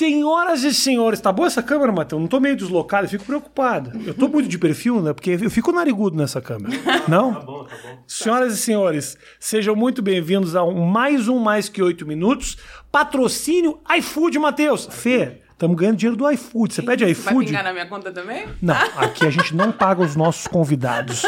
[0.00, 2.22] Senhoras e senhores, tá boa essa câmera, Matheus?
[2.22, 3.92] Não tô meio deslocado, eu fico preocupado.
[4.06, 5.12] Eu tô muito de perfil, né?
[5.12, 6.74] Porque eu fico narigudo nessa câmera.
[7.06, 7.34] Não?
[7.34, 8.02] Tá bom, tá bom.
[8.06, 12.56] Senhoras e senhores, sejam muito bem-vindos a um, mais um Mais Que Oito Minutos.
[12.90, 14.88] Patrocínio iFood, Matheus.
[14.90, 16.72] Fê, estamos ganhando dinheiro do iFood.
[16.72, 17.48] Você pede Vai iFood?
[17.48, 18.48] pingar na minha conta também?
[18.62, 21.24] Não, aqui a gente não paga os nossos convidados.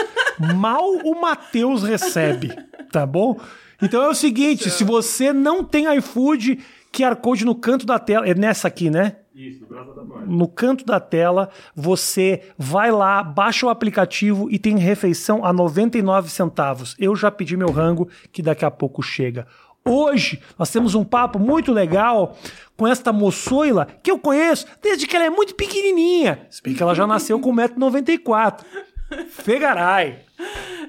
[0.57, 2.51] Mal o Matheus recebe,
[2.91, 3.39] tá bom?
[3.83, 6.59] Então é o seguinte, se você não tem iFood,
[6.93, 9.17] QR Code no canto da tela, é nessa aqui, né?
[9.35, 9.67] Isso.
[10.27, 16.31] No canto da tela, você vai lá, baixa o aplicativo e tem refeição a 99
[16.31, 16.95] centavos.
[16.99, 19.47] Eu já pedi meu rango, que daqui a pouco chega.
[19.85, 22.37] Hoje nós temos um papo muito legal
[22.77, 26.47] com esta moçoila que eu conheço desde que ela é muito pequenininha.
[26.51, 28.61] Se bem que ela já nasceu com 1,94m.
[29.29, 30.19] Fegaray.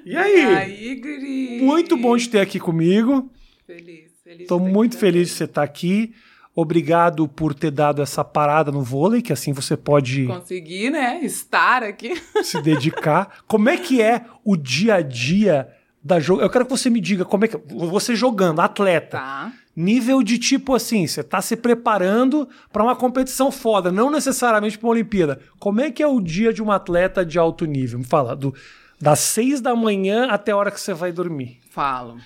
[0.05, 0.35] E aí?
[0.35, 1.61] E aí, guri?
[1.63, 3.31] Muito bom te ter aqui comigo.
[3.65, 4.12] Feliz.
[4.41, 6.13] Estou estar muito feliz de você estar aqui.
[6.55, 10.39] Obrigado por ter dado essa parada no vôlei, que assim você pode também.
[10.39, 11.19] Consegui, né?
[11.23, 12.13] Estar aqui.
[12.43, 13.39] se dedicar.
[13.47, 15.67] Como é que é o dia a dia
[16.03, 16.41] da jogo?
[16.41, 19.17] Eu quero que você me diga como é que você jogando, atleta.
[19.17, 19.51] Tá.
[19.75, 24.85] Nível de tipo assim, você tá se preparando para uma competição foda, não necessariamente para
[24.85, 25.39] uma Olimpíada.
[25.57, 27.97] Como é que é o dia de um atleta de alto nível?
[27.97, 28.53] Me fala, do,
[29.01, 31.59] das seis da manhã até a hora que você vai dormir.
[31.71, 32.19] Falo.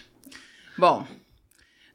[0.77, 1.08] Bom,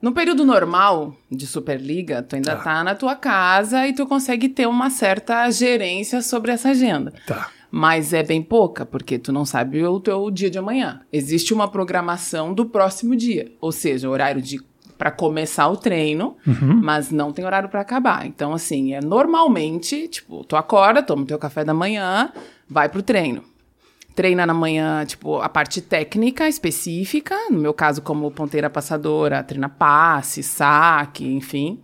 [0.02, 2.62] no período normal de Superliga, tu ainda Tá.
[2.62, 7.12] tá na tua casa e tu consegue ter uma certa gerência sobre essa agenda.
[7.26, 7.48] Tá.
[7.70, 11.00] Mas é bem pouca, porque tu não sabe o teu dia de amanhã.
[11.10, 14.60] Existe uma programação do próximo dia, ou seja, horário de
[14.98, 16.36] para começar o treino,
[16.80, 18.24] mas não tem horário para acabar.
[18.24, 22.30] Então assim, é normalmente, tipo, tu acorda, toma o teu café da manhã,
[22.68, 23.42] vai pro treino.
[24.14, 29.68] Treina na manhã, tipo, a parte técnica específica, no meu caso como ponteira passadora, treina
[29.68, 31.80] passe, saque, enfim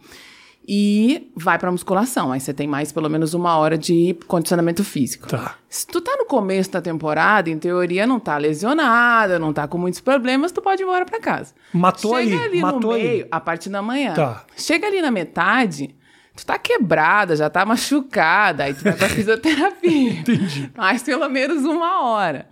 [0.70, 2.30] e vai pra musculação.
[2.30, 5.26] Aí você tem mais pelo menos uma hora de condicionamento físico.
[5.26, 5.54] Tá.
[5.66, 9.78] Se tu tá no começo da temporada, em teoria não tá lesionada, não tá com
[9.78, 11.54] muitos problemas, tu pode ir embora pra casa.
[11.72, 13.02] Matou Chega aí, ali matou no aí.
[13.02, 14.12] meio, a partir da manhã.
[14.12, 14.44] Tá.
[14.58, 15.96] Chega ali na metade,
[16.38, 20.12] tu tá quebrada, já tá machucada, aí tu vai pra fisioterapia.
[20.12, 20.70] Entendi.
[20.76, 22.48] Mais pelo menos uma hora.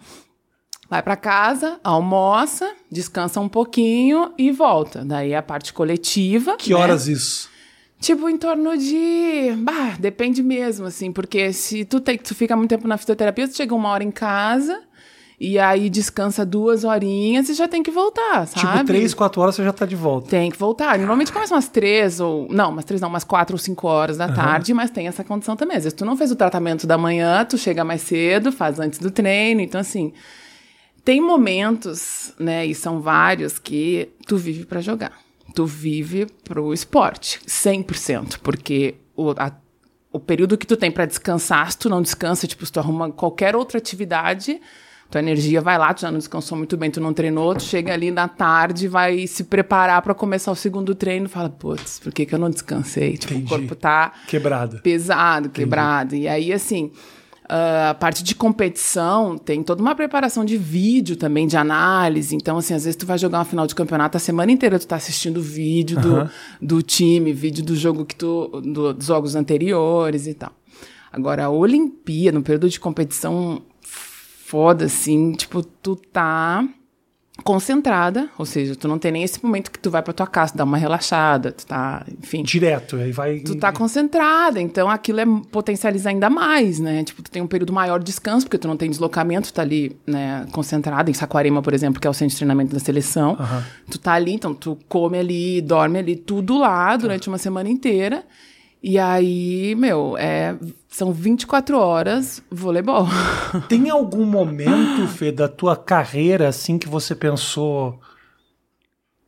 [0.89, 5.05] Vai pra casa, almoça, descansa um pouquinho e volta.
[5.05, 6.57] Daí a parte coletiva.
[6.57, 6.77] Que né?
[6.77, 7.49] horas isso?
[7.99, 9.53] Tipo, em torno de.
[9.59, 13.57] Bah, depende mesmo, assim, porque se tu, tem, tu fica muito tempo na fisioterapia, tu
[13.57, 14.86] chega uma hora em casa
[15.39, 18.61] e aí descansa duas horinhas e já tem que voltar, sabe?
[18.79, 20.29] Tipo, três, quatro horas você já tá de volta.
[20.31, 20.97] Tem que voltar.
[20.99, 22.47] Normalmente começa umas três ou.
[22.51, 25.55] Não, umas três não, umas quatro ou cinco horas da tarde, mas tem essa condição
[25.57, 25.77] também.
[25.77, 28.99] Às vezes tu não fez o tratamento da manhã, tu chega mais cedo, faz antes
[28.99, 29.61] do treino.
[29.61, 30.13] Então, assim.
[31.05, 35.13] Tem momentos, né, e são vários, que tu vive pra jogar.
[35.55, 38.39] Tu vive pro esporte, 100%.
[38.43, 39.53] Porque o, a-
[40.13, 43.13] o período que tu tem pra descansar, se tu não descansa, tipo, se tu arruma
[43.13, 44.61] qualquer outra atividade,
[45.11, 47.93] tua energia vai lá, tu já não descansou muito bem, tu não treinou, tu chega
[47.93, 52.27] ali na tarde, vai se preparar pra começar o segundo treino, fala, putz, por que
[52.27, 53.17] que eu não descansei?
[53.17, 53.47] Tipo, Entendi.
[53.47, 54.79] o corpo tá Quebrada.
[54.83, 56.15] pesado, quebrado.
[56.17, 56.91] E aí, assim,
[57.49, 62.35] ah, a parte de competição tem toda uma preparação de vídeo também, de análise.
[62.35, 64.87] Então, assim, às vezes tu vai jogar uma final de campeonato, a semana inteira tu
[64.89, 66.29] tá assistindo vídeo do,
[66.61, 68.61] do time, vídeo do jogo que tu.
[68.65, 70.51] do- dos jogos anteriores e tal.
[71.13, 73.63] Agora, a Olimpíada, no período de competição
[74.47, 76.65] foda, assim, tipo, tu tá
[77.45, 80.57] concentrada, ou seja, tu não tem nem esse momento que tu vai pra tua casa,
[80.57, 83.41] dar uma relaxada, tu tá, enfim Direto, aí vai.
[83.41, 87.05] tu tá concentrada, então aquilo é potencializa ainda mais, né?
[87.05, 89.63] Tipo, tu tem um período maior de descanso, porque tu não tem deslocamento, tu tá
[89.63, 93.37] ali, né, concentrada em Saquarema, por exemplo, que é o centro de treinamento da seleção.
[93.39, 93.65] Aham.
[93.91, 98.25] Tu tá ali, então tu come ali, dorme ali, tudo lá durante uma semana inteira.
[98.83, 100.57] E aí, meu, é,
[100.89, 103.07] são 24 horas voleibol.
[103.69, 107.99] Tem algum momento, Fê, da tua carreira assim que você pensou.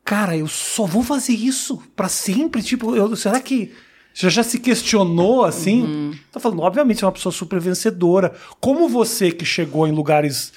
[0.04, 2.62] Cara, eu só vou fazer isso pra sempre?
[2.62, 3.72] Tipo, eu- será que.
[4.14, 5.82] Você já se questionou assim?
[5.82, 6.14] Uhum.
[6.32, 8.34] Tô falando, obviamente, você é uma pessoa super vencedora.
[8.60, 10.52] Como você que chegou em lugares.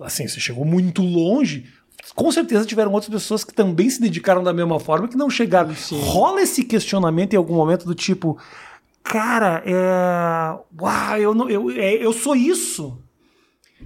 [0.00, 1.66] Assim, você chegou muito longe.
[2.14, 5.72] Com certeza tiveram outras pessoas que também se dedicaram da mesma forma que não chegaram.
[5.92, 8.36] Rola esse questionamento em algum momento do tipo.
[9.02, 10.58] Cara, é.
[10.80, 12.98] Uau, eu, não, eu, é, eu sou isso.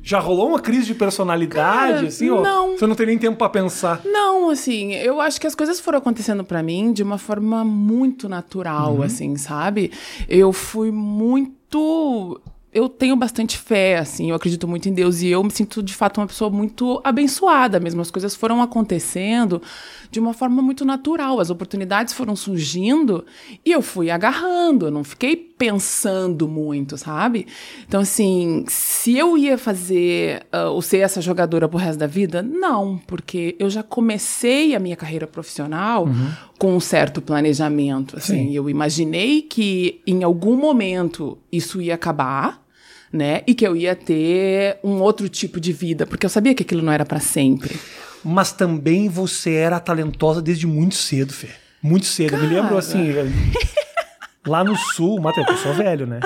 [0.02, 2.30] Já rolou uma crise de personalidade, Cara, assim?
[2.30, 2.42] ó?
[2.42, 2.76] não.
[2.78, 4.02] Você não tem nem tempo pra pensar.
[4.04, 8.28] Não, assim, eu acho que as coisas foram acontecendo pra mim de uma forma muito
[8.28, 9.90] natural, assim, sabe?
[10.28, 12.40] Eu fui muito
[12.76, 15.94] eu tenho bastante fé, assim, eu acredito muito em Deus e eu me sinto de
[15.94, 18.02] fato uma pessoa muito abençoada mesmo.
[18.02, 19.62] As coisas foram acontecendo
[20.11, 23.25] de uma forma muito natural, as oportunidades foram surgindo
[23.64, 27.46] e eu fui agarrando, eu não fiquei pensando muito, sabe?
[27.88, 32.43] Então, assim, se eu ia fazer uh, ou ser essa jogadora pro resto da vida,
[32.43, 36.31] não, porque eu já comecei a minha carreira profissional uhum.
[36.58, 38.55] com um certo planejamento, assim, Sim.
[38.55, 42.65] eu imaginei que em algum momento isso ia acabar
[43.12, 43.43] né?
[43.47, 46.82] E que eu ia ter um outro tipo de vida, porque eu sabia que aquilo
[46.82, 47.79] não era para sempre.
[48.25, 51.49] Mas também você era talentosa desde muito cedo, Fê.
[51.82, 52.31] Muito cedo.
[52.31, 52.43] Cara...
[52.43, 53.12] Eu me lembro assim,
[54.47, 56.20] lá no sul, Matheus, eu sou velho, né?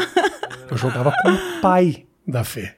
[0.71, 2.75] Eu jogava com o pai da Fê.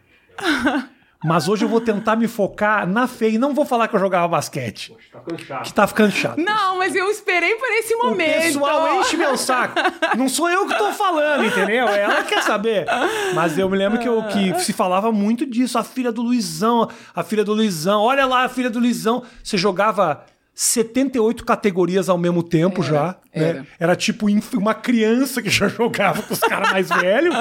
[1.25, 4.01] Mas hoje eu vou tentar me focar na Fê e não vou falar que eu
[4.01, 4.91] jogava basquete.
[4.91, 5.65] Poxa, tá ficando chato.
[5.65, 6.39] Que tá ficando chato.
[6.39, 8.39] Não, mas eu esperei por esse momento.
[8.39, 9.75] O pessoal enche meu saco.
[10.17, 11.87] Não sou eu que tô falando, entendeu?
[11.89, 12.87] Ela quer saber.
[13.35, 15.79] Mas eu me lembro que, eu, que se falava muito disso.
[15.79, 18.03] A filha do Luizão, a filha do Luizão.
[18.03, 19.23] Olha lá a filha do Luizão.
[19.43, 20.25] Você jogava
[20.55, 23.17] 78 categorias ao mesmo tempo era, já.
[23.33, 23.61] Era.
[23.61, 23.67] Né?
[23.81, 27.35] era tipo uma criança que já jogava com os caras mais velhos,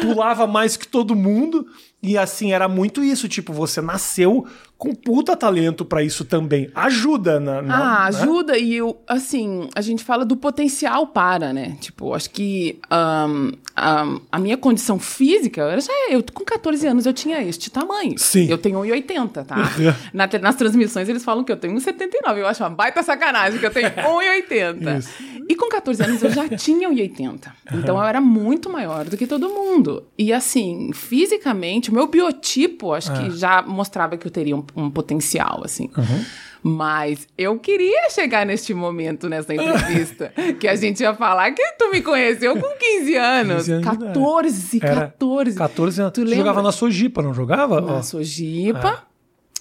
[0.00, 1.66] pulava mais que todo mundo.
[2.06, 6.70] E assim, era muito isso, tipo, você nasceu com puta talento para isso também.
[6.74, 7.62] Ajuda na.
[7.62, 8.18] na ah, né?
[8.18, 11.76] ajuda, e eu, assim, a gente fala do potencial para, né?
[11.80, 17.06] Tipo, acho que um, um, a minha condição física, eu, já, eu com 14 anos
[17.06, 18.18] eu tinha este tamanho.
[18.18, 18.48] Sim.
[18.50, 19.56] Eu tenho 1,80, tá?
[20.12, 22.38] na, nas transmissões eles falam que eu tenho 1,79.
[22.38, 25.06] Eu acho uma baita sacanagem que eu tenho 1,80.
[25.48, 27.52] e com 14 anos eu já tinha 1,80.
[27.72, 30.04] Então eu era muito maior do que todo mundo.
[30.18, 33.30] E assim, fisicamente, o meu biotipo, acho que ah.
[33.30, 35.90] já mostrava que eu teria um, um potencial, assim.
[35.96, 36.24] Uhum.
[36.66, 40.32] Mas eu queria chegar neste momento nessa entrevista.
[40.58, 43.56] que a gente ia falar que tu me conheceu com 15 anos.
[43.56, 45.58] 15 anos 14, 14.
[45.58, 46.12] 14 anos.
[46.14, 47.82] Tu, tu jogava na Sojipa, não jogava?
[47.82, 48.02] Na.
[48.02, 49.04] Sojipa.
[49.10, 49.14] É.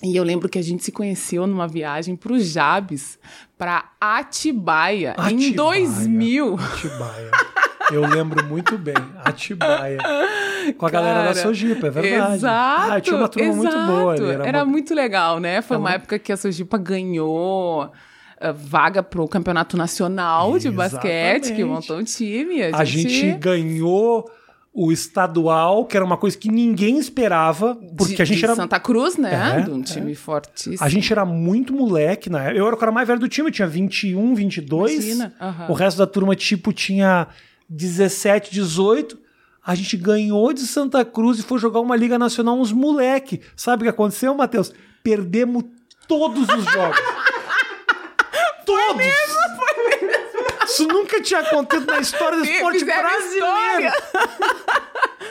[0.08, 3.20] E eu lembro que a gente se conheceu numa viagem pro Jabes,
[3.58, 6.56] pra Atibaia, Atibaia em 2000.
[6.56, 7.32] Atibaia.
[7.92, 8.96] Eu lembro muito bem.
[9.24, 9.98] Atibaia.
[10.78, 12.36] Com a Cara, galera da Sojipa, é verdade.
[12.36, 12.92] Exato.
[12.92, 13.78] Ah, tinha uma turma exato.
[13.78, 14.26] muito boa ali.
[14.26, 14.66] Era, era uma...
[14.66, 15.62] muito legal, né?
[15.62, 17.92] Foi uma época que a Sojipa ganhou uh,
[18.54, 22.64] vaga pro campeonato nacional de basquete, que montou um time.
[22.64, 23.10] A, a gente...
[23.10, 24.30] gente ganhou
[24.74, 28.56] o estadual, que era uma coisa que ninguém esperava, porque de, a gente de era.
[28.56, 29.60] Santa Cruz, né?
[29.60, 30.16] É, de um time é.
[30.16, 30.84] fortíssimo.
[30.84, 32.58] A gente era muito moleque na época.
[32.58, 34.94] Eu era o cara mais velho do time, eu tinha 21, 22.
[34.94, 35.34] Imagina.
[35.40, 35.72] Uhum.
[35.72, 37.28] O resto da turma, tipo, tinha
[37.70, 39.20] 17, 18.
[39.66, 43.42] A gente ganhou de Santa Cruz e foi jogar uma Liga Nacional uns moleque.
[43.56, 44.74] Sabe o que aconteceu, Matheus?
[45.02, 45.64] Perdemos
[46.08, 47.00] todos os jogos.
[48.66, 48.86] todos!
[48.86, 50.14] Foi mesmo, foi mesmo.
[50.66, 53.94] Isso nunca tinha acontecido na história do esporte brasileiro.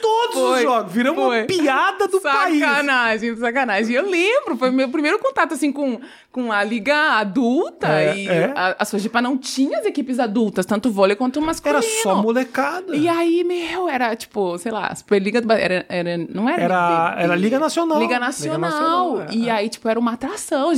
[0.00, 0.92] Todos foi, os jogos.
[0.92, 1.38] Viramos foi.
[1.40, 2.60] uma piada do sacanagem, país.
[2.60, 3.96] Sacanagem, sacanagem.
[3.96, 6.00] Eu lembro, foi meu primeiro contato, assim, com,
[6.32, 7.88] com a liga adulta.
[7.88, 8.52] É, e é.
[8.56, 11.78] a, a Sojipa não tinha as equipes adultas, tanto vôlei quanto masculino.
[11.78, 12.96] Era só molecada.
[12.96, 16.62] E aí, meu, era tipo, sei lá, Superliga do era, era Não era.
[16.62, 18.00] Era, era Liga Nacional.
[18.00, 18.56] Liga Nacional.
[18.56, 19.52] Liga Nacional é, e é.
[19.52, 20.72] aí, tipo, era uma atração.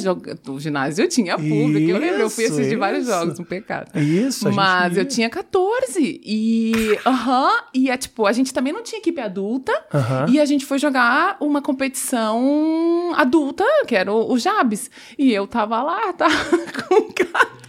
[0.48, 1.78] O ginásio tinha público.
[1.78, 2.78] Isso, eu lembro, eu fui assistir isso.
[2.78, 3.96] vários jogos, um pecado.
[3.96, 6.20] Isso, Mas eu tinha 14.
[6.24, 6.98] E.
[7.06, 7.44] Aham.
[7.44, 9.72] Uh -huh, e é tipo, a gente também não tinha equipe adulta.
[9.92, 10.30] Uh -huh.
[10.30, 14.90] E a gente foi jogar uma competição adulta, que era o, o Jabs.
[15.16, 16.28] E eu tava lá, tá?
[16.88, 17.04] Com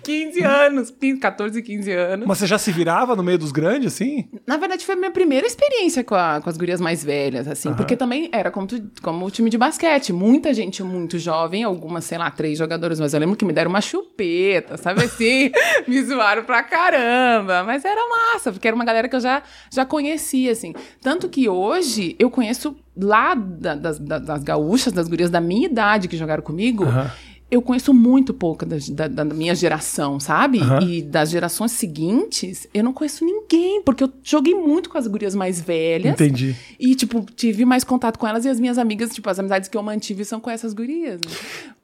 [0.05, 2.27] 15 anos, 14, 15 anos.
[2.27, 4.29] Mas você já se virava no meio dos grandes, assim?
[4.45, 7.69] Na verdade, foi a minha primeira experiência com, a, com as gurias mais velhas, assim.
[7.69, 7.75] Uhum.
[7.75, 10.13] Porque também era como, tu, como o time de basquete.
[10.13, 12.99] Muita gente muito jovem, algumas, sei lá, três jogadores.
[12.99, 15.51] Mas eu lembro que me deram uma chupeta, sabe assim?
[15.87, 17.63] me zoaram pra caramba.
[17.63, 19.41] Mas era massa, porque era uma galera que eu já,
[19.73, 20.73] já conhecia, assim.
[21.01, 26.07] Tanto que hoje eu conheço lá da, das, das, gaúchas, das gurias da minha idade
[26.07, 26.85] que jogaram comigo.
[26.85, 30.59] Uhum eu conheço muito pouco da, da, da minha geração, sabe?
[30.59, 30.81] Uhum.
[30.81, 35.35] E das gerações seguintes, eu não conheço ninguém, porque eu joguei muito com as gurias
[35.35, 36.13] mais velhas.
[36.13, 36.55] Entendi.
[36.79, 39.77] E, tipo, tive mais contato com elas e as minhas amigas, tipo, as amizades que
[39.77, 41.21] eu mantive são com essas gurias.
[41.23, 41.31] Né?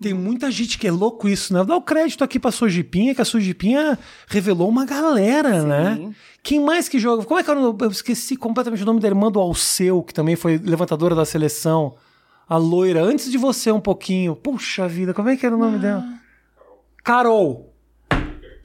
[0.02, 1.64] Tem muita gente que é louco isso, né?
[1.64, 5.96] Dá o crédito aqui pra Sojipinha, que a Sojipinha revelou uma galera, né?
[5.96, 6.08] Sim.
[6.08, 6.16] né?
[6.42, 7.24] Quem mais que joga?
[7.24, 10.36] Como é que eu, eu esqueci completamente o nome da irmã do Alceu, que também
[10.36, 11.94] foi levantadora da seleção
[12.48, 14.36] a loira, antes de você um pouquinho.
[14.36, 15.80] Puxa vida, como é que era o nome ah.
[15.80, 16.04] dela?
[17.04, 17.72] Carol.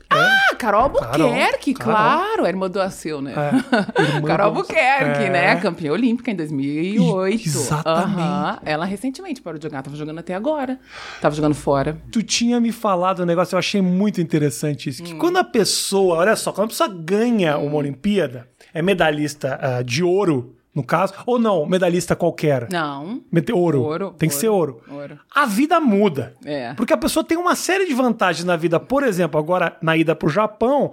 [0.09, 3.35] Ah, Carol Albuquerque, Carol, claro, a irmã do Aceu, né?
[3.35, 5.31] É, Carol Albuquerque, é.
[5.31, 5.57] né?
[5.57, 7.45] Campeã olímpica em 2008.
[7.45, 8.21] Exatamente.
[8.21, 8.59] Uhum.
[8.65, 10.79] Ela recentemente parou de jogar, tava jogando até agora.
[11.21, 12.01] Tava jogando fora.
[12.11, 15.03] Tu tinha me falado um negócio, eu achei muito interessante isso.
[15.03, 15.19] Que hum.
[15.19, 20.03] quando a pessoa, olha só, quando a pessoa ganha uma Olimpíada, é medalhista uh, de
[20.03, 21.15] ouro, no caso?
[21.27, 22.69] Ou não, medalhista qualquer?
[22.71, 23.23] Não.
[23.33, 23.83] Mete- Ouro.
[23.83, 24.81] Ouro, Tem que ouro, ser ouro.
[24.89, 25.19] ouro.
[25.35, 26.35] A vida muda.
[26.45, 26.75] É.
[26.75, 28.79] Porque a pessoa tem uma série de vantagens na vida.
[28.79, 30.93] Por exemplo, agora na ida pro Japão,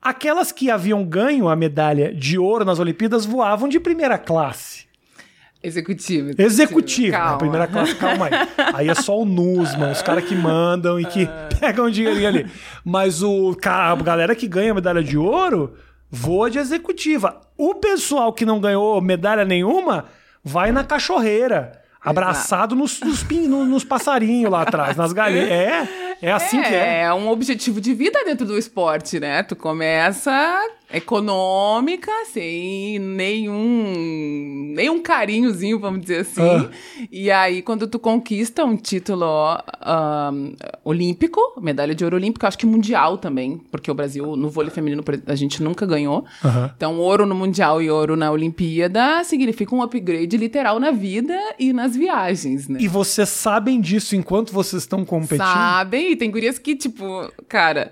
[0.00, 4.82] aquelas que haviam ganho a medalha de ouro nas Olimpíadas voavam de primeira classe.
[5.62, 6.30] Executivo.
[6.36, 7.18] Executivo, né?
[7.18, 7.38] Calma.
[7.38, 8.32] Primeira classe, calma aí.
[8.74, 11.28] Aí é só o Nusman, os caras que mandam e que
[11.60, 12.46] pegam o dinheirinho ali.
[12.84, 15.74] Mas o cara, a galera que ganha medalha de ouro
[16.14, 17.40] voa de executiva.
[17.56, 20.04] O pessoal que não ganhou medalha nenhuma
[20.44, 21.80] vai na cachorreira.
[22.04, 25.48] Abraçado nos, nos, pin- no- nos passarinhos lá atrás, nas galinhas.
[25.48, 25.88] É,
[26.20, 27.02] é assim que é.
[27.02, 29.42] É um objetivo de vida dentro do esporte, né?
[29.44, 30.32] Tu começa
[30.92, 36.42] econômica, sem nenhum, nenhum carinhozinho, vamos dizer assim.
[36.42, 36.70] Ah.
[37.10, 39.26] E aí, quando tu conquista um título
[39.80, 44.70] ahn, olímpico, medalha de ouro olímpico, acho que mundial também, porque o Brasil, no vôlei
[44.70, 46.24] feminino, a gente nunca ganhou.
[46.44, 46.70] Aham.
[46.76, 51.72] Então, ouro no Mundial e ouro na Olimpíada significa um upgrade literal na vida e
[51.72, 52.78] nas viagens, né?
[52.80, 55.46] E vocês sabem disso enquanto vocês estão competindo?
[55.46, 57.90] Sabem, e tem gurias que, tipo, cara,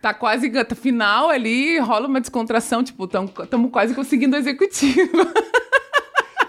[0.00, 5.26] tá quase tá final ali, rola uma descontração, tipo, estamos quase conseguindo o executivo.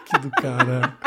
[0.06, 0.98] Que do cara.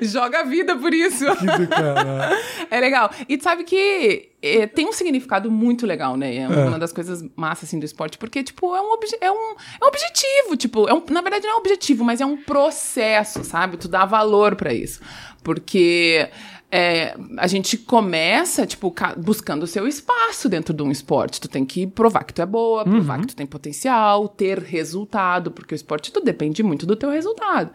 [0.00, 1.24] Joga a vida por isso.
[1.36, 2.30] Que do cara.
[2.70, 3.10] É legal.
[3.28, 6.36] E sabe que é, tem um significado muito legal, né?
[6.36, 9.84] É uma das coisas massas, assim, do esporte, porque, tipo, é um, é um, é
[9.84, 13.42] um objetivo, tipo, é um, na verdade não é um objetivo, mas é um processo,
[13.42, 13.76] sabe?
[13.76, 15.00] Tu dá valor pra isso.
[15.42, 16.28] Porque
[16.70, 21.40] é, a gente começa, tipo, ca- buscando o seu espaço dentro de um esporte.
[21.40, 25.50] Tu tem que provar que tu é boa, provar que tu tem potencial, ter resultado,
[25.50, 27.70] porque o esporte tu depende muito do teu resultado.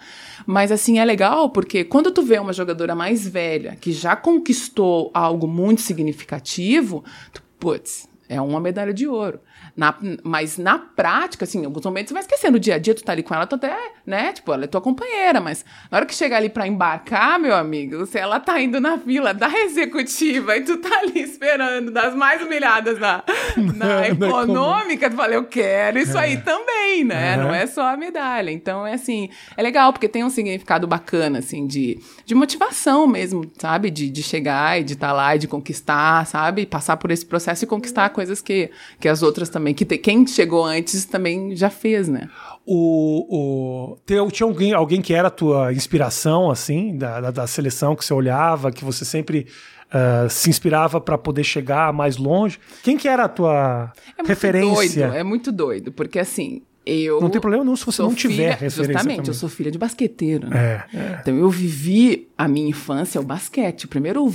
[0.45, 5.09] Mas assim, é legal porque quando tu vê uma jogadora mais velha que já conquistou
[5.13, 9.39] algo muito significativo, tu, putz, é uma medalha de ouro.
[9.75, 12.53] Na- mas na prática, assim, em alguns momentos você vai esquecendo.
[12.53, 14.33] No dia a dia, tu tá ali com ela, tu até, né?
[14.33, 18.05] Tipo, ela é tua companheira, mas na hora que chegar ali pra embarcar, meu amigo,
[18.05, 22.41] se ela tá indo na fila da executiva e tu tá ali esperando das mais
[22.41, 23.23] humilhadas na,
[23.75, 27.37] na econômica, tu fala, eu quero isso aí também, né?
[27.37, 27.43] Uhum.
[27.43, 28.51] Não é só a medalha.
[28.51, 33.49] Então, é assim, é legal, porque tem um significado bacana, assim, de, de motivação mesmo,
[33.57, 33.89] sabe?
[33.89, 36.65] De, de chegar e de estar lá e de conquistar, sabe?
[36.65, 40.25] Passar por esse processo e conquistar coisas que, que as outras também, que te- quem
[40.27, 42.29] chegou antes também já fez, né?
[42.65, 47.47] O, o, teu- tinha alguém, alguém que era a tua inspiração, assim, da, da, da
[47.47, 49.47] seleção que você olhava, que você sempre
[49.91, 52.59] ah, se inspirava para poder chegar mais longe?
[52.83, 55.07] Quem que era a tua É muito referência?
[55.07, 57.21] doido, é muito doido, porque assim, eu.
[57.21, 59.27] Não tem problema nenhum se você não tiver filha- referência Justamente, também.
[59.27, 60.85] eu sou filha de basqueteiro, né?
[60.93, 61.17] É, é.
[61.21, 63.85] Então eu vivi a minha infância o basquete.
[63.85, 64.25] O primeiro,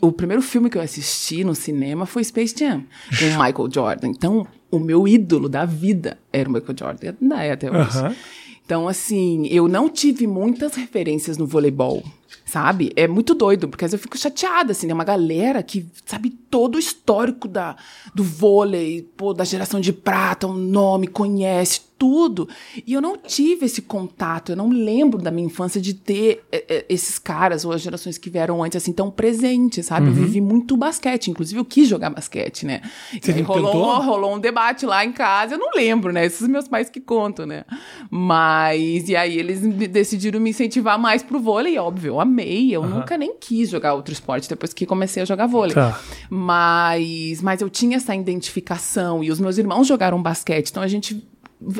[0.00, 2.84] o primeiro filme que eu assisti no cinema foi Space Jam,
[3.18, 4.08] com o Michael Jordan.
[4.08, 7.14] Então, o meu ídolo da vida era o Michael Jordan.
[7.20, 7.98] Ainda é até hoje.
[7.98, 8.16] Aham.
[8.64, 12.04] Então, assim, eu não tive muitas referências no voleibol,
[12.46, 12.92] sabe?
[12.94, 16.30] É muito doido, porque às vezes eu fico chateada, assim, tem uma galera que sabe
[16.30, 17.74] todo o histórico da,
[18.14, 22.48] do vôlei, pô, da geração de prata, o nome, conhece tudo.
[22.86, 26.64] E eu não tive esse contato, eu não lembro da minha infância de ter é,
[26.66, 30.06] é, esses caras ou as gerações que vieram antes, assim, tão presentes, sabe?
[30.06, 32.80] Eu vivi muito basquete, inclusive eu quis jogar basquete, né?
[33.20, 34.00] Você E rolou, tentou?
[34.00, 36.24] rolou um debate lá em casa, eu não lembro, né?
[36.24, 37.66] Esses meus pais que contam, né?
[38.10, 43.18] Mas, e aí eles decidiram me incentivar mais pro vôlei, óbvio, eu amei, eu nunca
[43.18, 45.74] nem quis jogar outro esporte depois que comecei a jogar vôlei.
[45.74, 46.00] Tá.
[46.30, 51.28] Mas, mas eu tinha essa identificação e os meus irmãos jogaram basquete, então a gente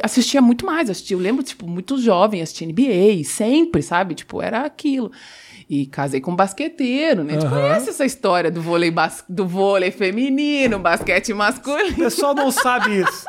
[0.03, 4.15] assistia muito mais, assistia, eu lembro, tipo, muito jovem, assistia NBA, sempre, sabe?
[4.15, 5.11] Tipo, era aquilo.
[5.69, 7.37] E casei com um basqueteiro, né?
[7.37, 7.61] Tu Aham.
[7.61, 11.95] conhece essa história do vôlei, bas- do vôlei feminino, basquete O masculino?
[11.97, 13.25] pessoal não sabe isso.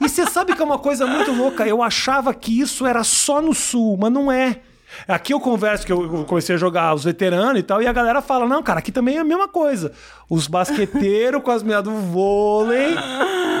[0.00, 1.66] E você sabe que é uma coisa muito louca.
[1.66, 4.60] Eu achava que isso era só no sul, mas não é.
[5.08, 8.20] Aqui eu converso que eu comecei a jogar os veteranos e tal, e a galera
[8.20, 9.92] fala: não, cara, aqui também é a mesma coisa.
[10.28, 12.94] Os basqueteiros com as mulheres do vôlei,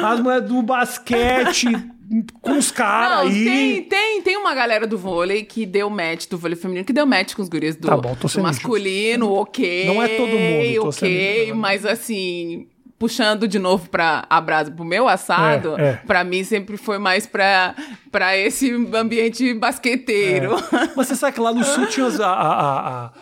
[0.04, 1.68] as mulheres do basquete
[2.40, 3.44] com os caras aí.
[3.44, 7.06] tem, tem, tem uma galera do vôlei que deu match, do vôlei feminino, que deu
[7.06, 9.86] match com os guris do, Tá bom, do masculino, ok.
[9.86, 12.66] Não é todo mundo, Ok, sendo- mas assim,
[12.98, 15.92] puxando de novo pra a brasa pro meu assado, É, é.
[16.06, 17.74] pra mim sempre foi mais pra,
[18.10, 20.52] pra esse ambiente basqueteiro.
[20.96, 23.12] Mas você sabe que lá no sul tinha a, a- a-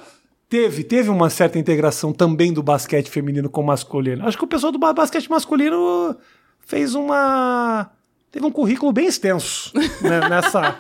[0.47, 4.25] Teve, teve uma certa integração também do basquete feminino com o masculino.
[4.29, 6.17] Acho que o pessoal do ba- basquete masculino
[6.61, 7.91] fez uma.
[8.35, 9.71] Teve um currículo bem extenso
[10.03, 10.77] né, nessa,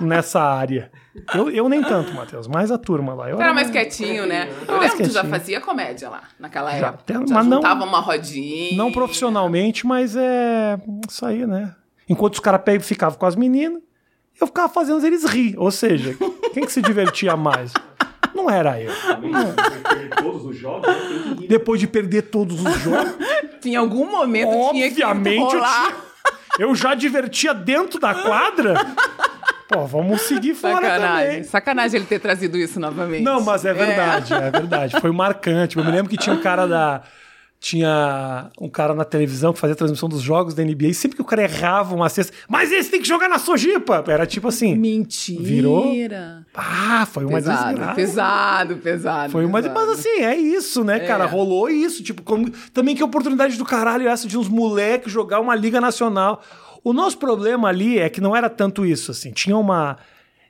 [0.00, 0.90] nessa área.
[1.32, 3.30] Eu, eu nem tanto, Matheus, mas a turma lá.
[3.30, 4.48] Eu Tu era mais quietinho, né?
[4.66, 6.98] Eu mais lembro que tu já fazia comédia lá, naquela Já, época.
[7.14, 8.76] até- já mas não- juntava uma rodinha.
[8.76, 10.76] Não profissionalmente, mas é.
[11.08, 11.72] Isso aí, né?
[12.08, 13.80] Enquanto os caras ficavam com as meninas,
[14.40, 15.54] eu ficava fazendo eles rir.
[15.56, 16.16] Ou seja,
[16.52, 17.72] Quem que se divertia mais?
[18.34, 18.90] Não era eu.
[20.20, 21.46] todos os jogos, né?
[21.48, 23.12] Depois de perder todos os jogos,
[23.64, 26.07] Em algum momento tinha que obviamente rolar.
[26.58, 28.74] Eu já divertia dentro da quadra.
[29.68, 31.26] Pô, vamos seguir fora Sacanagem.
[31.26, 31.42] também.
[31.44, 33.22] Sacanagem ele ter trazido isso novamente.
[33.22, 35.00] Não, mas é verdade, é, verdade.
[35.00, 35.76] Foi marcante.
[35.76, 37.02] Eu me lembro que tinha um cara da.
[37.60, 41.16] Tinha um cara na televisão que fazia a transmissão dos jogos da NBA e sempre
[41.16, 44.04] que o cara errava uma cesta, mas esse tem que jogar na Sojipa!
[44.06, 44.76] Era tipo assim.
[44.76, 45.42] Mentira.
[45.42, 45.92] Virou?
[46.54, 49.32] Ah, foi uma Pesado, pesado, pesado.
[49.32, 49.60] Foi uma.
[49.60, 49.74] pesado.
[49.80, 51.26] Mas assim, é isso, né, cara?
[51.26, 52.00] Rolou isso.
[52.02, 56.40] Tipo, como- também que oportunidade do caralho essa de uns moleques jogar uma Liga Nacional.
[56.84, 59.32] O nosso problema ali é que não era tanto isso, assim.
[59.32, 59.98] Tinha uma.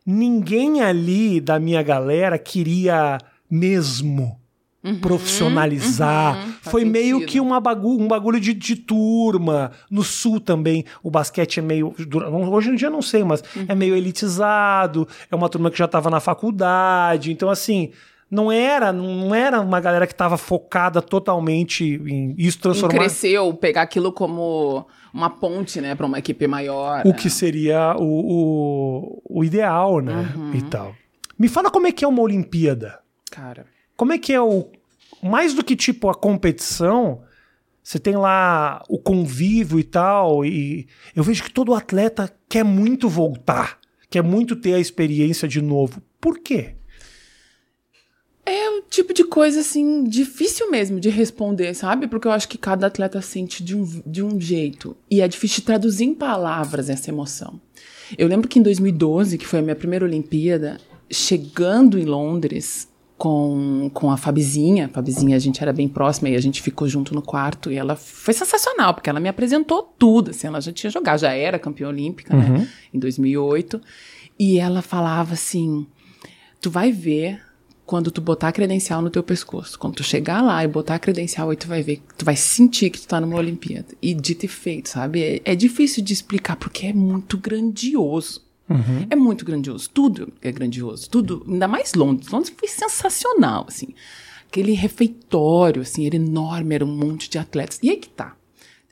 [0.04, 3.18] Ninguém ali da minha galera queria
[3.50, 4.38] mesmo
[4.97, 6.37] profissionalizar.
[6.37, 7.30] uhum, faz Foi meio sentido.
[7.30, 9.73] que uma bagu um bagulho de, de turma.
[9.90, 11.95] No sul também, o basquete é meio.
[12.50, 15.07] Hoje em dia não sei, mas é meio elitizado.
[15.30, 17.33] É uma turma que já estava na faculdade.
[17.33, 17.90] Então, assim.
[18.30, 23.38] Não era, não era uma galera que estava focada totalmente em isso Em transformar crescer
[23.38, 27.02] ou pegar aquilo como uma ponte, né, pra uma equipe maior.
[27.07, 27.14] o né?
[27.14, 30.30] que seria o, o, o ideal, né?
[30.37, 30.54] Uhum.
[30.54, 30.95] E tal.
[31.38, 32.99] Me fala como é que é uma Olimpíada.
[33.30, 33.64] Cara.
[33.97, 34.71] Como é que é o.
[35.22, 37.22] Mais do que tipo a competição,
[37.82, 43.08] você tem lá o convívio e tal, e eu vejo que todo atleta quer muito
[43.08, 43.78] voltar,
[44.10, 46.02] quer muito ter a experiência de novo.
[46.20, 46.75] Por quê?
[48.44, 52.06] É o tipo de coisa, assim, difícil mesmo de responder, sabe?
[52.06, 54.96] Porque eu acho que cada atleta sente de um, de um jeito.
[55.10, 57.60] E é difícil de traduzir em palavras essa emoção.
[58.16, 60.78] Eu lembro que em 2012, que foi a minha primeira Olimpíada,
[61.10, 66.37] chegando em Londres com, com a Fabizinha, a Fabizinha a gente era bem próxima e
[66.37, 70.30] a gente ficou junto no quarto e ela foi sensacional, porque ela me apresentou tudo,
[70.30, 73.80] assim, ela já tinha jogado, já era campeã olímpica, né, em 2008,
[74.38, 75.84] e ela falava assim,
[76.60, 77.42] tu vai ver
[77.84, 79.78] quando tu botar a credencial no teu pescoço.
[79.78, 82.90] Quando tu chegar lá e botar a credencial, aí tu vai ver, tu vai sentir
[82.90, 83.94] que tu tá numa Olimpíada.
[84.02, 85.22] E dito e feito, sabe?
[85.22, 88.46] É, é difícil de explicar porque é muito grandioso.
[89.11, 89.88] É muito grandioso.
[89.90, 91.09] Tudo é grandioso.
[91.09, 92.28] Tudo, ainda mais Londres.
[92.28, 93.94] Londres foi sensacional, assim.
[94.46, 97.78] Aquele refeitório, assim, era enorme, era um monte de atletas.
[97.83, 98.35] E aí que tá.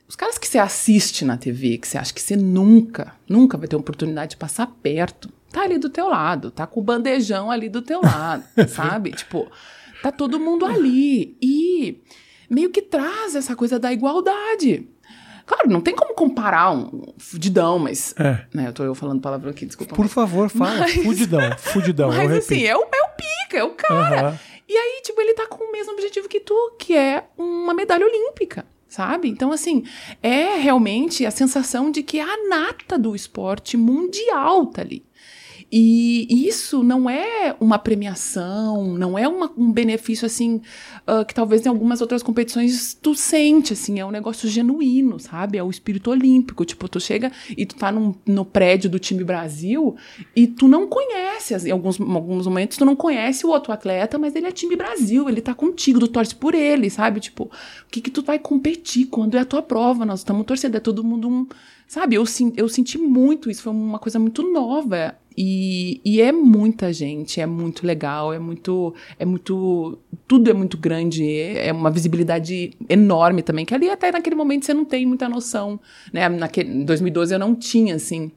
[0.07, 3.67] Os caras que você assiste na TV, que você acha que você nunca, nunca vai
[3.67, 7.67] ter oportunidade de passar perto, tá ali do teu lado, tá com o bandejão ali
[7.67, 9.11] do teu lado, sabe?
[9.11, 9.51] Tipo,
[10.01, 11.37] tá todo mundo ali.
[11.41, 12.01] E
[12.49, 14.87] meio que traz essa coisa da igualdade.
[15.47, 18.13] Claro, não tem como comparar um fudidão, mas.
[18.19, 18.45] É.
[18.53, 19.95] Né, eu tô eu falando palavrão aqui, desculpa.
[19.95, 20.81] Por favor, fala.
[20.81, 22.09] Mas- Fudidão, fudidão.
[22.09, 24.19] Mas assim, é o, é o pica, é o cara.
[24.27, 24.39] Aham.
[24.69, 28.05] E aí, tipo, ele tá com o mesmo objetivo que tu, que é uma medalha
[28.05, 29.29] olímpica, sabe?
[29.29, 29.85] Então, assim,
[30.21, 35.06] é realmente a sensação de que a nata do esporte mundial tá ali.
[35.69, 40.61] E isso não é uma premiação, não é uma- um benefício assim
[41.05, 45.57] ah, que talvez em algumas outras competições tu sente, assim, é um negócio genuíno, sabe?
[45.57, 46.63] É o espírito olímpico.
[46.63, 49.95] Tipo, tu chega e tu tá num- no prédio do time Brasil
[50.35, 54.17] e tu não conhece, as- em alguns, alguns momentos tu não conhece o outro atleta,
[54.17, 57.19] mas ele é time Brasil, ele tá contigo, tu torce por ele, sabe?
[57.19, 57.49] Tipo, o
[57.91, 60.05] que que tu vai competir quando é a tua prova?
[60.05, 61.45] Nós estamos torcendo, é todo mundo um.
[61.87, 62.23] Sabe, eu,
[62.57, 65.15] eu senti muito isso, foi uma coisa muito nova.
[65.37, 68.95] E, e é muita gente, é muito legal, é muito.
[69.19, 69.99] É muito.
[70.27, 74.73] Tudo é muito grande, é uma visibilidade enorme também, que ali até naquele momento você
[74.73, 75.79] não tem muita noção.
[76.11, 76.27] Né?
[76.27, 78.31] Naquele, em 2012 eu não tinha, assim.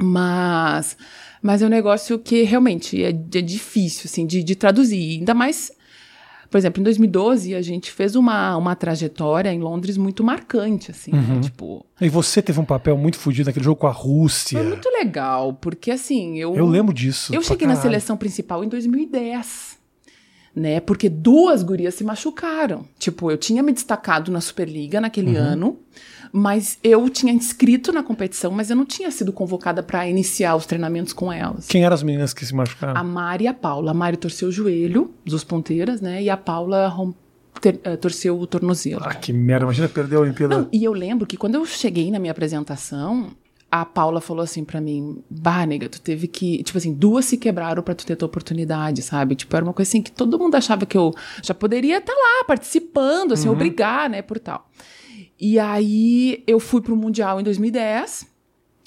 [0.00, 0.96] Mas,
[1.42, 5.18] mas é um negócio que realmente é, é difícil, assim, de, de traduzir.
[5.18, 5.70] Ainda mais,
[6.50, 11.12] por exemplo, em 2012 a gente fez uma, uma trajetória em Londres muito marcante, assim,
[11.12, 11.40] né?
[11.40, 14.58] Tipo, E você teve um papel muito fudido naquele jogo com a Rússia.
[14.58, 16.56] foi muito legal, porque assim, eu...
[16.56, 17.32] Eu lembro disso.
[17.32, 17.90] Eu cheguei na caralho.
[17.92, 19.69] seleção principal em 2010.
[20.54, 20.80] Né?
[20.80, 22.84] Porque duas gurias se machucaram.
[22.98, 25.42] Tipo, eu tinha me destacado na Superliga naquele Uhum.
[25.44, 25.78] ano,
[26.32, 30.66] mas eu tinha inscrito na competição, mas eu não tinha sido convocada para iniciar os
[30.66, 31.68] treinamentos com elas.
[31.68, 33.00] Quem eram as meninas que se machucaram?
[33.00, 33.92] A Mari e a Paula.
[33.92, 36.20] A Mari torceu o joelho dos ponteiras, né?
[36.20, 36.92] E a Paula
[37.60, 39.02] ter- eh, torceu o tornozelo.
[39.04, 39.64] Ah, que merda.
[39.66, 40.58] Imagina perder a Olimpíada.
[40.58, 43.28] Não, e eu lembro que quando eu cheguei na minha apresentação,
[43.70, 47.36] a Paula falou assim pra mim, bah, nega, tu teve que, tipo assim, duas se
[47.36, 49.34] quebraram pra tu ter tua oportunidade, sabe?
[49.36, 52.44] Tipo, era uma coisa assim que todo mundo achava que eu já poderia estar lá
[52.46, 54.68] participando, assim, obrigar, né, por tal.
[55.40, 58.28] E aí eu fui pro Mundial em 2010.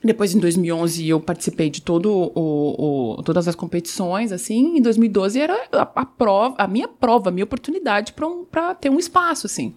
[0.06, 4.78] Depois, em 2011, eu participei de todo o, o- todas as competições, assim.
[4.78, 8.46] Em 2012 era a, a prova, a minha prova, a minha oportunidade para um,
[8.82, 9.74] ter um espaço, assim.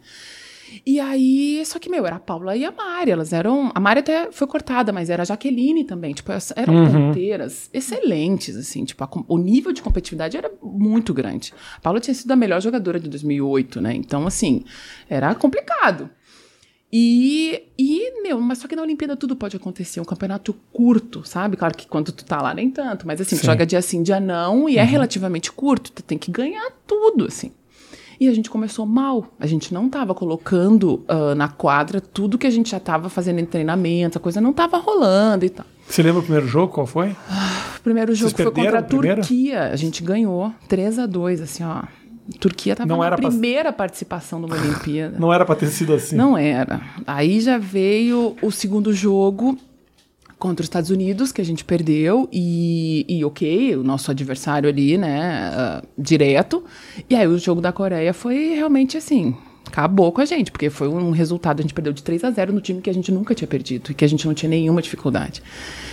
[0.85, 3.11] E aí, só que, meu, era a Paula e a Mari.
[3.11, 3.71] Elas eram.
[3.75, 6.13] A Mari até foi cortada, mas era a Jaqueline também.
[6.13, 6.93] Tipo, eram Uhum.
[7.09, 8.85] ponteiras excelentes, assim.
[8.85, 11.55] Tipo, a o nível de competitividade era muito grande.
[11.77, 13.95] A Paula tinha sido a melhor jogadora de 2008, né?
[13.95, 14.65] Então, assim,
[15.09, 16.11] era complicado.
[16.93, 20.01] E, e, meu, mas só que na Olimpíada tudo pode acontecer.
[20.01, 21.57] Um campeonato curto, sabe?
[21.57, 24.69] Claro que quando tu tá lá nem tanto, mas assim, joga dia sim, dia não,
[24.69, 27.51] e é relativamente curto, tu tem que ganhar tudo, assim.
[28.19, 29.27] E a gente começou mal.
[29.39, 33.39] A gente não tava colocando ah, na quadra tudo que a gente já tava fazendo
[33.41, 35.67] em treinamento, a coisa não tava rolando e tal.
[35.89, 36.73] Você lembra o primeiro jogo?
[36.73, 37.11] Qual foi?
[37.11, 39.21] O primeiro jogo foi contra a primeiro?
[39.21, 39.65] Turquia.
[39.71, 41.83] A gente ganhou 3 a 2 assim, ó.
[41.83, 41.89] A
[42.41, 45.17] Turquia tava Não na era pra- primeira participação numa Olimpíada.
[45.19, 46.17] Não era pra ter sido assim.
[46.17, 46.81] Não era.
[47.07, 49.57] Aí já veio o segundo jogo
[50.39, 54.99] contra os Estados Unidos, que a gente perdeu, e, e ok, o nosso adversário ali,
[54.99, 56.63] né, ah, direto.
[57.09, 59.35] E aí o jogo da Coreia foi realmente assim.
[59.67, 62.53] Acabou com a gente, porque foi um resultado, a gente perdeu de 3 a 0
[62.53, 64.81] no time que a gente nunca tinha perdido e que a gente não tinha nenhuma
[64.81, 65.43] dificuldade.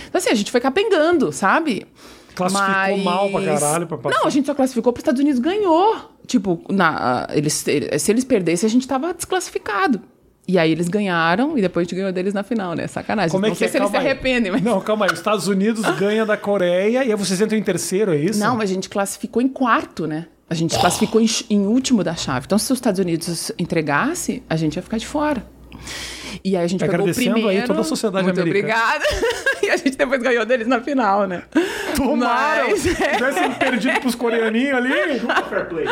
[0.08, 1.86] Então, assim, a gente foi capengando, sabe?
[2.34, 4.18] Classificou mal pra caralho pra passar.
[4.18, 5.96] Não, a gente só classificou para os Estados Unidos ganhou.
[6.26, 10.00] Tipo, na, eles, eles- se eles perdessem, a gente tava desclassificado.
[10.46, 12.86] E aí eles ganharam e depois a gente ganhou deles na final, né?
[12.86, 13.30] Sacanagem.
[13.30, 13.70] Como é não que sei é?
[13.70, 14.12] se eles se Calma aí.
[14.12, 14.62] arrependem, mas.
[14.62, 15.12] Não, calma aí.
[15.12, 18.38] Os Estados Unidos ganha da Coreia e aí vocês entram em terceiro, é isso?
[18.38, 20.26] Não, mas a gente classificou em quarto, né?
[20.48, 22.44] A gente classificou em, em último da chave.
[22.44, 25.44] Então, se os Estados Unidos entregasse, a gente ia ficar de fora.
[26.44, 27.66] E aí a gente pegou o Agradecendo aí primeiro.
[27.66, 28.74] toda a sociedade Muito americana.
[28.74, 29.04] obrigada.
[29.62, 31.42] e a gente depois ganhou deles na final, né?
[31.96, 32.70] Tomaram!
[32.70, 33.14] Mas, é.
[33.16, 35.20] Tivessem perdido pros coreaninhos ali.
[35.48, 35.86] Fair play.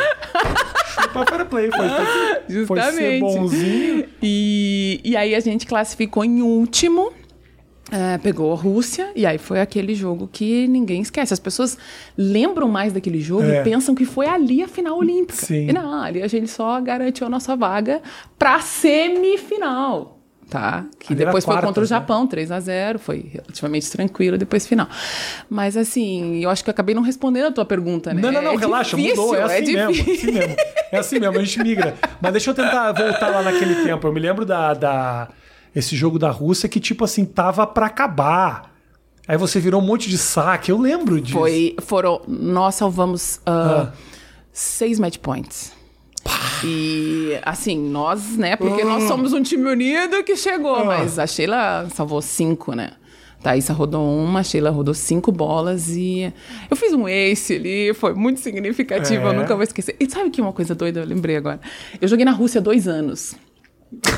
[0.94, 1.70] Chupa fair play.
[1.70, 3.20] Foi, foi, foi ser Justamente.
[3.20, 4.05] bonzinho.
[4.22, 7.12] E, e aí a gente classificou em último.
[7.90, 11.35] é, pegou a Rússia, e aí foi aquele jogo que ninguém esquece.
[11.35, 11.76] As pessoas
[12.16, 13.61] lembram mais daquele jogo É.
[13.61, 15.44] e pensam que foi ali a final olímpica.
[15.44, 15.68] Sim.
[15.68, 18.00] E não, ali a gente só garantiu a nossa vaga
[18.38, 20.18] pra semifinal.
[20.53, 20.85] Tá?
[21.01, 21.88] Que Ali depois foi quartas, contra o né?
[21.88, 24.87] Japão, 3 a 0 foi relativamente tranquilo, depois final.
[25.49, 28.21] Mas assim, eu acho que eu acabei não respondendo a tua pergunta, né?
[28.21, 29.35] Não, não, não, É relaxa, difícil, mudou.
[29.35, 30.29] É assim mesmo, difícil.
[30.29, 30.57] assim mesmo.
[30.93, 31.95] É assim mesmo, a gente migra.
[32.21, 34.07] Mas deixa eu tentar voltar lá naquele tempo.
[34.07, 35.29] Eu me lembro da, da
[35.75, 38.71] esse jogo da Rússia que, tipo assim, tava pra acabar.
[39.27, 40.71] Aí você virou um monte de saque.
[40.71, 41.38] Eu lembro disso.
[41.38, 43.91] Foi, foram, nós salvamos ah,
[44.53, 45.73] seis match points.
[46.65, 48.57] E assim, nós, né?
[48.57, 52.91] Porque nós somos um time unido que chegou, mas a Sheila salvou cinco, né?
[53.43, 56.33] Thaísa rodou uma, a Sheila rodou cinco bolas e
[56.71, 59.31] eu fiz um ace ali, foi muito significativo, É.
[59.31, 59.97] eu nunca vou esquecer.
[59.99, 61.61] E sabe que uma coisa doida, eu lembrei agora?
[62.01, 63.35] Eu joguei na Rússia dois anos.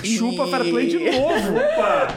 [0.05, 1.55] Chupa E- fair play de novo.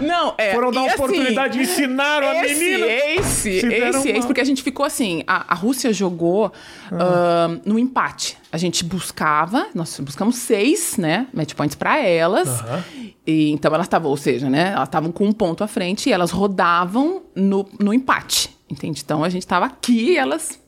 [0.06, 0.54] Não, é.
[0.54, 2.86] Foram dar uma assim, oportunidade, ensinaram a esse, menina.
[2.86, 6.52] Esse, esse, esse, porque a gente ficou assim, a, a Rússia jogou
[6.92, 8.38] ahn, no empate.
[8.58, 12.60] A gente buscava, nós buscamos seis, né, match points pra elas.
[12.62, 12.84] Aham.
[13.28, 16.12] E, então elas estavam, ou seja, né, elas estavam com um ponto à frente e
[16.12, 19.04] elas rodavam no, no empate, entende?
[19.06, 20.60] Então a gente tava aqui e elas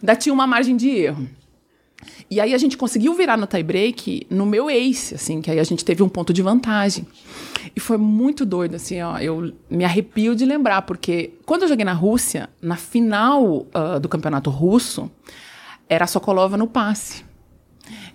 [0.00, 1.28] ainda tinham uma margem de erro.
[2.30, 5.64] E aí a gente conseguiu virar no tie-break no meu ace, assim, que aí a
[5.64, 7.04] gente teve um ponto de vantagem.
[7.74, 11.84] E foi muito doido, assim, ó, eu me arrepio de lembrar, porque quando eu joguei
[11.84, 15.10] na Rússia, na final ah, do campeonato russo,
[15.88, 17.31] era a Sokolova no passe.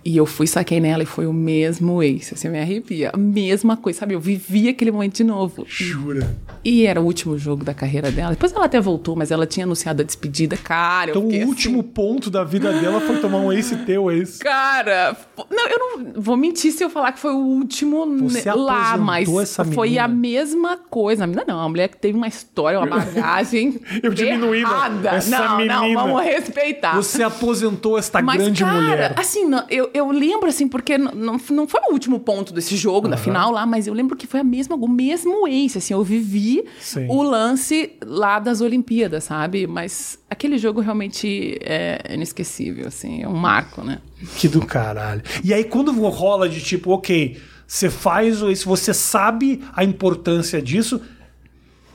[0.04, 3.10] E eu fui, saquei nela e foi o mesmo ace, assim, me arrepia.
[3.12, 4.14] A mesma coisa, sabe?
[4.14, 5.64] Eu vivi aquele momento de novo.
[5.66, 6.36] Jura.
[6.64, 8.30] E era o último jogo da carreira dela.
[8.30, 10.56] Depois ela até voltou, mas ela tinha anunciado a despedida.
[10.56, 14.10] Cara, eu Então o assim, último ponto da vida dela foi tomar um ace teu,
[14.10, 14.38] é isso?
[14.40, 15.16] Cara,
[15.50, 19.28] não, eu não vou mentir se eu falar que foi o último Você lá, mas
[19.28, 20.04] essa foi menina?
[20.04, 21.24] a mesma coisa.
[21.24, 23.80] A menina não, a mulher que teve uma história, uma bagagem.
[24.02, 25.10] Eu diminuindo errada.
[25.10, 26.02] essa não, não, menina.
[26.02, 26.94] vamos respeitar.
[26.96, 29.14] Você aposentou esta Mas, grande cara, mulher.
[29.16, 33.08] assim, não, eu, eu lembro, assim, porque não, não foi o último ponto desse jogo,
[33.08, 36.02] da final lá, mas eu lembro que foi a mesma, o mesmo ace, assim, eu
[36.02, 37.06] vivi Sim.
[37.08, 39.66] o lance lá das Olimpíadas, sabe?
[39.66, 44.00] Mas aquele jogo realmente é inesquecível, assim, é um marco, né?
[44.36, 45.22] Que do caralho.
[45.44, 51.00] E aí, quando rola de tipo, ok, você faz isso, você sabe a importância disso,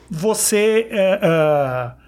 [0.09, 0.87] você.
[0.91, 2.02] é, é,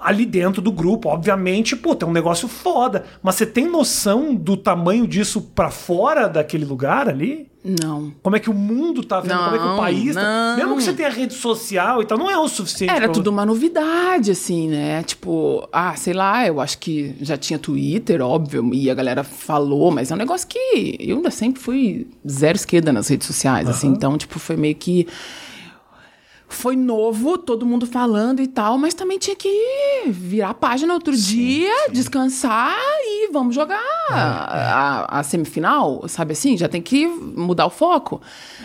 [0.00, 3.04] ali dentro do grupo, obviamente, pô, tem um negócio foda.
[3.22, 7.48] Mas você tem noção do tamanho disso pra fora daquele lugar ali?
[7.82, 8.12] Não.
[8.22, 9.36] Como é que o mundo tá vendo?
[9.42, 10.22] Como é que o Não, país tá.
[10.22, 10.56] não.
[10.56, 12.90] Mesmo que você tenha rede social e tal, não é o suficiente.
[12.92, 15.02] Era pra- tudo uma novidade, assim, né?
[15.02, 19.90] Tipo, ah, sei lá, eu acho que já tinha Twitter, óbvio, e a galera falou,
[19.90, 23.88] mas é um negócio que eu ainda sempre fui zero esquerda nas redes sociais, assim,
[23.88, 25.06] então, tipo, foi meio que.
[26.48, 29.50] Foi novo, todo mundo falando e tal, mas também tinha que
[30.06, 36.56] virar a página outro dia, descansar e vamos jogar a, a semifinal, sabe assim?
[36.56, 38.20] Já tem que mudar o foco.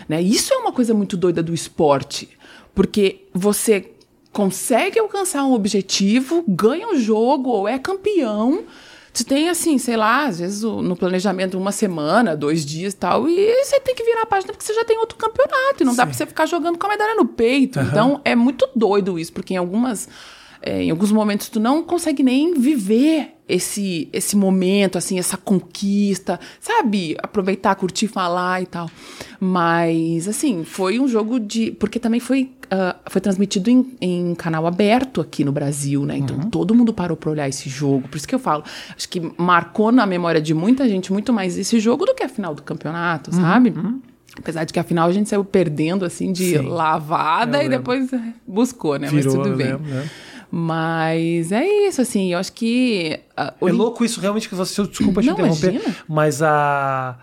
[0.08, 0.22] Né?
[0.22, 2.28] Isso é uma coisa muito doida do esporte.
[2.74, 3.92] Porque você
[4.32, 8.64] consegue alcançar um objetivo, ganha o um jogo ou é campeão.
[9.12, 13.28] Você tem, assim, sei lá, às vezes no planejamento uma semana, dois dias e tal,
[13.28, 15.92] e você tem que virar a página porque você já tem outro campeonato e não
[15.92, 15.98] Sim.
[15.98, 17.78] dá pra você ficar jogando com a medalha no peito.
[17.78, 17.86] Uhum.
[17.86, 20.08] Então é muito doido isso, porque em algumas.
[20.62, 26.38] É, em alguns momentos tu não consegue nem viver esse esse momento, assim, essa conquista,
[26.60, 27.16] sabe?
[27.22, 28.88] Aproveitar, curtir, falar e tal.
[29.40, 31.72] Mas, assim, foi um jogo de.
[31.72, 36.16] Porque também foi, uh, foi transmitido em, em, canal aberto aqui no Brasil, né?
[36.16, 36.50] Então uhum.
[36.50, 38.08] todo mundo parou pra olhar esse jogo.
[38.08, 38.62] Por isso que eu falo,
[38.96, 42.28] acho que marcou na memória de muita gente muito mais esse jogo do que a
[42.28, 43.40] final do campeonato, uhum.
[43.40, 43.70] sabe?
[43.70, 44.00] Uhum.
[44.38, 46.62] Apesar de que a final a gente saiu perdendo, assim, de Sim.
[46.62, 48.08] lavada e depois
[48.46, 49.08] buscou, né?
[49.08, 49.72] Virou, Mas tudo bem.
[49.72, 50.08] Lembro, né?
[50.54, 53.18] Mas é isso, assim, eu acho que.
[53.60, 54.86] Uh, é louco isso, realmente, que você.
[54.86, 55.96] Desculpa te Não, interromper, imagina.
[56.06, 57.16] mas a.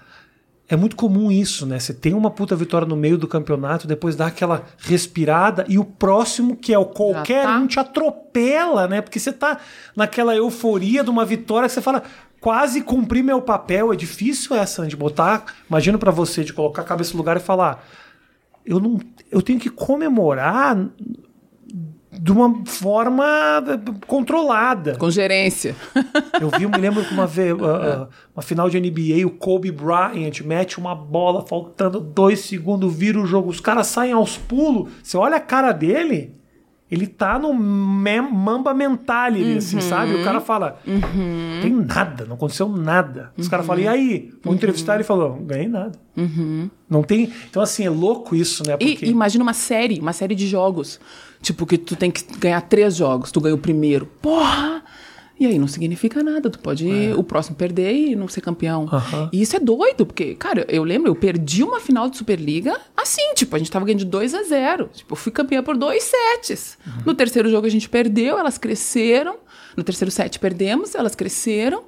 [0.67, 1.79] É muito comum isso, né?
[1.79, 5.85] Você tem uma puta vitória no meio do campeonato, depois dá aquela respirada e o
[5.85, 7.57] próximo, que é o qualquer tá.
[7.57, 9.01] um, te atropela, né?
[9.01, 9.59] Porque você tá
[9.95, 12.03] naquela euforia de uma vitória que você fala,
[12.39, 13.93] quase cumpri meu papel.
[13.93, 17.39] É difícil essa, de botar, imagino para você, de colocar a cabeça no lugar e
[17.39, 17.83] falar,
[18.65, 18.99] eu não,
[19.31, 20.77] eu tenho que comemorar
[22.11, 23.63] de uma forma
[24.07, 24.95] controlada.
[24.95, 25.75] Com gerência.
[26.41, 29.31] Eu vi, eu me lembro que uma vez, uh, uh, uma final de NBA, o
[29.31, 34.37] Kobe Bryant mete uma bola faltando dois segundos, vira o jogo, os caras saem aos
[34.37, 34.91] pulos.
[35.03, 36.35] Você olha a cara dele,
[36.91, 39.57] ele tá no mamba mental, uhum.
[39.57, 40.15] assim, sabe?
[40.15, 41.59] O cara fala, uhum.
[41.61, 43.31] tem nada, não aconteceu nada.
[43.37, 43.51] Os uhum.
[43.51, 44.33] caras falam, e aí?
[44.43, 45.91] Vou entrevistar ele falou, não ganhei nada.
[46.17, 46.69] Uhum.
[46.89, 47.31] Não tem.
[47.49, 48.75] Então, assim, é louco isso, né?
[48.75, 49.05] Porque...
[49.05, 50.99] E imagina uma série, uma série de jogos.
[51.41, 54.07] Tipo, que tu tem que ganhar três jogos, tu ganhou o primeiro.
[54.21, 54.83] Porra!
[55.39, 56.49] E aí não significa nada.
[56.49, 57.15] Tu pode é.
[57.15, 58.81] o próximo perder e não ser campeão.
[58.83, 59.29] Uhum.
[59.31, 63.33] E isso é doido, porque, cara, eu lembro, eu perdi uma final de Superliga assim,
[63.33, 66.03] tipo, a gente tava ganhando de 2 a 0 Tipo, eu fui campeã por dois
[66.03, 66.77] sets.
[66.85, 67.03] Uhum.
[67.07, 69.37] No terceiro jogo a gente perdeu, elas cresceram.
[69.77, 71.83] No terceiro set perdemos, elas cresceram.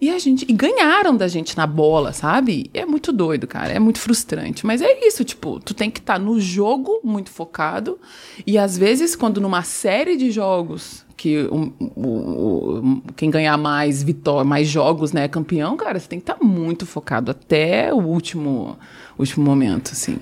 [0.00, 0.44] E a gente.
[0.48, 2.68] E ganharam da gente na bola, sabe?
[2.74, 3.72] é muito doido, cara.
[3.72, 4.66] É muito frustrante.
[4.66, 8.00] Mas é isso, tipo, tu tem que estar tá no jogo muito focado.
[8.44, 14.02] E às vezes, quando numa série de jogos que o, o, o, quem ganhar mais
[14.02, 17.94] vitória, mais jogos, né, é campeão, cara, você tem que estar tá muito focado até
[17.94, 18.76] o último,
[19.16, 20.18] último momento, assim.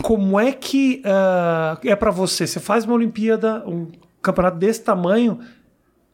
[0.00, 2.46] Como é que uh, é para você?
[2.46, 3.88] Você faz uma Olimpíada, um
[4.22, 5.40] campeonato desse tamanho,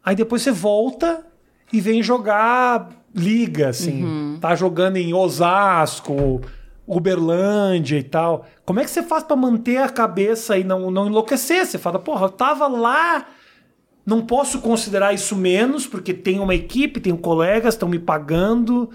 [0.03, 1.23] aí depois você volta
[1.71, 4.05] e vem jogar liga, assim.
[4.05, 4.39] Uhum.
[4.41, 6.41] Tá jogando em Osasco,
[6.87, 8.47] Uberlândia e tal.
[8.65, 11.67] Como é que você faz para manter a cabeça e não, não enlouquecer?
[11.67, 13.27] Você fala, porra, eu tava lá
[14.05, 18.91] não posso considerar isso menos, porque tem uma equipe, tenho colegas, estão me pagando,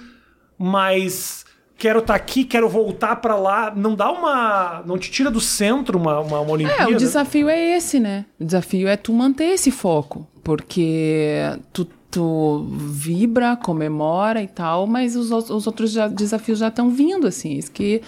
[0.58, 1.46] mas
[1.80, 3.74] quero estar tá aqui, quero voltar para lá.
[3.76, 4.84] Não dá uma.
[4.86, 6.92] Não te tira do centro uma, uma, uma Olimpíada?
[6.92, 8.26] É, o desafio é esse, né?
[8.40, 11.42] O desafio é tu manter esse foco, porque
[11.74, 17.26] tu, tu vibra, comemora e tal, mas os, os outros já, desafios já estão vindo,
[17.26, 17.54] assim.
[17.54, 18.02] Isso que.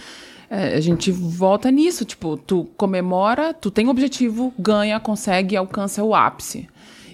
[0.54, 6.14] É, a gente volta nisso, tipo, tu comemora, tu tem objetivo, ganha, consegue, alcança o
[6.14, 6.68] ápice.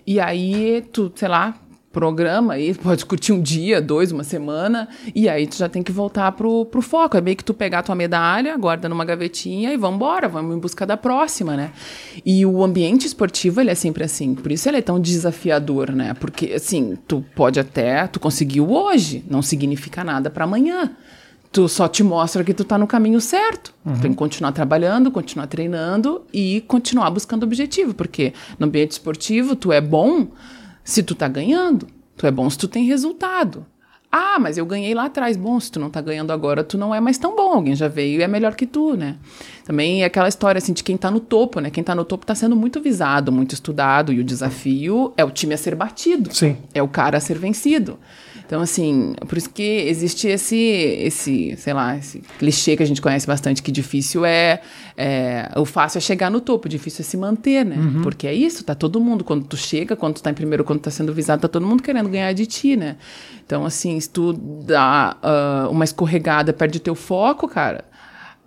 [0.07, 1.53] E aí tu, sei lá,
[1.91, 5.91] programa aí, pode curtir um dia, dois, uma semana, e aí tu já tem que
[5.91, 7.15] voltar pro, pro foco.
[7.15, 10.59] É meio que tu pegar tua medalha, guarda numa gavetinha e vamos embora, vamos em
[10.59, 11.71] busca da próxima, né?
[12.25, 16.15] E o ambiente esportivo, ele é sempre assim, por isso ele é tão desafiador, né?
[16.15, 20.95] Porque, assim, tu pode até, tu conseguiu hoje, não significa nada para amanhã
[21.51, 23.73] tu só te mostra que tu tá no caminho certo.
[23.85, 23.99] Uhum.
[23.99, 29.71] Tem que continuar trabalhando, continuar treinando e continuar buscando objetivo, porque no ambiente esportivo tu
[29.71, 30.27] é bom
[30.83, 33.65] se tu tá ganhando, tu é bom se tu tem resultado.
[34.09, 35.35] Ah, mas eu ganhei lá atrás.
[35.35, 37.53] Bom, se tu não tá ganhando agora, tu não é mais tão bom.
[37.53, 39.17] Alguém já veio e é melhor que tu, né?
[39.65, 41.69] Também é aquela história assim de quem tá no topo, né?
[41.69, 45.29] Quem tá no topo tá sendo muito visado, muito estudado, e o desafio é o
[45.29, 46.33] time a ser batido.
[46.33, 46.55] Sim.
[46.73, 47.99] É o cara a ser vencido.
[48.47, 53.01] Então, assim, por isso que existe esse, esse, sei lá, esse clichê que a gente
[53.01, 54.61] conhece bastante, que difícil é,
[54.95, 57.75] é o fácil é chegar no topo, difícil é se manter, né?
[57.75, 58.01] Uhum.
[58.01, 60.79] Porque é isso, tá todo mundo, quando tu chega, quando tu tá em primeiro, quando
[60.79, 62.95] tu tá sendo visado, tá todo mundo querendo ganhar de ti, né?
[63.45, 67.83] Então, assim, se tu dá uh, uma escorregada, perde teu foco, cara,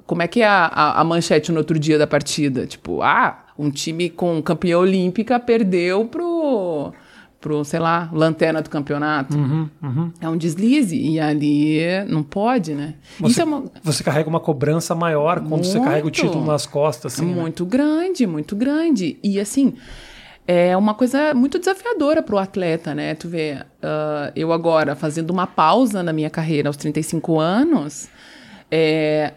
[0.07, 2.67] como é que é a, a, a, manchete no outro dia da partida?
[2.67, 6.95] Tipo, ah, um time com campeão olímpica perdeu pro
[7.41, 9.37] pro, sei lá, lanterna do campeonato.
[9.37, 10.13] Uhum, uhum.
[10.21, 12.95] É um deslize e ali não pode, né?
[13.19, 13.65] Você, é uma...
[13.83, 17.15] você carrega uma cobrança maior quando muito, você carrega o título nas costas.
[17.15, 17.71] Assim, muito né?
[17.71, 19.19] grande, muito grande.
[19.23, 19.75] E assim,
[20.47, 23.15] é uma coisa muito desafiadora para o atleta, né?
[23.15, 28.09] Tu vê, uh, eu agora fazendo uma pausa na minha carreira aos 35 anos,
[28.71, 29.33] é,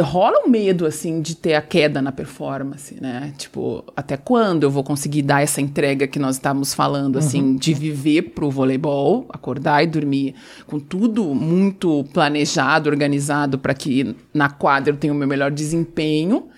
[0.00, 3.32] rola um medo, assim, de ter a queda na performance, né?
[3.36, 7.56] Tipo, até quando eu vou conseguir dar essa entrega que nós estávamos falando, assim, uhum.
[7.56, 10.34] de viver pro voleibol, acordar e dormir
[10.66, 16.48] com tudo muito planejado, organizado para que na quadra eu tenha o meu melhor desempenho.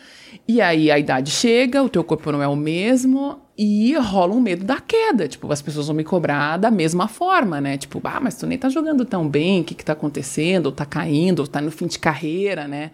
[0.47, 4.41] E aí a idade chega, o teu corpo não é o mesmo, e rola um
[4.41, 5.29] medo da queda.
[5.29, 7.79] Tipo, as pessoas vão me cobrar da mesma forma, né?
[7.79, 10.67] Tipo, ah, mas tu nem tá jogando tão bem, o que que tá acontecendo?
[10.67, 12.91] Ou tá caindo, ou tá no fim de carreira, né?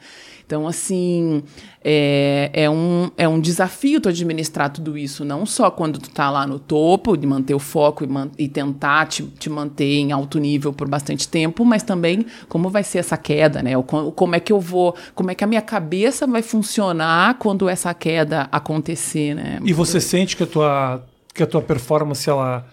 [0.50, 1.44] Então, assim,
[1.84, 6.28] é, é, um, é um desafio tu administrar tudo isso, não só quando tu tá
[6.28, 10.10] lá no topo, de manter o foco e, man e tentar te, te manter em
[10.10, 13.80] alto nível por bastante tempo, mas também como vai ser essa queda, né?
[13.82, 17.68] Como, como é que eu vou, como é que a minha cabeça vai funcionar quando
[17.68, 19.60] essa queda acontecer, né?
[19.64, 22.66] E você sente que a tua, que a tua performance, ela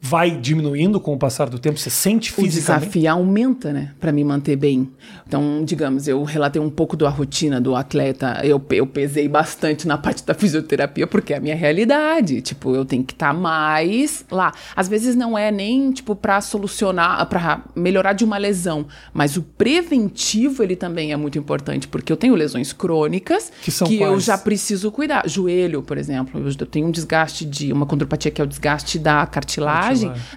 [0.00, 1.78] vai diminuindo com o passar do tempo?
[1.78, 2.86] Você sente fisicamente?
[2.86, 3.92] O desafio aumenta, né?
[3.98, 4.90] Para me manter bem.
[5.26, 8.40] Então, digamos, eu relatei um pouco da rotina do atleta.
[8.44, 12.40] Eu, eu pesei bastante na parte da fisioterapia, porque é a minha realidade.
[12.40, 14.52] Tipo, eu tenho que estar tá mais lá.
[14.74, 18.86] Às vezes não é nem, tipo, para solucionar, para melhorar de uma lesão.
[19.12, 23.86] Mas o preventivo, ele também é muito importante, porque eu tenho lesões crônicas que, são
[23.86, 25.28] que eu já preciso cuidar.
[25.28, 26.40] Joelho, por exemplo.
[26.40, 27.72] Eu tenho um desgaste de...
[27.72, 29.87] Uma condropatia que é o desgaste da cartilagem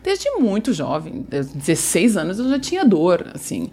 [0.04, 3.70] desde muito jovem, desde 16 anos eu já tinha dor, assim.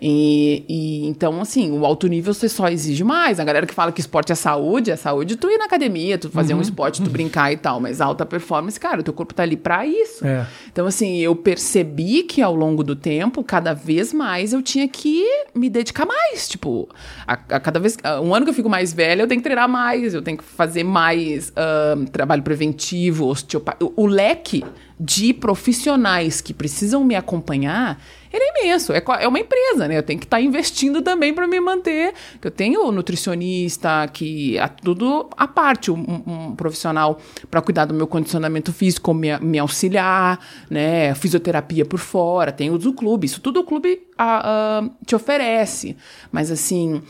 [0.00, 3.40] E, e, então, assim, o alto nível você só exige mais.
[3.40, 6.30] A galera que fala que esporte é saúde, é saúde tu ir na academia, tu
[6.30, 6.60] fazer uhum.
[6.60, 9.56] um esporte, tu brincar e tal, mas alta performance, cara, o teu corpo tá ali
[9.56, 10.26] para isso.
[10.26, 10.46] É.
[10.72, 15.24] Então, assim, eu percebi que ao longo do tempo, cada vez mais eu tinha que
[15.54, 16.88] me dedicar mais, tipo,
[17.26, 19.68] a, a cada vez, um ano que eu fico mais velha, eu tenho que treinar
[19.68, 24.64] mais, eu tenho que fazer mais uh, trabalho preventivo, osteopatia, o, o leque
[25.02, 27.98] de profissionais que precisam me acompanhar,
[28.30, 28.92] ele é imenso.
[28.92, 29.96] É, é uma empresa, né?
[29.96, 32.12] Eu tenho que estar tá investindo também para me manter.
[32.44, 37.18] Eu tenho nutricionista, que é tudo à parte, um, um profissional
[37.50, 41.14] para cuidar do meu condicionamento físico, me, me, auxiliar, né?
[41.14, 43.24] Fisioterapia por fora, tem o clube.
[43.24, 45.96] Isso tudo o clube a, a, te oferece.
[46.30, 47.00] Mas assim,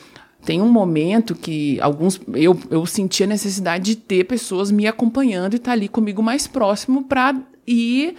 [0.45, 5.55] tem um momento que alguns eu, eu senti a necessidade de ter pessoas me acompanhando
[5.55, 7.35] e estar tá ali comigo mais próximo para
[7.67, 8.17] ir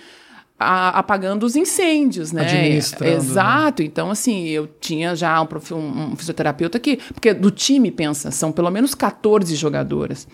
[0.60, 2.44] a, apagando os incêndios, né?
[2.44, 3.12] Administrando.
[3.12, 3.18] Né?
[3.18, 3.82] Exato.
[3.82, 3.88] Né?
[3.88, 6.98] Então, assim, eu tinha já um, um, um fisioterapeuta que.
[6.98, 10.28] Porque do time, pensa, são pelo menos 14 jogadoras.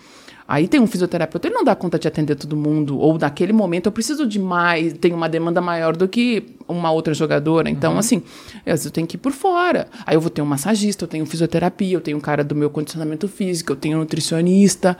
[0.46, 3.84] Aí tem um fisioterapeuta, ele não dá conta de atender todo mundo, ou naquele momento
[3.84, 7.70] eu preciso de mais, tenho uma demanda maior do que uma outra jogadora.
[7.70, 7.98] Então, uhum.
[7.98, 8.22] assim,
[8.64, 9.88] eu tenho que ir por fora.
[10.06, 12.70] Aí eu vou ter um massagista, eu tenho fisioterapia, eu tenho um cara do meu
[12.70, 14.96] condicionamento físico, eu tenho um nutricionista.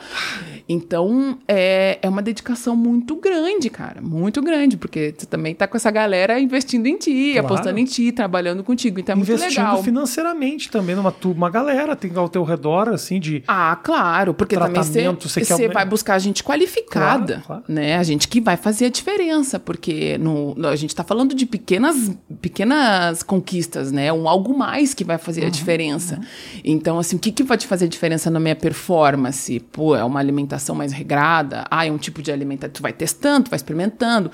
[0.67, 4.01] Então, é, é uma dedicação muito grande, cara.
[4.01, 7.47] Muito grande, porque você também tá com essa galera investindo em ti, claro.
[7.47, 8.99] apostando em ti, trabalhando contigo.
[8.99, 9.83] Então é Investindo muito legal.
[9.83, 13.43] financeiramente também numa uma galera tem ao teu redor, assim, de.
[13.47, 17.63] Ah, claro, porque também você, você vai buscar gente qualificada, claro, claro.
[17.67, 17.97] né?
[17.97, 22.11] A gente que vai fazer a diferença, porque no, a gente tá falando de pequenas,
[22.41, 24.11] pequenas conquistas, né?
[24.11, 26.15] Um algo mais que vai fazer uhum, a diferença.
[26.15, 26.61] Uhum.
[26.63, 29.59] Então, assim, o que, que vai te fazer diferença na minha performance?
[29.71, 33.45] Pô, é uma alimentação mais regrada, ah, é um tipo de alimentação, tu vai testando,
[33.45, 34.31] tu vai experimentando.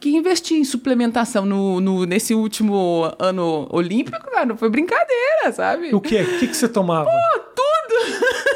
[0.00, 5.94] Que investir em suplementação no, no, nesse último ano olímpico, cara, não foi brincadeira, sabe?
[5.94, 6.22] O quê?
[6.22, 7.08] O que, que você tomava?
[7.08, 8.55] Pô, tudo!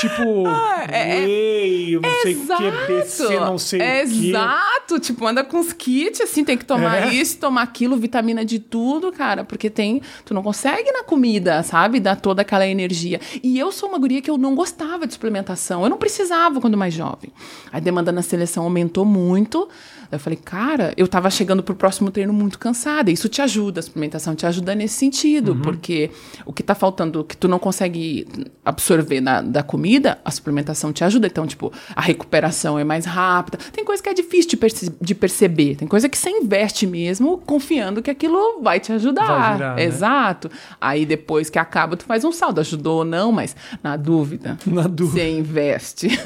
[0.00, 4.28] tipo, ah, é, whey, não exato, sei o que, BC, não sei é, o que.
[4.30, 7.14] Exato, tipo, anda com os kits, assim, tem que tomar é.
[7.14, 12.00] isso, tomar aquilo, vitamina de tudo, cara, porque tem, tu não consegue na comida, sabe,
[12.00, 13.20] dar toda aquela energia.
[13.42, 16.76] E eu sou uma guria que eu não gostava de suplementação, eu não precisava quando
[16.76, 17.32] mais jovem.
[17.72, 19.68] A demanda na seleção aumentou muito,
[20.12, 23.10] eu falei, cara, eu tava chegando pro próximo treino muito cansada.
[23.10, 25.62] Isso te ajuda, a suplementação te ajuda nesse sentido, uhum.
[25.62, 26.10] porque
[26.44, 28.26] o que tá faltando, que tu não consegue
[28.64, 31.28] absorver na, da comida, a suplementação te ajuda.
[31.28, 33.58] Então, tipo, a recuperação é mais rápida.
[33.72, 35.76] Tem coisa que é difícil de, perce de perceber.
[35.76, 39.26] Tem coisa que você investe mesmo, confiando que aquilo vai te ajudar.
[39.26, 39.84] Vai virar, né?
[39.84, 40.50] Exato.
[40.80, 42.60] Aí depois que acaba, tu faz um saldo.
[42.60, 45.22] Ajudou ou não, mas na dúvida, na dúvida.
[45.22, 46.08] você investe.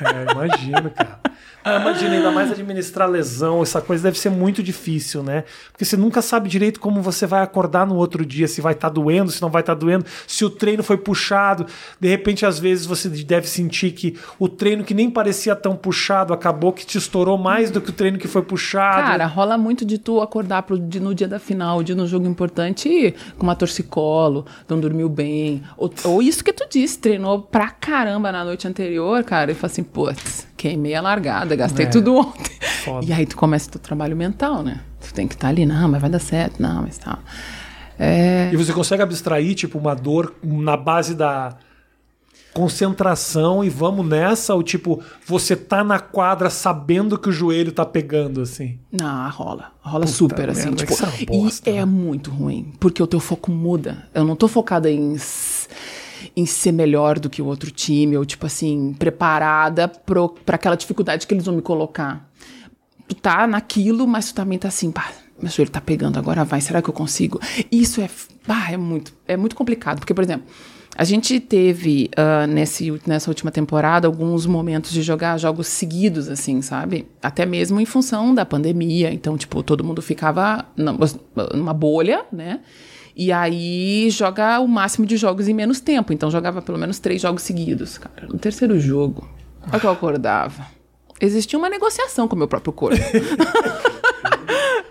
[0.00, 1.20] É, imagino, cara.
[1.68, 5.44] Ah, imagina, ainda mais administrar lesão, essa coisa deve ser muito difícil, né?
[5.70, 8.88] Porque você nunca sabe direito como você vai acordar no outro dia, se vai estar
[8.88, 11.66] tá doendo, se não vai estar tá doendo, se o treino foi puxado.
[12.00, 16.32] De repente, às vezes, você deve sentir que o treino que nem parecia tão puxado
[16.32, 19.02] acabou que te estourou mais do que o treino que foi puxado.
[19.02, 22.26] Cara, rola muito de tu acordar pro, de, no dia da final, de no jogo
[22.26, 25.62] importante, com uma torcicolo, não dormiu bem.
[25.76, 29.70] Ou, ou isso que tu disse, treinou pra caramba na noite anterior, cara, e fala
[29.70, 31.88] assim, putz queimei a largada, gastei É.
[31.88, 32.52] tudo ontem.
[32.84, 33.06] Foda.
[33.06, 34.80] E aí tu começa o teu trabalho mental, né?
[35.00, 37.18] Tu tem que estar ali, não, mas vai dar certo, não, mas tal.
[37.98, 41.56] É, E você consegue abstrair, tipo, uma dor na base da
[42.52, 44.54] concentração e vamos nessa?
[44.54, 48.78] Ou, tipo, você tá na quadra sabendo que o joelho tá pegando, assim?
[48.90, 49.72] Não, rola.
[49.80, 50.66] Rola super, assim.
[50.70, 51.84] merda, Tipo, é bosta, e é né?
[51.84, 54.04] muito ruim, porque o teu foco muda.
[54.14, 55.16] Eu não tô focada em,
[56.36, 60.76] em ser melhor do que o outro time, ou, tipo assim, preparada pro, pra aquela
[60.76, 62.28] dificuldade que eles vão me colocar.
[63.06, 65.10] Tu tá naquilo, mas tu também tá assim, pá,
[65.40, 67.40] meu joelho tá pegando, agora vai, será que eu consigo?
[67.70, 68.08] Isso é,
[68.46, 70.46] pá, é muito, é muito complicado, porque, por exemplo,
[70.98, 76.60] a gente teve ah, nesse, nessa última temporada alguns momentos de jogar jogos seguidos, assim,
[76.60, 77.06] sabe?
[77.22, 79.12] Até mesmo em função da pandemia.
[79.12, 80.66] Então, tipo, todo mundo ficava
[81.54, 82.58] numa bolha, né?
[83.18, 86.12] E aí joga o máximo de jogos em menos tempo.
[86.12, 87.98] Então jogava pelo menos três jogos seguidos.
[87.98, 89.28] Cara, no terceiro jogo,
[89.68, 90.64] olha que eu acordava.
[91.20, 92.96] Existia uma negociação com o meu próprio corpo.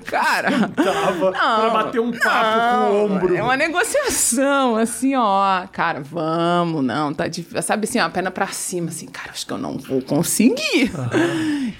[0.03, 3.35] Cara, Tava pra bater um papo com o ombro.
[3.35, 5.67] é uma negociação, assim, ó.
[5.67, 7.61] Cara, vamos, não, tá difícil.
[7.61, 10.91] Sabe assim, ó, a perna pra cima, assim, cara, acho que eu não vou conseguir.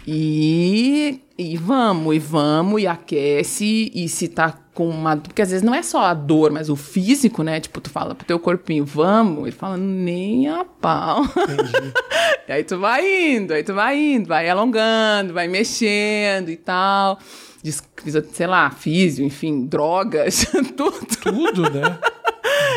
[0.05, 5.17] E, e vamos, e vamos, e aquece, e se tá com uma.
[5.17, 7.59] Porque às vezes não é só a dor, mas o físico, né?
[7.59, 11.23] Tipo, tu fala pro teu corpinho, vamos, ele fala, nem a pau.
[12.47, 17.17] e aí tu vai indo, aí tu vai indo, vai alongando, vai mexendo e tal.
[17.63, 17.81] Diz-
[18.33, 20.45] Sei lá, físio, enfim, drogas,
[20.77, 20.93] tudo.
[21.23, 21.97] Tudo, né?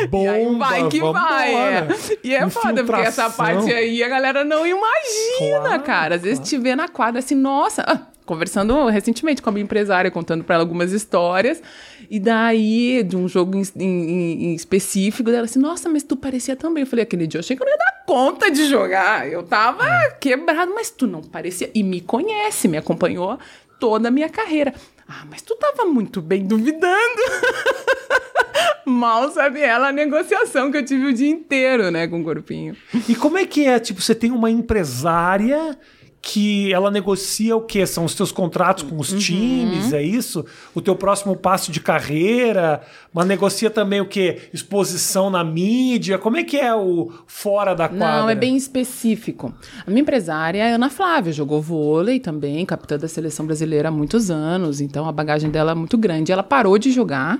[0.09, 1.87] Bomba, E aí vai que vai, é.
[2.23, 6.15] E é foda, porque essa parte aí a galera não imagina, Claro, cara.
[6.15, 8.07] Às vezes te vê na quadra assim, nossa.
[8.25, 11.61] Conversando recentemente com a minha empresária, contando pra ela algumas histórias.
[12.09, 16.55] E daí, de um jogo em, em- em específico, dela assim, nossa, mas tu parecia
[16.55, 16.83] tão bem.
[16.83, 19.27] Eu falei, aquele dia eu achei que eu não ia dar conta de jogar.
[19.29, 19.85] Eu tava
[20.19, 21.69] quebrado, mas tu não parecia.
[21.73, 23.37] E me conhece, me acompanhou
[23.79, 24.73] toda a minha carreira.
[25.07, 26.95] Ah, mas tu tava muito bem duvidando.
[28.85, 32.75] Mal sabe ela a negociação que eu tive o dia inteiro, né, com o corpinho.
[33.07, 33.79] E como é que é?
[33.79, 35.77] Tipo, você tem uma empresária
[36.21, 37.85] que ela negocia o quê?
[37.87, 39.01] São os teus contratos com Uhum.
[39.01, 40.45] os times, é isso?
[40.75, 42.81] O teu próximo passo de carreira?
[43.11, 44.37] Mas negocia também o quê?
[44.53, 46.17] Exposição na mídia?
[46.19, 48.21] Como é que é o fora da quadra?
[48.21, 49.51] Não, é bem específico.
[49.85, 54.29] A minha empresária é Ana Flávia, jogou vôlei também, capitã da seleção brasileira há muitos
[54.29, 56.31] anos, então a bagagem dela é muito grande.
[56.31, 57.39] Ela parou de jogar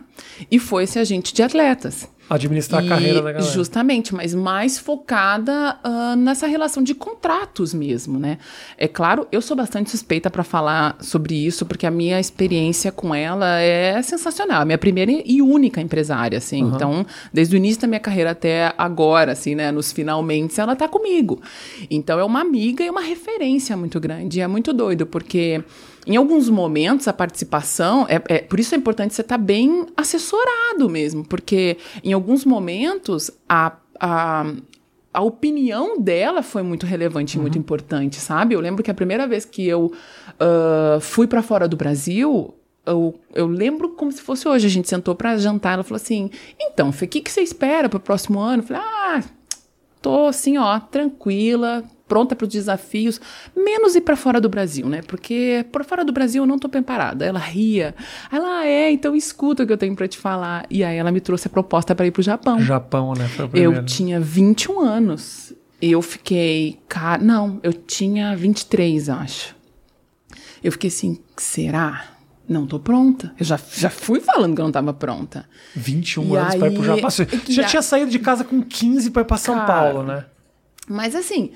[0.50, 2.10] e foi ser agente de atletas.
[2.34, 3.52] Administrar E- a carreira da galera.
[3.52, 8.38] Justamente, mas mais focada ah, nessa relação de contratos mesmo, né?
[8.78, 13.14] É claro, eu sou bastante suspeita para falar sobre isso, porque a minha experiência com
[13.14, 14.62] ela é sensacional.
[14.62, 16.62] A minha primeira e única empresária, assim.
[16.62, 19.72] Então, desde o início da minha carreira até agora, assim, né?
[19.72, 21.42] Nos finalmente, ela tá comigo.
[21.90, 24.40] Então, é uma amiga e uma referência muito grande.
[24.40, 25.62] E é muito doido, porque
[26.06, 30.90] em alguns momentos a participação é, é- por isso é importante você estar bem assessorado
[30.90, 34.52] mesmo, porque em alguns momentos a, a,
[35.14, 38.56] a opinião dela foi muito relevante e muito importante, sabe?
[38.56, 39.92] Eu lembro que a primeira vez que eu
[40.40, 44.66] ah, fui para fora do Brasil eu, eu lembro como se fosse hoje.
[44.66, 45.74] A gente sentou para jantar.
[45.74, 46.30] Ela falou assim:
[46.60, 48.64] Então, o que, que você espera para o próximo ano?
[48.64, 49.24] Eu falei: Ah,
[50.02, 53.22] tô assim, ó, tranquila, pronta para os desafios,
[53.56, 55.02] menos ir para fora do Brasil, né?
[55.08, 57.24] Porque por fora do Brasil eu não tô preparada.
[57.26, 57.96] Ela ria.
[58.30, 60.66] Ela, ah, é, então escuta o que eu tenho para te falar.
[60.70, 62.60] E aí ela me trouxe a proposta para ir pro Japão.
[62.62, 63.30] Japão, né?
[63.54, 65.54] Eu tinha 21 anos.
[65.82, 66.80] Eu fiquei.
[67.22, 69.56] Não, eu tinha 23, acho.
[70.62, 72.06] Eu fiquei assim, será?
[72.50, 73.34] Não tô pronta.
[73.40, 75.46] Eu já, já fui falando que eu não tava pronta.
[75.76, 77.10] 21 E anos pra ir pro aí- Japão.
[77.10, 80.04] Você já a- tinha saído de casa com 15 pra ir pra São Cara, Paulo,
[80.04, 80.26] né?
[80.92, 81.52] Mas assim,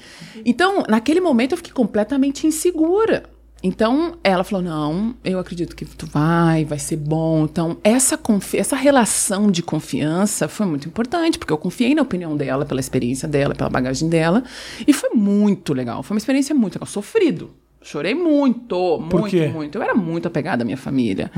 [0.46, 3.24] então, naquele momento eu fiquei completamente insegura.
[3.64, 7.46] Então, ela falou: Não, eu acredito que tu vai, vai ser bom.
[7.46, 12.38] Então, essa, confi essa relação de confiança foi muito importante, porque eu confiei na opinião
[12.38, 14.44] dela, pela experiência dela, pela bagagem dela.
[14.88, 16.04] E foi muito legal.
[16.04, 16.88] Foi uma experiência muito legal.
[16.88, 17.56] Sofrido.
[17.82, 19.78] Chorei muito, muito, muito.
[19.78, 21.32] Eu era muito apegada à minha família.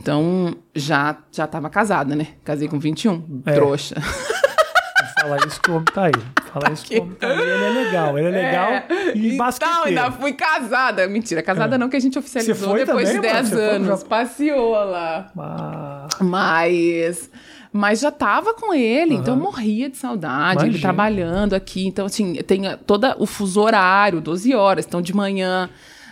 [0.00, 2.28] Então, já já estava casada, né?
[2.44, 3.42] Casei com 21.
[3.46, 3.52] É.
[3.52, 3.96] Trouxa.
[5.20, 6.41] Fala isso que o homem tá aí.
[6.52, 7.40] Fala isso que tá aí.
[7.40, 8.70] Ele é legal, ele é legal
[9.14, 9.84] e então, basqueteiro.
[9.86, 11.08] ainda fui casada.
[11.08, 13.42] Mentira, casada não, que a gente oficializou Você foi depois também, de mano?
[13.42, 14.02] 10 Você foi pro anos.
[14.04, 15.30] Passeou lá.
[15.38, 17.30] Ah, Mas.
[17.72, 20.82] Mas já tava com ele, então eu morria de saudade, ele Imagino.
[20.82, 21.86] trabalhando aqui.
[21.86, 24.84] Então, assim, tem todo o fuso horário, 12 horas.
[24.84, 25.70] Então, de manhã,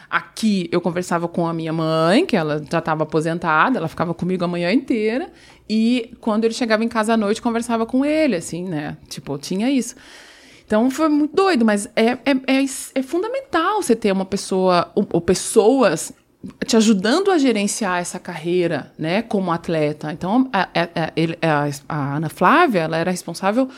[0.09, 4.43] aqui, eu conversava com a minha mãe, que ela já estava aposentada, ela ficava comigo
[4.43, 5.31] a manhã inteira.
[5.69, 8.97] E quando ele chegava em casa à noite, conversava com ele, assim, né?
[9.09, 9.95] Tipo, tinha isso.
[10.71, 12.65] Então foi muito doido, mas é, é, é,
[12.95, 16.13] é fundamental você ter uma pessoa, ou, ou pessoas
[16.65, 20.13] te ajudando a gerenciar essa carreira, né, como atleta.
[20.13, 23.69] Então, a, a, a, a Ana Flávia, ela era responsável,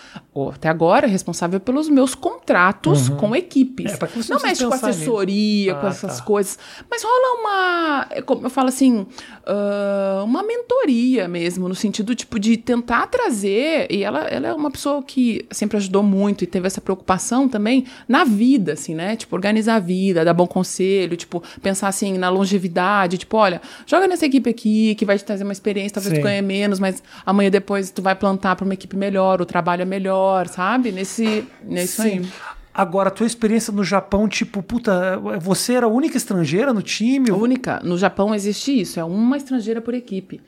[0.55, 3.17] até agora, responsável pelos meus contratos Uhum.
[3.17, 3.93] com equipes.
[3.93, 3.99] É,
[4.31, 6.25] não não mexe com assessoria, Ah, com essas tá.
[6.25, 6.59] coisas.
[6.91, 9.07] Mas rola uma, é como eu falo assim,
[9.47, 14.71] ah, uma mentoria mesmo, no sentido, tipo, de tentar trazer, e ela, ela é uma
[14.71, 19.17] pessoa que sempre ajudou muito e teve essa preocupação também na vida, assim, né?
[19.17, 24.07] Tipo, organizar a vida, dar bom conselho, tipo, pensar assim na longevidade, tipo, olha, joga
[24.07, 26.21] nessa equipe aqui, que vai te trazer uma experiência, talvez Sim.
[26.21, 29.83] tu ganhe menos, mas amanhã depois tu vai plantar para uma equipe melhor, o trabalho
[29.83, 30.93] é melhor, sabe?
[30.93, 32.27] Nesse, nisso aí.
[32.75, 37.31] Agora, a tua experiência no Japão, tipo, puta, você era a única estrangeira no time?
[37.31, 37.81] Única.
[37.85, 40.41] No Japão existe isso, é uma estrangeira por equipe.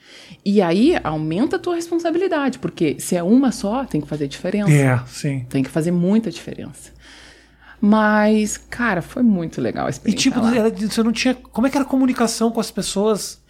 [0.43, 4.73] E aí aumenta a tua responsabilidade, porque se é uma só, tem que fazer diferença.
[4.73, 5.45] É, sim.
[5.51, 6.93] Tem que fazer muita diferença.
[7.79, 10.31] Mas, cara, foi muito legal a E experiência.
[10.31, 10.51] tipo, lá.
[10.71, 11.35] você não tinha.
[11.35, 13.43] Como é que era a comunicação com as pessoas?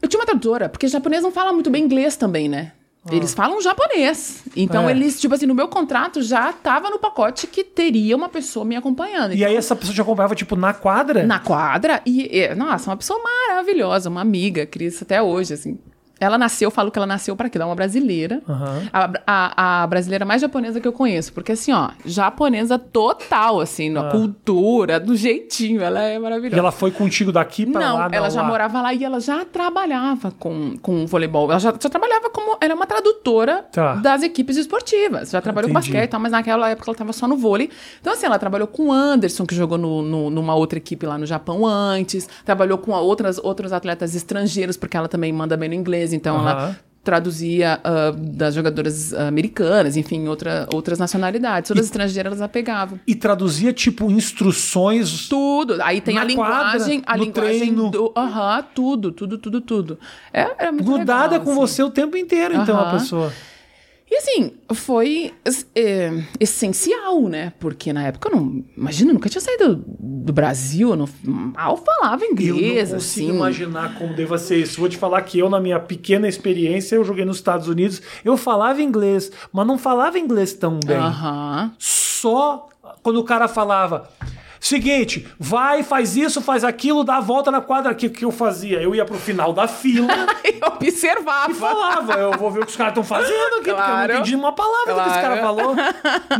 [0.00, 2.70] Eu tinha uma tradutora, porque japonês não fala muito bem inglês também, né?
[3.10, 4.42] Eles falam japonês.
[4.56, 4.92] Então, É.
[4.92, 8.76] eles, tipo assim, no meu contrato já tava no pacote que teria uma pessoa me
[8.76, 9.34] acompanhando.
[9.34, 11.22] E aí essa pessoa te acompanhava, tipo, na quadra?
[11.24, 15.78] na quadra e, e, nossa, uma pessoa maravilhosa, uma amiga, Cris, até hoje, assim.
[16.20, 17.58] Ela nasceu, eu falo que ela nasceu para quê?
[17.58, 18.40] Ela é uma brasileira.
[18.48, 18.82] Aham.
[18.92, 21.32] A, a, a brasileira mais japonesa que eu conheço.
[21.32, 25.82] Porque, assim, ó, japonesa total, assim, na cultura, do jeitinho.
[25.82, 26.54] Ela é maravilhosa.
[26.54, 26.56] Ah.
[26.56, 28.08] E ela foi contigo daqui pra Não, lá?
[28.12, 28.48] ela já lá.
[28.48, 31.50] morava lá e ela já trabalhava com, com voleibol.
[31.50, 32.56] Ela já, já trabalhava como.
[32.60, 33.94] Ela é uma tradutora Tá.
[33.96, 35.30] das equipes esportivas.
[35.30, 35.92] Já trabalhou com Entendi.
[35.92, 37.68] basquete e tal, mas naquela época ela tava só no vôlei.
[38.00, 41.18] Então, assim, ela trabalhou com o Anderson, que jogou no, no- numa outra equipe lá
[41.18, 42.28] no Japão antes.
[42.44, 46.03] Trabalhou com outras, outros atletas estrangeiros, porque ela também manda bem no inglês.
[46.12, 46.50] Então, Aham.
[46.50, 51.68] ela traduzia ah, das jogadoras ah, americanas, enfim, outra, outras nacionalidades.
[51.68, 52.98] Todas estrangeiras ela pegava.
[53.06, 55.28] E traduzia, tipo, instruções.
[55.28, 55.82] Tudo.
[55.82, 57.90] Aí tem a linguagem, quadra, a linguagem treino.
[57.90, 58.12] do.
[58.16, 59.98] Aham, tudo, tudo, tudo, tudo.
[60.32, 61.60] É, era muito Grudada legal, com assim.
[61.60, 62.98] você o tempo inteiro, então, a Aham.
[62.98, 63.32] pessoa.
[64.10, 65.32] E assim, foi
[65.74, 67.52] é, essencial, né?
[67.58, 68.64] Porque na época eu não.
[68.76, 73.28] Imagina, eu nunca tinha saído do Brasil, eu não, mal falava Eu inglês, não consigo
[73.28, 73.36] assim.
[73.36, 74.78] imaginar como deva ser isso.
[74.78, 78.36] Vou te falar que eu, na minha pequena experiência, eu joguei nos Estados Unidos, eu
[78.36, 80.96] falava inglês, mas não falava inglês tão bem.
[80.96, 81.72] Aham.
[81.78, 82.68] Só
[83.02, 84.08] quando o cara falava.
[84.66, 87.92] Seguinte, vai, faz isso, faz aquilo, dá a volta na quadra.
[87.92, 88.80] O que eu fazia?
[88.80, 90.08] Eu ia pro final da fila
[90.42, 91.50] Eu observava.
[91.50, 92.14] e falava.
[92.14, 94.12] Eu vou ver o que os caras estão fazendo aqui, porque eu não Claro.
[94.14, 95.42] entendi uma palavra do que esse cara Claro.
[95.56, 95.76] falou.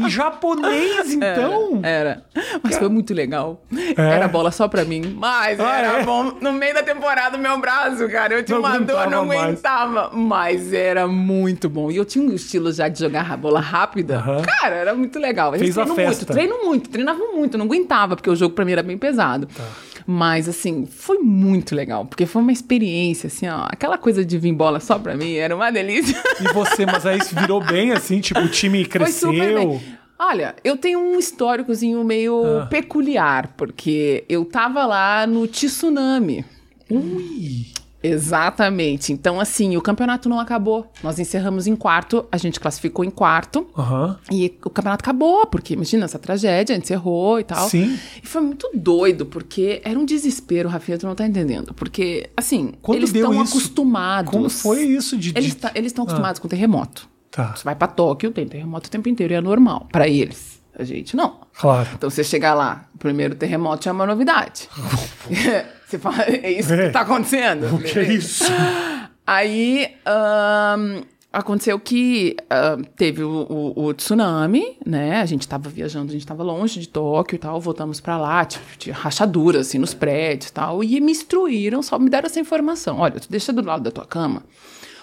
[0.00, 1.80] Em japonês, então.
[1.82, 2.24] Era.
[2.62, 3.62] Mas foi muito legal.
[3.94, 5.14] Era bola só pra mim.
[5.18, 6.02] Mas Ah, era é?
[6.02, 6.32] bom.
[6.40, 8.32] No meio da temporada, meu braço, cara.
[8.32, 10.10] Eu tinha Não uma dor, não aguentava.
[10.14, 11.90] Mas era muito bom.
[11.90, 14.16] E eu tinha um estilo já de jogar a bola rápida.
[14.16, 14.40] Aham.
[14.60, 15.52] Cara, era muito legal.
[15.52, 16.02] A gente Fez a festa.
[16.04, 17.58] muito, treino muito, treinava muito.
[17.58, 19.46] Não aguentava, porque o jogo pra mim era bem pesado.
[19.46, 19.64] Tá.
[20.06, 22.04] Mas, assim, foi muito legal.
[22.04, 23.66] Porque foi uma experiência, assim, ó.
[23.68, 26.20] Aquela coisa de vir bola só pra mim era uma delícia.
[26.40, 29.30] E você, mas aí se virou bem assim, tipo, o time Foi cresceu.
[29.32, 29.80] super bem.
[30.18, 32.66] Olha, eu tenho um históricozinho meio Ah.
[32.66, 36.44] peculiar, porque eu tava lá no Tsunami.
[36.90, 37.66] Ui.
[38.06, 39.12] Exatamente.
[39.12, 40.90] Então, assim, o campeonato não acabou.
[41.02, 43.66] Nós encerramos em quarto, a gente classificou em quarto.
[43.76, 44.18] Aham.
[44.30, 47.68] E o campeonato acabou, porque imagina essa tragédia, a gente encerrou e tal.
[47.68, 47.98] Sim.
[48.22, 51.72] E foi muito doido, porque era um desespero, Rafinha, tu não tá entendendo.
[51.74, 54.30] Porque, assim, Quando eles estão acostumados.
[54.30, 55.32] Como foi isso de.
[55.36, 57.08] Eles tá- estão acostumados com terremoto.
[57.30, 59.88] Tá, Você vai pra Tóquio, tem terremoto o tempo inteiro e é normal.
[59.90, 60.62] Pra eles.
[60.76, 61.38] A gente não.
[61.56, 61.88] claro.
[61.94, 64.68] Então você chegar lá, o primeiro terremoto é uma novidade.
[65.86, 66.86] você fala, é isso É.
[66.86, 67.74] que tá acontecendo?
[67.74, 68.44] O que é isso?
[69.26, 72.36] Aí ahn, aconteceu que
[72.96, 75.20] teve o, o- o tsunami, né?
[75.20, 78.44] A gente tava viajando, a gente tava longe de Tóquio e tal, voltamos pra lá,
[78.44, 82.38] tipo, tinha rachadura assim nos prédios e tal, e me instruíram, só me deram essa
[82.38, 82.98] informação.
[82.98, 84.42] Olha, tu deixa do lado da tua cama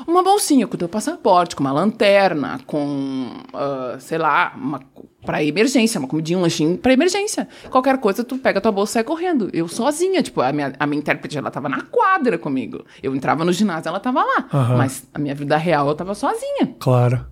[0.07, 4.79] uma bolsinha com o teu passaporte, com uma lanterna, com, ah, sei lá, uma
[5.25, 7.47] para emergência, uma comidinha, um lanchinho pra emergência.
[7.69, 9.49] Qualquer coisa, tu pega tua bolsa e sai correndo.
[9.53, 12.85] Eu sozinha, tipo, a minha, a minha intérprete, ela tava na quadra comigo.
[13.01, 14.47] Eu entrava no ginásio, ela tava lá.
[14.53, 14.77] Aham.
[14.77, 16.75] Mas a minha vida real, eu tava sozinha.
[16.79, 17.25] Claro.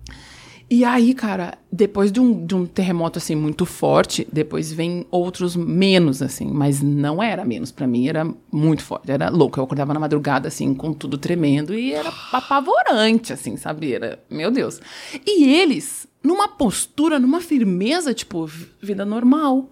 [0.72, 5.56] E aí, cara, depois de um, de um terremoto, assim, muito forte, depois vem outros
[5.56, 7.72] menos, assim, mas não era menos.
[7.72, 9.58] Pra mim era muito forte, era louco.
[9.58, 13.92] Eu acordava na madrugada, assim, com tudo tremendo e era apavorante, assim, sabe?
[13.92, 14.80] Era, meu Deus.
[15.26, 18.48] E eles, numa postura, numa firmeza, tipo,
[18.80, 19.70] vida normal.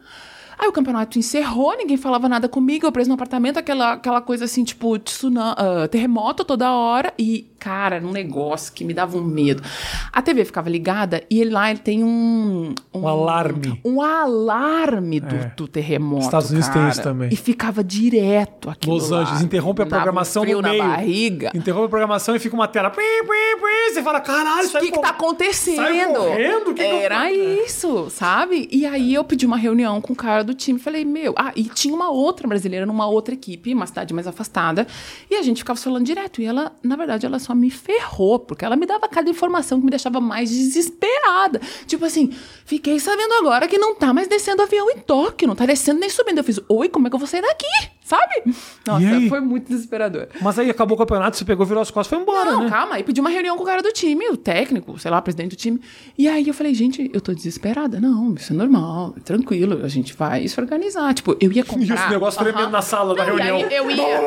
[0.58, 4.44] Aí o campeonato encerrou, ninguém falava nada comigo, eu preso no apartamento, aquela, aquela coisa
[4.46, 7.14] assim, tipo, tsuna- ah, terremoto toda hora.
[7.16, 9.62] E cara, era um negócio que me dava um medo.
[10.12, 12.74] A TV ficava ligada e ele, lá ele tem um...
[12.94, 13.80] Um alarme.
[13.84, 15.52] Um alarme do, É.
[15.56, 16.92] do terremoto, Estados Unidos tem cara.
[16.92, 17.28] isso também.
[17.32, 20.82] E ficava direto aqui Los Angeles interrompe a programação frio no na meio.
[20.84, 21.50] barriga.
[21.54, 22.90] Interrompe a programação e fica uma tela.
[22.90, 23.94] Pim, pim, pim.
[23.94, 26.14] Você fala, caralho, O que, que tá acontecendo?
[26.18, 26.74] Correndo?
[26.74, 27.34] Que que eu Era faço?
[27.34, 28.68] isso, sabe?
[28.70, 30.78] E aí eu pedi uma reunião com o cara do time.
[30.78, 31.34] Falei, meu.
[31.36, 34.86] Ah, e tinha uma outra brasileira numa outra equipe, uma cidade mais afastada.
[35.30, 36.40] E a gente ficava falando direto.
[36.42, 39.84] E ela, na verdade, ela só me ferrou, porque ela me dava cada informação que
[39.86, 41.60] me deixava mais desesperada.
[41.86, 42.30] Tipo assim,
[42.66, 46.10] fiquei sabendo agora que não tá mais descendo avião em Tóquio, não tá descendo nem
[46.10, 46.38] subindo.
[46.38, 47.66] Eu fiz, oi, como é que eu vou sair daqui?
[48.08, 48.54] Sabe?
[48.86, 50.28] Nossa, foi muito desesperador.
[50.40, 52.70] Mas aí acabou o campeonato, você pegou, virou as costas e foi embora, Não, né?
[52.70, 52.94] calma.
[52.94, 55.50] Aí pedi uma reunião com o cara do time, o técnico, sei lá, o presidente
[55.50, 55.78] do time.
[56.16, 58.00] E aí eu falei, gente, eu tô desesperada.
[58.00, 61.12] Não, isso é normal, tranquilo, a gente vai se organizar.
[61.12, 61.78] Tipo, eu ia comprar.
[61.98, 62.70] E esse negócio tremendo Aham.
[62.70, 63.56] na sala da Não, reunião.
[63.58, 64.20] aí eu ia.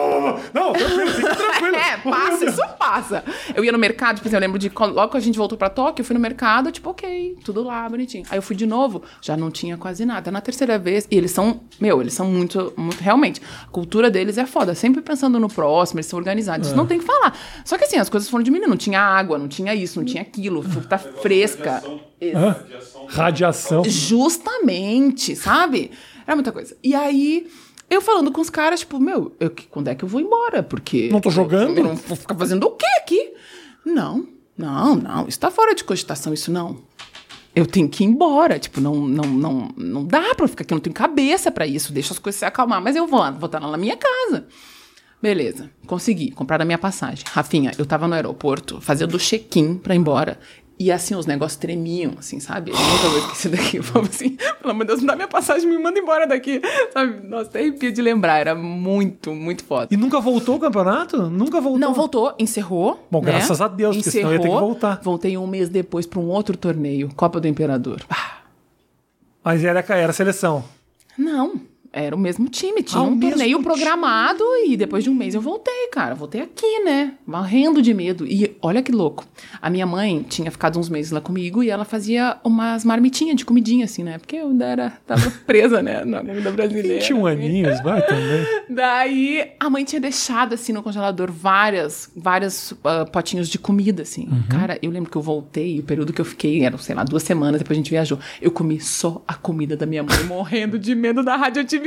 [0.53, 1.75] Não, tranquilo, fica tranquilo.
[1.75, 3.23] É, passa, isso passa.
[3.55, 5.69] Eu ia no mercado, tipo assim, eu lembro de logo que a gente voltou pra
[5.71, 8.25] Tóquio, eu fui no mercado, tipo, ok, tudo lá, bonitinho.
[8.29, 10.29] Aí eu fui de novo, já não tinha quase nada.
[10.29, 13.41] Na terceira vez, e eles são, meu, eles são muito, muito, realmente,
[13.71, 17.05] cultura deles é foda, sempre pensando no próximo, eles são organizados, isso não tem que
[17.05, 17.37] falar.
[17.63, 20.21] Só que assim, as coisas foram diminuindo, não tinha água, não tinha isso, não tinha
[20.21, 21.81] aquilo, fruta fresca.
[22.21, 22.55] Hã?
[23.07, 23.83] Radiação.
[23.85, 25.91] Justamente, sabe?
[26.25, 26.75] Era muita coisa.
[26.83, 27.47] E aí,
[27.89, 30.61] eu falando com os caras, tipo, meu, eu, quando é que eu vou embora?
[30.61, 31.09] Porque.
[31.11, 31.77] Não tô jogando?
[31.77, 33.33] Eu não vou ficar fazendo o quê aqui?
[33.85, 35.27] Não, não, não.
[35.27, 36.77] Isso tá fora de cogitação, isso não.
[37.55, 38.57] Eu tenho que ir embora.
[38.57, 41.67] Tipo, não, não, não, não dá pra eu ficar aqui, eu não tenho cabeça pra
[41.67, 41.91] isso.
[41.91, 42.81] Deixa as coisas se acalmar.
[42.81, 44.47] Mas eu vou vou estar lá na minha casa.
[45.21, 47.23] Beleza, consegui comprar a minha passagem.
[47.31, 50.39] Rafinha, eu tava no aeroporto fazendo o check-in pra ir embora.
[50.81, 52.71] E assim, os negócios tremiam, assim, sabe?
[52.71, 53.77] Eu nunca vou esquecer daqui.
[53.77, 56.59] Eu falava assim, pelo amor de Deus, me dá minha passagem, me manda embora daqui.
[56.91, 57.27] Sabe?
[57.27, 58.39] Nossa, até arrepio de lembrar.
[58.39, 59.89] Era muito, muito foda.
[59.91, 61.29] E nunca voltou o campeonato?
[61.29, 61.79] Nunca voltou.
[61.79, 63.05] Não, voltou, encerrou.
[63.11, 63.27] Bom, né?
[63.27, 64.99] graças a Deus, porque senão ia ter que voltar.
[65.03, 68.01] Voltei um mês depois pra um outro torneio, Copa do Imperador.
[68.09, 68.37] Ah,
[69.43, 70.63] Mas era, era a seleção.
[71.15, 71.61] não,
[71.93, 72.81] era o mesmo time.
[72.83, 73.63] Tinha Ah, um torneio time.
[73.63, 76.15] programado e depois de um mês eu voltei, cara.
[76.15, 77.13] Voltei aqui, né?
[77.27, 78.25] Morrendo de medo.
[78.25, 79.25] E olha que louco.
[79.61, 83.43] A minha mãe tinha ficado uns meses lá comigo e ela fazia umas marmitinhas de
[83.45, 84.17] comidinha, assim, né?
[84.17, 86.05] Porque eu ainda era, tava presa, né?
[86.05, 86.99] Na comida brasileira.
[86.99, 88.45] 21 aninhos, vai também.
[88.69, 94.27] Daí a mãe tinha deixado assim no congelador várias, várias ah, potinhos de comida, assim.
[94.31, 94.43] Uhum.
[94.49, 97.23] Cara, eu lembro que eu voltei, o período que eu fiquei, eram, sei lá, duas
[97.23, 98.17] semanas, depois a gente viajou.
[98.41, 101.80] Eu comi só a comida da minha mãe, morrendo de medo da radioatividade.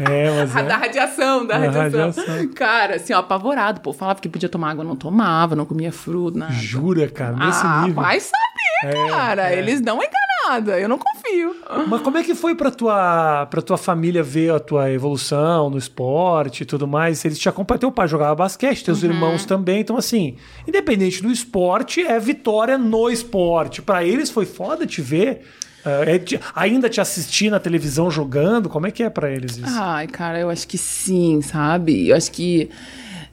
[0.00, 0.76] É, mas da é.
[0.76, 2.22] radiação, da Da radiação.
[2.22, 2.48] radiação.
[2.54, 3.80] Cara, assim, ó, apavorado.
[3.80, 6.52] Pô, falava que podia tomar água, não tomava, não comia fruta, nada.
[6.52, 8.00] Jura, cara, nesse ah, nível.
[8.02, 9.52] vai saber, É, cara.
[9.52, 9.58] é.
[9.58, 11.56] Eles dão enganada, eu não confio.
[11.88, 15.76] Mas como é que foi pra tua, pra tua família ver a tua evolução no
[15.76, 17.24] esporte e tudo mais?
[17.24, 17.80] Eles te acompanham.
[17.80, 19.10] Teu pai jogava basquete, teus Uhum.
[19.10, 19.80] irmãos também.
[19.80, 23.82] Então, assim, independente do esporte, é vitória no esporte.
[23.82, 25.44] Pra eles foi foda te ver.
[25.88, 28.68] É, é ainda te assistir na televisão jogando.
[28.68, 29.66] Como é que é pra eles isso?
[29.66, 32.08] Ai, cara, eu acho que sim, sabe?
[32.08, 32.70] Eu acho que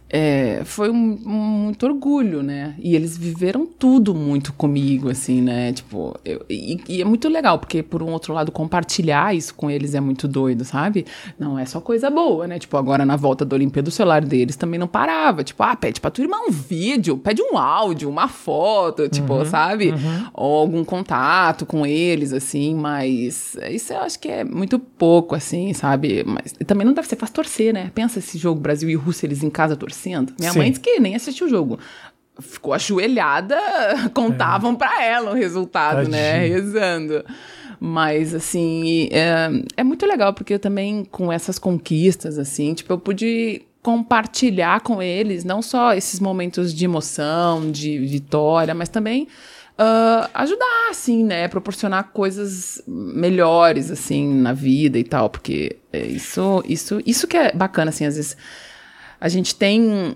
[0.09, 1.29] é, foi um, um
[1.65, 2.75] muito orgulho, né?
[2.79, 5.73] E eles viveram tudo muito comigo, assim, né?
[5.73, 9.69] Tipo, eu- e, e é muito legal, porque por um outro lado, compartilhar isso com
[9.69, 11.05] eles é muito doido, sabe?
[11.39, 12.59] Não é só coisa boa, né?
[12.59, 15.43] Tipo, agora na volta da Olimpíada, o celular deles também não parava.
[15.43, 19.91] Tipo, ah, pede pra tua irmã um vídeo, pede um áudio, uma foto, tipo, sabe?
[20.33, 25.73] Ou algum contato com eles, assim, mas isso eu acho que é muito pouco, assim,
[25.73, 26.23] sabe?
[26.25, 27.91] Mas também não deve ser fácil torcer, né?
[27.95, 29.94] Pensa esse jogo Brasil e Rússia, eles em casa torcendo.
[30.39, 30.59] Minha Sim.
[30.59, 31.79] mãe disse que nem assistiu o jogo.
[32.39, 33.57] Ficou ajoelhada,
[34.13, 36.47] contavam pra ela o resultado, né?
[36.47, 37.23] Rezando.
[37.79, 42.97] Mas, assim, é, é muito legal, porque eu também, com essas conquistas, assim, tipo, eu
[42.97, 49.27] pude compartilhar com eles não só esses momentos de emoção, de vitória, mas também
[49.77, 51.47] ah, ajudar, assim, né?
[51.47, 57.51] Proporcionar coisas melhores, assim, na vida e tal, porque é isso, isso, isso que é
[57.51, 58.37] bacana, assim, às vezes
[59.19, 60.15] a gente tem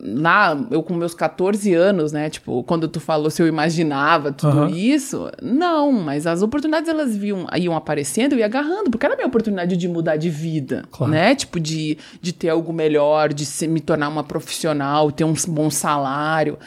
[0.00, 2.28] lá, eu com meus 14 anos, né?
[2.28, 4.70] Tipo, quando tu falou se eu imaginava tudo Aham.
[4.70, 9.28] isso, não, mas as oportunidades elas viam, iam aparecendo e agarrando, porque era a minha
[9.28, 11.12] oportunidade de mudar de vida, Claro.
[11.12, 11.34] né?
[11.36, 15.70] Tipo, de, de ter algo melhor, de se, me tornar uma profissional, ter um bom
[15.70, 16.58] salário.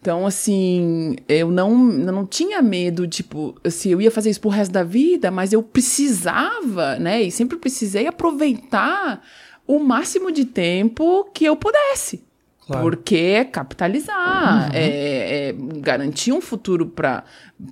[0.00, 4.48] Então, assim, eu não, eu não tinha medo, tipo, se eu ia fazer isso pro
[4.50, 7.22] resto da vida, mas eu precisava, né?
[7.22, 9.22] E sempre precisei aproveitar
[9.68, 12.26] o máximo de tempo que eu pudesse.
[12.68, 12.82] Claro.
[12.82, 17.24] Porque é capitalizar, é, é garantir um futuro para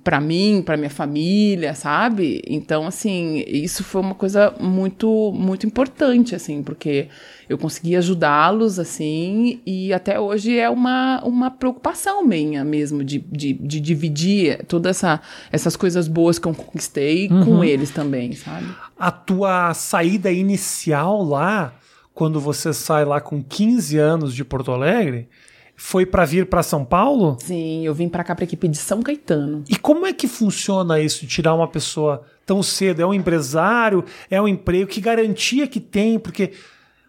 [0.03, 2.41] para mim, para minha família, sabe?
[2.45, 7.09] Então, assim, isso foi uma coisa muito muito importante, assim, porque
[7.47, 13.53] eu consegui ajudá-los, assim, e até hoje é uma, uma preocupação minha mesmo de, de,
[13.53, 15.21] de dividir todas essa,
[15.51, 18.67] essas coisas boas que eu conquistei com eles também, sabe?
[18.97, 21.71] A tua saída inicial lá,
[22.17, 25.29] quando você sai lá com 15 anos de Porto Alegre,
[25.75, 27.37] foi para vir para São Paulo?
[27.39, 29.63] Sim, eu vim pra cá pra equipe de São Caetano.
[29.69, 33.03] E como é que funciona isso, tirar uma pessoa tão cedo?
[33.03, 34.03] É um empresário?
[34.31, 34.89] É um emprego?
[34.89, 36.17] Que garantia que tem?
[36.17, 36.53] Porque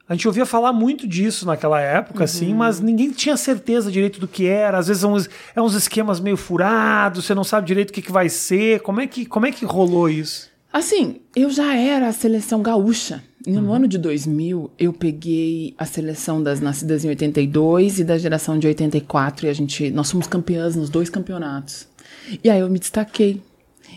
[0.06, 4.28] a gente ouvia falar muito disso naquela época, assim, mas ninguém tinha certeza direito do
[4.28, 4.76] que era.
[4.76, 8.02] Às vezes é uns, é uns esquemas meio furados, você não sabe direito o que,
[8.02, 8.80] que vai ser.
[8.80, 10.50] Como é que, como é que rolou isso?
[10.70, 13.22] Assim, eu já era a seleção gaúcha.
[13.48, 18.58] No ano de 2000, eu peguei a seleção das nascidas em 82 e da geração
[18.58, 21.86] de 84 e a gente, nós fomos campeãs nos dois campeonatos.
[22.44, 23.40] E aí eu me destaquei.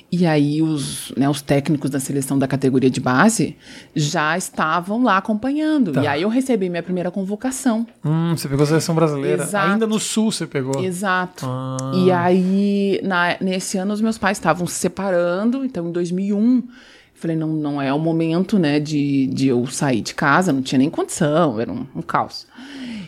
[0.10, 3.56] E aí os, né, os técnicos da seleção da categoria de base
[3.96, 5.92] já estavam lá acompanhando.
[5.94, 6.04] Tá.
[6.04, 7.86] E aí eu recebi minha primeira convocação.
[8.04, 9.44] Hum, você pegou a seleção brasileira.
[9.44, 9.72] Exato.
[9.72, 10.82] Ainda no sul você pegou.
[10.84, 11.46] Exato.
[11.48, 11.92] Ah.
[11.96, 16.64] E aí, na- nesse ano, os meus pais estavam se separando, então em 2001, eu
[17.22, 20.80] falei, não, não é o momento, né, de, de eu sair de casa, não tinha
[20.80, 22.48] nem condição, era um, um caos.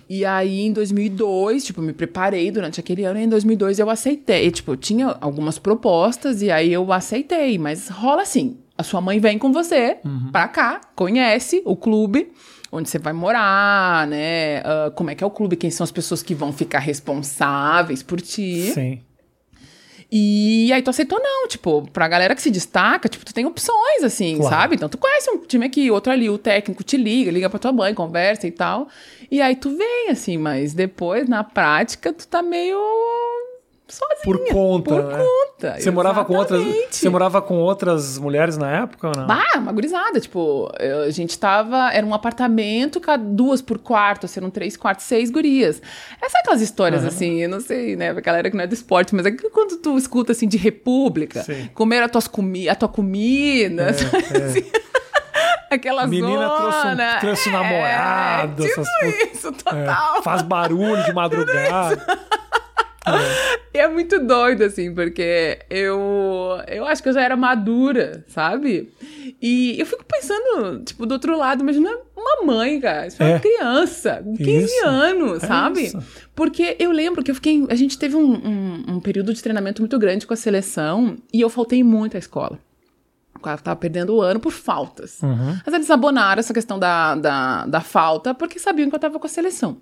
[0.08, 4.52] E aí, em 2002, tipo, me preparei durante aquele ano, e em 2002 eu aceitei.
[4.52, 9.20] Tipo, eu tinha algumas propostas, e aí eu aceitei, mas rola assim, a sua mãe
[9.20, 9.98] vem com você
[10.32, 12.32] pra cá, conhece o clube,
[12.72, 14.60] onde você vai morar, né?
[14.60, 18.04] ah, como é que é o clube, quem são as pessoas que vão ficar responsáveis
[18.04, 18.72] por ti.
[18.74, 19.00] Sim.
[20.16, 24.04] E aí tu aceitou não, tipo, pra galera que se destaca, tipo, tu tem opções,
[24.04, 24.56] assim, Claro.
[24.56, 24.76] sabe?
[24.76, 27.72] Então tu conhece um time aqui, outro ali, o técnico te liga, liga pra tua
[27.72, 28.88] mãe, conversa e tal.
[29.32, 32.78] E aí tu vem, assim, mas depois, na prática, tu tá meio
[33.88, 34.22] sozinha.
[34.24, 35.18] Por conta, Por né?
[35.18, 35.80] conta.
[35.80, 39.28] Você morava com outras, você morava com outras mulheres na época ou não?
[39.28, 40.70] Bah, uma gurizada, tipo,
[41.06, 45.82] a gente tava, era um apartamento, duas por quarto, assim, eram três quartos, seis gurias.
[46.22, 49.14] Essas aquelas histórias, assim, eu não sei, né, pra galera que não é do esporte,
[49.16, 51.70] mas é que quando tu escuta, assim, de república, Sim.
[51.74, 54.66] comer a, tuas comi a tua comida, sabe, assim,
[55.70, 57.18] aquela Menina trouxe um- zona.
[57.20, 60.24] trouxe um namorado, É, tipo essas isso, É, total.
[60.24, 62.06] faz barulho de madrugada.
[63.74, 66.00] E é muito doido, assim, porque eu,
[66.68, 68.94] eu acho que eu já era madura, sabe?
[69.42, 73.30] E eu fico pensando, tipo, do outro lado, imagina uma mãe, cara, isso é É.
[73.34, 74.86] uma criança, com 15 Isso.
[74.86, 75.86] anos, É sabe?
[75.86, 75.98] isso.
[76.36, 77.66] Porque eu lembro que eu fiquei.
[77.68, 81.42] A gente teve um, um, um período de treinamento muito grande com a seleção e
[81.42, 82.60] eu faltei muito à escola.
[83.44, 85.20] Eu tava perdendo o ano por faltas.
[85.24, 85.58] Uhum.
[85.66, 89.26] Mas eles abonaram essa questão da, da, da falta porque sabiam que eu tava com
[89.26, 89.78] a seleção.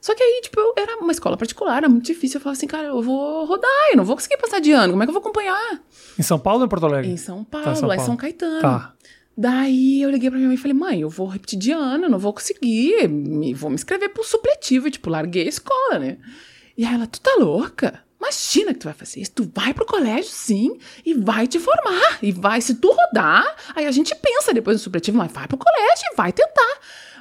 [0.00, 2.38] Só que aí, tipo, eu era uma escola particular, era muito difícil.
[2.38, 4.92] Eu falava assim, cara, eu vou rodar, eu não vou conseguir passar de ano.
[4.92, 5.80] Como é que eu vou acompanhar?
[6.18, 7.10] Em São Paulo ou em Porto Alegre?
[7.10, 8.10] Em São Paulo, Tá, São lá em Paulo.
[8.10, 8.60] São Caetano.
[8.62, 8.94] Tá.
[9.36, 12.18] Daí eu liguei pra minha mãe e falei, mãe, eu vou repetir de ano, não
[12.18, 14.88] vou conseguir, me, vou me inscrever pro supletivo.
[14.88, 16.18] E, tipo, larguei a escola, né?
[16.76, 18.02] E aí ela, tu tá louca?
[18.18, 19.32] Imagina que tu vai fazer isso.
[19.32, 20.76] Tu vai pro colégio, sim,
[21.06, 22.18] e vai te formar.
[22.22, 25.56] E vai, se tu rodar, aí a gente pensa depois no supletivo, mas vai pro
[25.56, 26.78] colégio e vai tentar.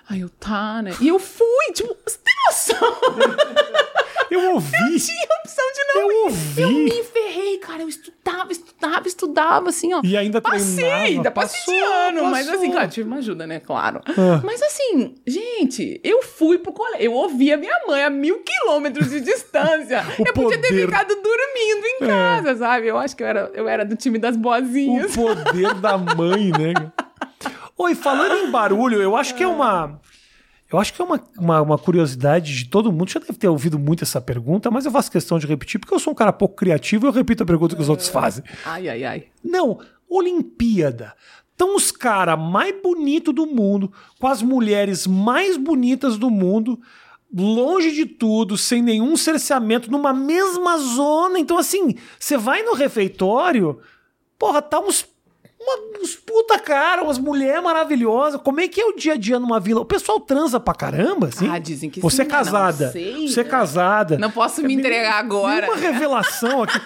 [0.10, 0.92] Aí eu, tá, né?
[1.00, 2.98] E eu fui, tipo, você tem noção?
[4.32, 4.70] Eu ouvi.
[5.00, 6.24] Tinha opção de não Eu ir.
[6.26, 6.62] ouvi.
[6.62, 7.82] Eu me ferrei, cara.
[7.82, 10.02] Eu estudava, estudava, estudava, assim, ó.
[10.04, 12.62] E ainda Passei, treinava, ainda passei de passou, ano, mas passou.
[12.62, 13.60] assim, claro, tive uma ajuda, né?
[13.60, 14.02] Claro.
[14.06, 14.40] Ah.
[14.44, 19.10] Mas assim, gente, eu fui pro colégio, eu ouvi a minha mãe a mil quilômetros
[19.10, 20.06] de distância.
[20.20, 20.84] Eu podia ter poder.
[20.84, 20.86] É.
[20.86, 22.86] ficado dormindo em casa, sabe?
[22.88, 25.12] Eu acho que eu era, eu era do time das boazinhas.
[25.16, 26.92] O poder da mãe, né?
[27.82, 30.02] Oi, falando em barulho, eu acho que é uma.
[30.70, 33.10] Eu acho que é uma, uma, uma curiosidade de todo mundo.
[33.10, 36.00] Já deve ter ouvido muito essa pergunta, mas eu faço questão de repetir, porque eu
[36.00, 38.44] sou um cara pouco criativo e eu repito a pergunta que os outros fazem.
[38.66, 39.24] Ai, ai, ai.
[39.42, 41.16] Não, Olimpíada.
[41.52, 46.78] Estão os caras mais bonitos do mundo, com as mulheres mais bonitas do mundo,
[47.34, 51.40] longe de tudo, sem nenhum cerceamento, numa mesma zona.
[51.40, 53.80] Então, assim, você vai no refeitório,
[54.38, 55.06] porra, tá uns,
[55.60, 58.40] uma- uns puta cara, umas mulheres maravilhosas.
[58.42, 59.82] Como é que é o dia a dia numa vila?
[59.82, 61.50] O pessoal transa pra caramba, assim?
[61.50, 62.86] Ah, dizem que Você sim, é casada.
[62.86, 63.50] Não sei, você é né?
[63.50, 64.18] casada.
[64.18, 65.68] Não posso me É entregar agora.
[65.68, 66.80] Uma revelação aqui.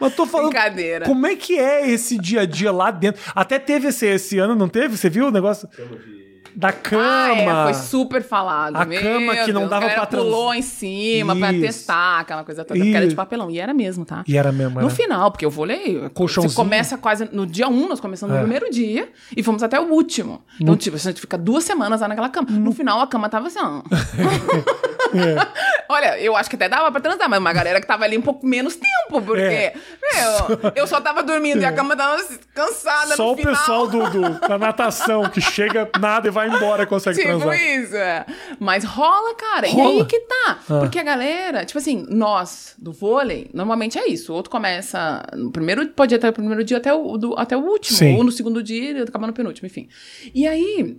[0.00, 0.50] Mas eu tô falando.
[0.50, 1.04] Brincadeira.
[1.06, 3.20] Como é que é esse dia a dia lá dentro?
[3.34, 4.96] Até teve esse, esse ano, não teve?
[4.96, 5.68] Você viu o negócio?
[5.74, 6.21] Chama de
[6.54, 7.32] da Ah, cama.
[7.34, 8.76] é, foi super falado.
[8.76, 11.60] A Meu cama que não Deus, dava pra trans- pulou em cima pra Isso.
[11.62, 13.50] testar aquela coisa toda, porque era de papelão.
[13.50, 14.22] E era mesmo, tá?
[14.26, 14.90] E era mesmo, No era.
[14.94, 16.08] final, porque eu vôlei.
[16.14, 16.50] Colchãozinho.
[16.50, 17.28] Você começa quase.
[17.32, 18.38] No dia 1, nós começamos É.
[18.38, 20.42] no primeiro dia e fomos até o último.
[20.60, 22.48] Então, tipo, a gente fica duas semanas lá naquela cama.
[22.50, 23.82] No final, a cama tava assim, ó.
[25.88, 28.22] Olha, eu acho que até dava pra transar, mas uma galera que tava ali um
[28.22, 29.74] pouco menos tempo, porque, É.
[30.14, 32.16] meu, eu só tava dormindo e a cama tava
[32.54, 33.54] cansada Só no o final.
[33.54, 37.54] pessoal do, do- da natação que chega, nada e vai embora consegue Tipo transar.
[37.60, 38.26] isso, é.
[38.58, 39.66] Mas rola, cara.
[39.68, 40.00] E Rola?
[40.00, 40.58] aí que tá.
[40.66, 44.32] Porque a galera, tipo assim, nós do vôlei, normalmente é isso.
[44.32, 47.56] O outro começa no primeiro, pode ir até o primeiro dia até o, do- até
[47.56, 47.96] o último.
[47.98, 48.16] Sim.
[48.16, 49.88] Ou no segundo dia e acaba no penúltimo, enfim.
[50.34, 50.96] E aí.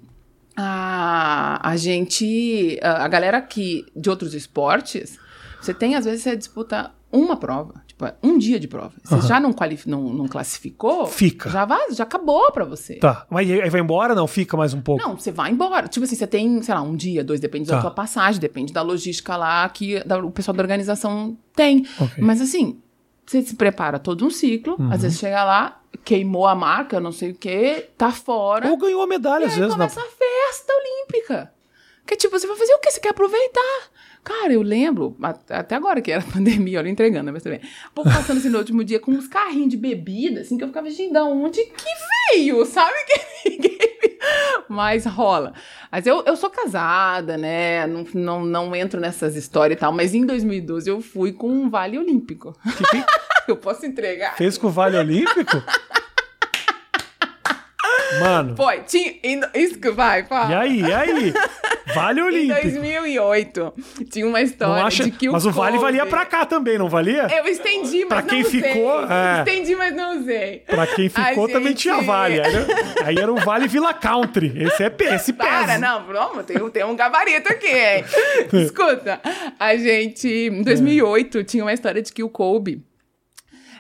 [0.55, 2.79] A, a gente.
[2.81, 3.85] A, a galera que.
[3.95, 5.17] De outros esportes,
[5.59, 7.81] você tem, às vezes, você disputa uma prova.
[7.97, 8.91] Tipo, um dia de prova.
[9.03, 11.05] Você já não, qualif, não, não classificou?
[11.05, 11.49] Fica.
[11.49, 12.95] Já, já acabou pra você.
[12.95, 14.15] Tá, mas aí vai embora?
[14.15, 15.01] Não, fica mais um pouco.
[15.01, 15.87] Não, você vai embora.
[15.87, 17.75] Tipo assim, você tem, sei lá, um dia, dois, depende Tá.
[17.75, 21.85] da tua passagem, depende da logística lá que da- o pessoal da organização tem.
[21.99, 22.21] Ok.
[22.23, 22.81] Mas assim,
[23.25, 24.91] você se prepara todo um ciclo, Uhum.
[24.91, 28.67] às vezes chega lá, queimou a marca, não sei o quê, tá fora.
[28.69, 29.73] Ou ganhou a medalha, às aí vezes.
[29.73, 30.05] começa Na...
[30.05, 31.53] a festa olímpica.
[32.05, 32.91] Que tipo, você vai fazer o quê?
[32.91, 33.79] Você quer aproveitar.
[34.23, 35.17] Cara, eu lembro,
[35.49, 37.59] até agora que era pandemia, olha, entregando, mas também.
[37.59, 40.67] Um pouco passando assim no último dia com uns carrinhos de bebida, assim, que eu
[40.69, 42.65] ficava, gente, da onde que veio?
[42.67, 43.73] Sabe que ninguém.
[44.69, 45.53] Mas rola.
[45.91, 47.85] Mas eu, eu sou casada, né?
[47.85, 51.69] Não, não, não entro nessas histórias e tal, mas em 2012 eu fui com um
[51.69, 52.55] vale olímpico.
[52.77, 53.03] Que
[53.45, 54.35] que eu posso entregar?
[54.35, 55.61] fez com o Vale Olímpico?
[58.19, 59.13] Mano, Foi, tinha.
[59.23, 60.51] em- Isso que vai, fala.
[60.51, 61.33] e aí, e aí?
[61.93, 62.61] Vale Em Olímpico.
[62.61, 63.73] 2008,
[64.09, 65.03] tinha uma história Não acha...
[65.03, 67.27] de que o Mas o Vale Kobe- valia pra cá também, não valia?
[67.29, 68.61] Eu estendi, mas Pra não quem usei.
[68.61, 69.39] ficou, é.
[69.39, 70.59] Estendi, mas não usei.
[70.65, 72.39] Pra quem ficou também tinha Vale.
[72.41, 72.65] Aí era,
[73.05, 74.53] aí era o Vale Vila Country.
[74.63, 78.03] Esse é esse Para, não, vamos, tem, tem um gabarito aqui, hein?
[78.63, 79.19] Escuta,
[79.59, 82.81] a gente, em 2008, tinha uma história de que o Kobe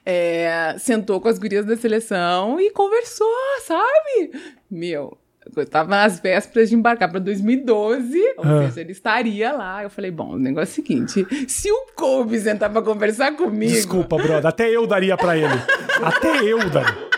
[0.05, 3.27] é, sentou com as gurias da seleção e conversou,
[3.65, 4.31] sabe?
[4.69, 5.17] Meu,
[5.55, 8.65] eu tava nas vésperas de embarcar pra 2012, ou Ah.
[8.67, 9.83] seja, ele estaria lá.
[9.83, 13.71] Eu falei, bom, o negócio é o seguinte, se o Kobe sentar pra conversar comigo...
[13.71, 14.45] Desculpa, brother.
[14.47, 15.53] Até eu daria pra ele.
[16.01, 17.13] Até eu daria.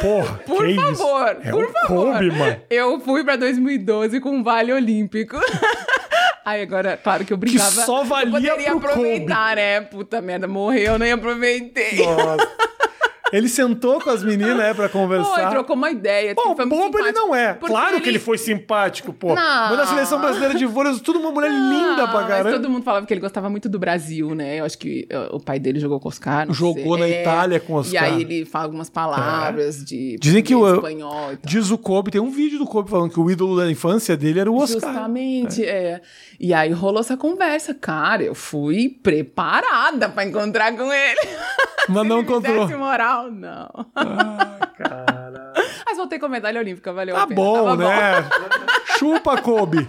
[0.00, 1.36] Porra, Por favor?
[1.44, 2.12] É por o favor.
[2.12, 2.56] Kobe, mano.
[2.68, 5.36] Eu fui pra 2012 com um vale olímpico.
[6.44, 7.84] Aí agora, claro que eu brincava.
[7.84, 9.80] só valia eu poderia pro aproveitar, né?
[9.82, 12.04] Puta merda, morreu, eu nem aproveitei.
[12.04, 12.48] Nossa.
[13.32, 15.46] Ele sentou com as meninas, né, pra Pô, conversar.
[15.46, 16.34] e trocou uma ideia.
[16.34, 17.54] Pô, foi muito bobo ele não é.
[17.54, 19.28] Claro que ele foi simpático, pô.
[19.34, 19.68] Não.
[19.70, 22.44] Mas na seleção brasileira de vôlei, tudo uma mulher linda pra caramba.
[22.44, 24.60] Mas todo mundo falava que ele gostava muito do Brasil, né?
[24.60, 26.46] Eu acho que uh, o pai dele jogou com Oscar.
[26.46, 27.00] não Jogou sei.
[27.00, 28.04] na Itália com E Oscar.
[28.04, 31.50] aí ele fala algumas palavras de Dizem que o- espanhol e tal.
[31.50, 34.40] Diz o Kobe, tem um vídeo do Kobe falando que o ídolo da infância dele
[34.40, 34.80] era o Oscar.
[34.92, 36.00] Justamente, é.
[36.38, 37.72] E aí rolou essa conversa.
[37.74, 41.20] Cara, eu fui preparada pra encontrar com ele.
[41.88, 42.66] Mas não encontrou.
[42.66, 42.78] desse
[43.30, 43.86] moral, não.
[43.94, 45.52] Ah, cara.
[45.86, 47.40] Mas voltei com medalha olímpica, valeu Tá a pena.
[47.40, 48.28] bom, Tava né?
[48.98, 49.88] Chupa, Kobe.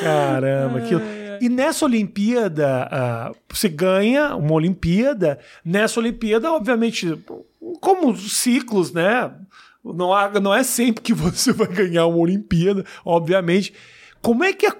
[0.00, 1.00] Caramba, aquilo.
[1.40, 5.38] E nessa Olimpíada, ah, você ganha uma Olimpíada.
[5.64, 7.18] Nessa Olimpíada, obviamente,
[7.80, 9.30] como os ciclos, né?
[9.84, 13.74] Não, há- não é sempre que você vai ganhar uma Olimpíada, obviamente.
[14.26, 14.74] Como é que a,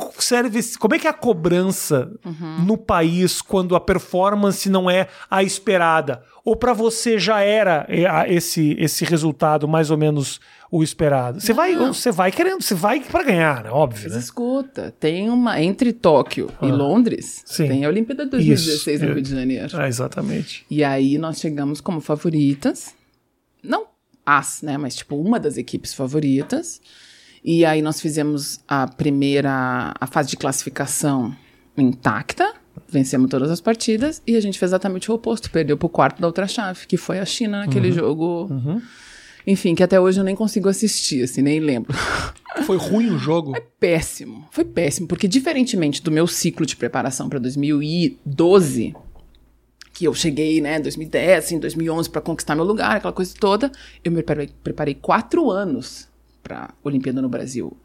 [0.54, 2.10] esse- como é que é a cobrança
[2.64, 6.20] no país quando a performance não é a esperada?
[6.44, 11.40] Ou para você já era é, a- esse, esse resultado mais ou menos o esperado?
[11.40, 13.70] Você vai, você vai querendo, você vai para ganhar, né?
[13.70, 14.18] Óbvio, Mas né?
[14.18, 15.60] escuta, tem uma.
[15.62, 17.52] Entre Tóquio e Londres, Ah.
[17.52, 17.68] Sim.
[17.68, 19.06] tem a Olimpíada de 2016 Isso.
[19.08, 19.68] no Rio de Janeiro.
[19.74, 20.66] Ah, exatamente.
[20.68, 22.94] E aí nós chegamos como favoritas.
[23.62, 23.86] Não
[24.24, 24.76] as, né?
[24.76, 26.80] Mas tipo, uma das equipes favoritas.
[27.46, 31.32] E aí nós fizemos a primeira, a fase de classificação
[31.78, 32.52] intacta.
[32.88, 36.26] Vencemos todas as partidas e a gente fez exatamente o oposto, perdeu pro quarto da
[36.26, 38.50] outra chave, que foi a China naquele jogo.
[39.46, 41.94] Enfim, que até hoje eu nem consigo assistir, assim, nem lembro.
[42.66, 43.54] Foi ruim o jogo?
[43.78, 44.48] péssimo.
[44.50, 48.96] Foi péssimo, porque diferentemente do meu ciclo de preparação para 2012,
[49.92, 53.70] que eu cheguei, né, em 2010, em 2011 para conquistar meu lugar, aquela coisa toda,
[54.02, 56.08] eu me preparei, preparei quatro anos
[56.46, 57.76] para Olimpíada no Brasil.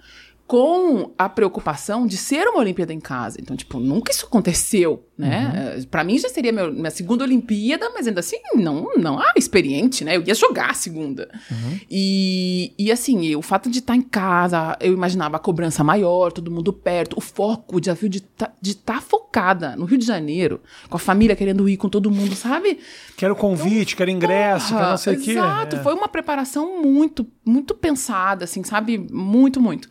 [0.51, 3.39] Com a preocupação de ser uma Olimpíada em casa.
[3.39, 5.77] Então, tipo, nunca isso aconteceu, né?
[5.77, 5.83] Uhum.
[5.85, 10.03] Para mim já seria meu- minha segunda Olimpíada, mas ainda assim, não, não ah, experiente,
[10.03, 10.17] né?
[10.17, 11.29] Eu ia jogar a segunda.
[11.49, 11.79] Uhum.
[11.89, 16.51] E, e assim, o fato de estar em casa, eu imaginava a cobrança maior, todo
[16.51, 20.59] mundo perto, o foco, o desafio de estar de tá focada no Rio de Janeiro,
[20.89, 22.77] com a família querendo ir com todo mundo, sabe?
[23.15, 25.31] Quero convite, quero ingresso, quero não sei o quê.
[25.31, 25.79] Exato, É.
[25.79, 28.97] foi uma preparação muito, muito pensada, assim, sabe?
[28.97, 29.87] Muito, muito.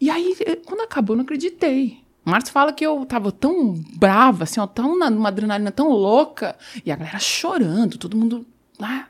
[0.00, 1.98] E aí, eh, quando acabou, eu não acreditei.
[2.26, 5.88] O Márcio fala que eu tava tão brava, assim, ó, tão na- numa adrenalina tão
[5.90, 8.46] louca, e a galera chorando, todo mundo
[8.78, 9.08] lá.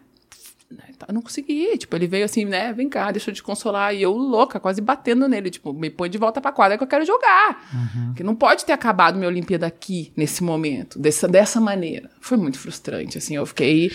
[0.70, 1.76] né, Eu não consegui.
[1.78, 2.72] Tipo, ele veio assim, né?
[2.72, 3.94] Vem cá, deixa eu te consolar.
[3.94, 5.50] E eu, louca, quase batendo nele.
[5.50, 7.70] Tipo, me põe de volta pra quadra que eu quero jogar.
[8.06, 12.10] Porque não pode ter acabado minha Olimpíada aqui, nesse momento, dessa, dessa maneira.
[12.20, 13.36] Foi muito frustrante, assim.
[13.36, 13.92] Eu fiquei.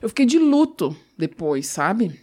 [0.00, 2.20] Eu fiquei de luto depois, sabe?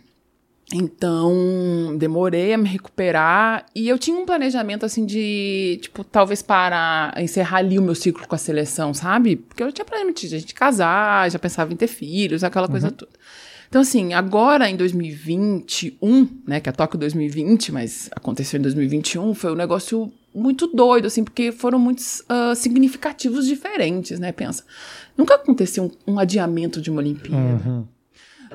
[0.74, 7.14] Então, demorei a me recuperar e eu tinha um planejamento assim de, tipo, talvez para
[7.18, 9.38] encerrar ali o meu ciclo com a seleção, sabe?
[9.38, 13.12] Porque eu tinha planejamento de gente casar, já pensava em ter filhos, aquela coisa toda.
[13.70, 19.52] Então, assim, agora em 2021, né, que é Tóquio 2020, mas aconteceu em 2021, foi
[19.52, 24.32] um negócio muito doido, assim, porque foram muitos ah, significativos diferentes, né?
[24.32, 24.64] Pensa,
[25.18, 27.88] nunca aconteceu um, um adiamento de uma Olimpíada.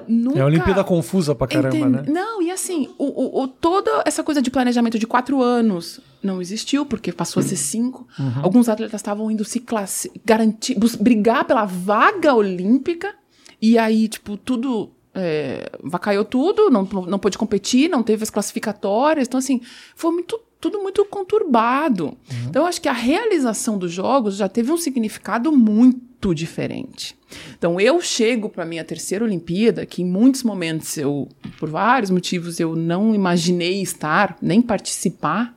[0.09, 0.39] Nunca...
[0.39, 2.21] É a Olimpíada confusa pra caramba, Entende- né?
[2.21, 6.41] Não, e assim, o, o, o- toda essa coisa de planejamento de quatro anos não
[6.41, 8.07] existiu, porque passou a ser cinco.
[8.19, 8.33] Uhum.
[8.43, 13.15] Alguns atletas estavam indo se classi garantir, brigar pela vaga olímpica,
[13.61, 14.91] e aí, tipo, tudo.
[15.15, 19.29] É, vacaiou tudo, não, não pôde competir, não teve as classificatórias.
[19.29, 19.61] Então, assim,
[19.95, 22.05] foi muito, tudo muito conturbado.
[22.05, 22.47] Uhum.
[22.49, 27.19] Então, acho que a realização dos jogos já teve um significado muito diferente.
[27.59, 32.61] Então, eu chego para minha terceira Olimpíada, que em muitos momentos eu, por vários motivos,
[32.61, 35.53] eu não imaginei estar, nem participar,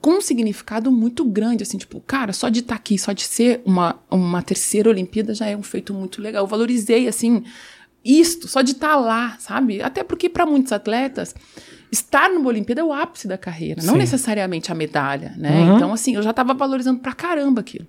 [0.00, 3.60] com um significado muito grande, assim, tipo, cara, só de estar aqui, só de ser
[3.66, 6.44] uma, uma terceira Olimpíada já é um feito muito legal.
[6.44, 7.44] Eu valorizei, assim,
[8.02, 9.82] isto, só de estar lá, sabe?
[9.82, 11.34] Até porque para muitos atletas,
[11.90, 13.98] estar numa Olimpíada é o ápice da carreira, não Sim.
[13.98, 15.50] necessariamente a medalha, né?
[15.50, 15.76] Uhum.
[15.76, 17.86] Então, assim, eu já estava valorizando pra caramba aquilo.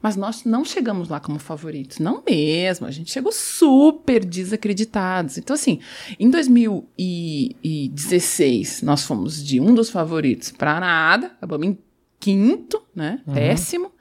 [0.00, 2.86] Mas nós não chegamos lá como favoritos, não mesmo.
[2.86, 5.36] A gente chegou super desacreditados.
[5.38, 5.80] Então, assim,
[6.18, 11.76] em 2016, nós fomos de um dos favoritos para nada, acabamos em
[12.18, 13.20] quinto, né?
[13.32, 13.92] Péssimo.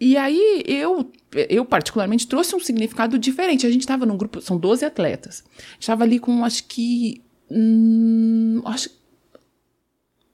[0.00, 1.12] E aí eu,
[1.48, 3.66] eu particularmente trouxe um significado diferente.
[3.66, 5.44] A gente estava num grupo, são 12 atletas.
[5.78, 8.90] Estava ali com acho que hum, acho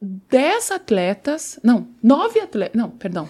[0.00, 3.28] 10 atletas, não, 9 atletas, não, perdão.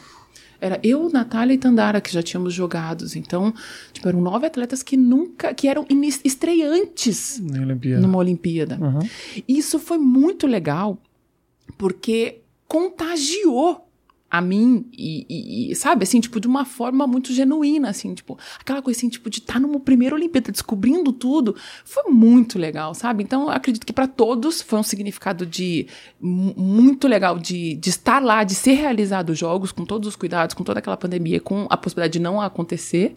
[0.60, 3.14] Era eu, Natália e Tandara que já tínhamos jogados.
[3.14, 3.52] Então,
[3.92, 5.86] tipo, eram nove atletas que nunca, que eram
[6.24, 8.00] estreantes Olimpíada.
[8.00, 8.78] numa Olimpíada.
[8.80, 9.00] Uhum.
[9.46, 10.98] Isso foi muito legal,
[11.76, 13.85] porque contagiou
[14.28, 18.82] a mim e, e- sabe, assim, tipo, de uma forma muito genuína, assim, tipo, aquela
[18.82, 21.54] coisa assim, tipo, de estar numa primeira Olimpíada, descobrindo tudo,
[21.84, 23.22] foi muito legal, sabe?
[23.22, 25.86] Então, acredito que para todos foi um significado de
[26.20, 30.16] mu- muito legal de, de estar lá, de ser realizado os jogos com todos os
[30.16, 33.16] cuidados, com toda aquela pandemia, com a possibilidade de não acontecer.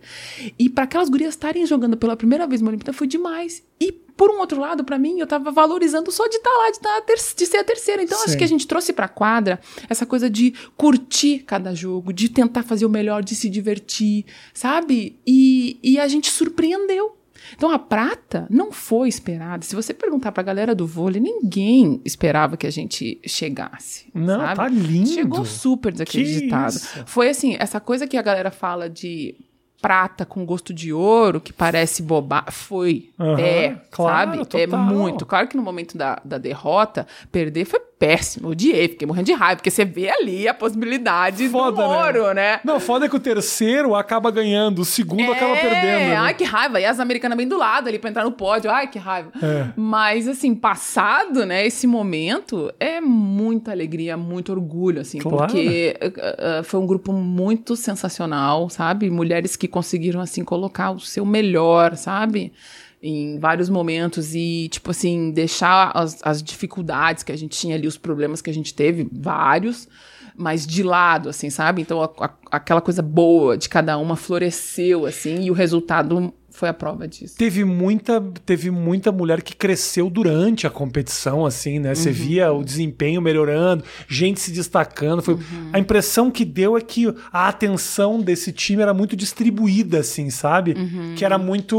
[0.60, 3.64] E para aquelas gurias estarem jogando pela primeira vez uma Olimpíada foi demais.
[3.82, 6.80] E por um outro lado, para mim, eu tava valorizando só de estar lá, de,
[6.82, 7.02] tá
[7.38, 8.04] de ser a terceira.
[8.04, 8.38] Então, acho Sim.
[8.38, 12.86] que a gente trouxe pra quadra essa coisa de curtir cada jogo, de tentar fazer
[12.86, 15.18] o melhor, de se divertir, sabe?
[15.26, 17.16] E, e a gente surpreendeu.
[17.56, 19.64] Então a prata não foi esperada.
[19.64, 24.08] Se você perguntar pra galera do vôlei, ninguém esperava que a gente chegasse.
[24.14, 24.56] Não, sabe?
[24.58, 25.10] tá lindo.
[25.12, 26.78] Chegou super desacreditado.
[27.06, 29.34] Foi assim, essa coisa que a galera fala de
[29.82, 33.10] prata com gosto de ouro, que parece boba, foi.
[33.20, 34.46] Aham, é, claro, sabe?
[34.46, 34.62] total.
[34.62, 35.26] É muito.
[35.26, 38.48] Claro que no momento da, da derrota, perder foi péssimo.
[38.50, 42.62] Odiei, fiquei morrendo de raiva, porque você vê ali a possibilidade Foda, do ouro, né?
[42.64, 46.08] Não, foda é que o terceiro acaba ganhando, o segundo acaba perdendo.
[46.08, 46.16] né?
[46.16, 46.80] Ai, que raiva.
[46.80, 48.72] E as americanas bem do lado ali pra entrar no pódio.
[48.72, 49.32] Ai, que raiva.
[49.44, 49.68] É.
[49.76, 55.38] Mas, assim, passado, né, esse momento, é muita alegria, muito orgulho, assim, Claro.
[55.48, 59.10] porque uh, uh, foi um grupo muito sensacional, sabe?
[59.10, 62.54] Mulheres que conseguiram, assim, colocar o seu melhor, sabe?
[63.02, 67.88] Em vários momentos e, tipo assim, deixar as, as dificuldades que a gente tinha ali,
[67.88, 69.88] os problemas que a gente teve, vários,
[70.36, 71.82] mas de lado, assim, sabe?
[71.82, 76.68] Então, a- a- aquela coisa boa de cada uma floresceu, assim, e o resultado foi
[76.68, 77.38] a prova disso.
[77.38, 81.90] Teve muita, teve muita mulher que cresceu durante a competição, assim, né?
[81.90, 81.96] Uhum.
[81.96, 85.22] Você via o desempenho melhorando, gente se destacando.
[85.22, 85.36] Foi...
[85.36, 85.70] Uhum.
[85.72, 90.74] A impressão que deu é que a atenção desse time era muito distribuída, assim, sabe?
[90.74, 91.16] Uhum.
[91.16, 91.78] Que era muito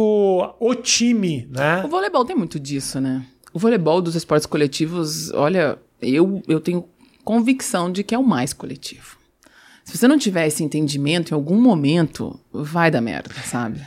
[0.58, 1.84] o time, né?
[1.84, 3.22] O voleibol tem muito disso, né?
[3.52, 6.86] O voleibol dos esportes coletivos, olha, eu, eu tenho
[7.22, 9.18] convicção de que é o mais coletivo.
[9.84, 13.80] Se você não tiver esse entendimento, em algum momento vai dar merda, sabe?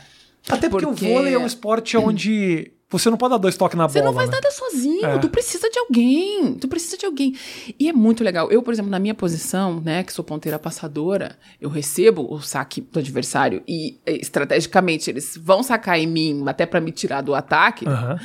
[0.48, 1.06] Até porque, porque...
[1.06, 4.12] o vôlei é um esporte onde você não pode dar dois toques na você bola.
[4.12, 4.36] Você não faz né?
[4.36, 5.18] nada sozinho, é.
[5.18, 7.34] tu precisa de alguém, tu precisa de alguém.
[7.78, 8.50] E é muito legal.
[8.52, 12.80] Eu, por exemplo, na minha posição, né, que sou ponteira passadora, eu recebo o saque
[12.80, 17.86] do adversário e estrategicamente eles vão sacar em mim até para me tirar do ataque.
[17.86, 18.16] Uhum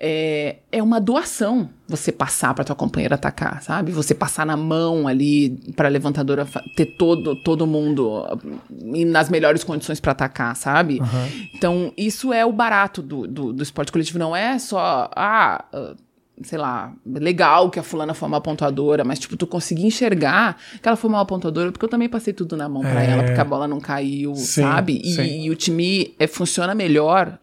[0.00, 3.92] é, é uma doação você passar para tua companheira atacar, sabe?
[3.92, 8.24] Você passar na mão ali para a levantadora ter todo todo mundo
[8.70, 11.00] nas melhores condições para atacar, sabe?
[11.00, 11.48] Uhum.
[11.54, 15.64] Então isso é o barato do, do, do, esporte coletivo, não é só ah
[16.42, 20.88] sei lá, legal que a fulana foi uma pontuadora, mas, tipo, tu conseguir enxergar que
[20.88, 22.90] ela foi uma pontuadora, porque eu também passei tudo na mão é...
[22.90, 25.02] pra ela, porque a bola não caiu, sim, sabe?
[25.04, 27.38] E, e, o time é, funciona melhor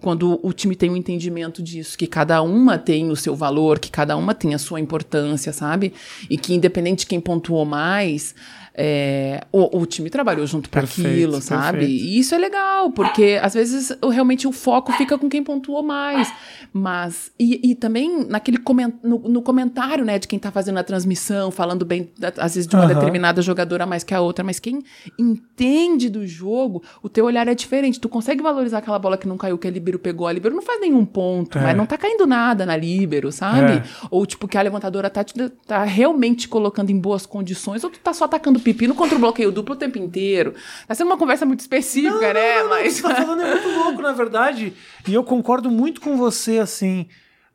[0.00, 3.90] quando o time tem um entendimento disso, que cada uma tem o seu valor, que
[3.90, 5.92] cada uma tem a sua importância, sabe?
[6.30, 8.34] E que independente de quem pontuou mais,
[8.80, 11.78] é, o, o, time trabalhou junto para aquilo, sabe?
[11.78, 12.04] Perfeito.
[12.04, 16.32] E isso é legal, porque às vezes realmente o foco fica com quem pontuou mais.
[16.72, 20.84] Mas, e, e também naquele coment, no, no, comentário, né, de quem tá fazendo a
[20.84, 22.94] transmissão, falando bem, às vezes, de uma uhum.
[22.94, 24.80] determinada jogadora mais que a outra, mas quem
[25.18, 27.98] entende do jogo, o teu olhar é diferente.
[27.98, 30.28] Tu consegue valorizar aquela bola que não caiu, que a Libero pegou.
[30.28, 31.62] A Libero não faz nenhum ponto, é.
[31.62, 33.72] mas não tá caindo nada na Libero, sabe?
[33.72, 33.82] É.
[34.08, 35.24] Ou, tipo, que a levantadora tá,
[35.66, 39.50] tá realmente colocando em boas condições, ou tu tá só atacando pepino contra o bloqueio
[39.50, 40.54] duplo o tempo inteiro.
[40.86, 42.56] Tá sendo uma conversa muito específica, não, né?
[42.56, 42.94] Não, não, mas...
[42.94, 44.74] Você tá falando é muito louco, na verdade.
[45.06, 47.06] E eu concordo muito com você, assim.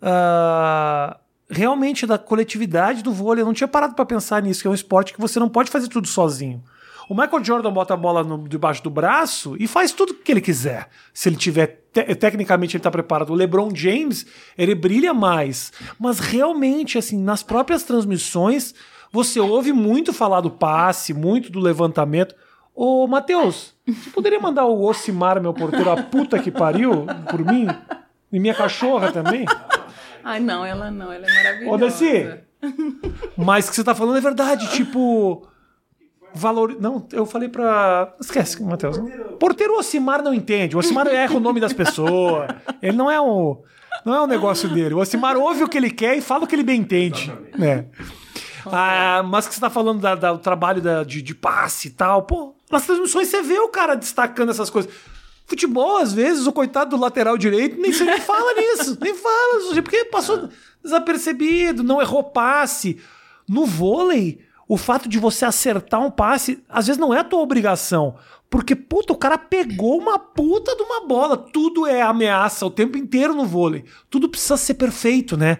[0.01, 1.15] Uh,
[1.49, 4.75] realmente, da coletividade do vôlei, eu não tinha parado para pensar nisso, que é um
[4.75, 6.63] esporte que você não pode fazer tudo sozinho.
[7.09, 10.31] O Michael Jordan bota a bola no, debaixo do braço e faz tudo o que
[10.31, 10.87] ele quiser.
[11.13, 13.31] Se ele tiver, te, tecnicamente, ele está preparado.
[13.31, 14.25] O LeBron James,
[14.57, 15.71] ele brilha mais.
[15.99, 18.73] Mas realmente, assim, nas próprias transmissões,
[19.13, 22.33] você ouve muito falar do passe, muito do levantamento.
[22.73, 27.67] Ô, Matheus, você poderia mandar o Ocimar, meu porteiro, a puta que pariu, por mim?
[28.31, 29.45] E minha cachorra também?
[30.23, 31.75] Ai, não, ela não, ela é maravilhosa.
[31.75, 32.39] Ô, Desi,
[33.37, 35.47] mas o que você tá falando é verdade, tipo...
[36.33, 36.75] Valor...
[36.79, 38.15] Não, eu falei pra.
[38.19, 38.97] Esquece, Matheus.
[39.39, 40.75] Porteiro Ocimar não entende.
[40.75, 42.49] O Ocimar erra o nome das pessoas.
[42.81, 43.61] Ele não é um.
[44.03, 44.95] Não é um negócio dele.
[44.95, 47.31] O Ocimar ouve o que ele quer e fala o que ele bem entende.
[47.61, 47.85] É.
[48.71, 51.91] Ah, mas que você tá falando da, da, do trabalho da, de, de passe e
[51.91, 52.23] tal.
[52.23, 54.91] Pô, nas transmissões você vê o cara destacando essas coisas.
[55.45, 58.97] Futebol, às vezes, o coitado do lateral direito nem, nem fala nisso.
[59.01, 60.49] Nem fala, porque passou
[60.83, 62.99] desapercebido, não errou passe.
[63.47, 67.41] No vôlei, o fato de você acertar um passe, às vezes não é a tua
[67.41, 68.15] obrigação.
[68.49, 71.35] Porque, puta, o cara pegou uma puta de uma bola.
[71.35, 73.83] Tudo é ameaça o tempo inteiro no vôlei.
[74.09, 75.57] Tudo precisa ser perfeito, né?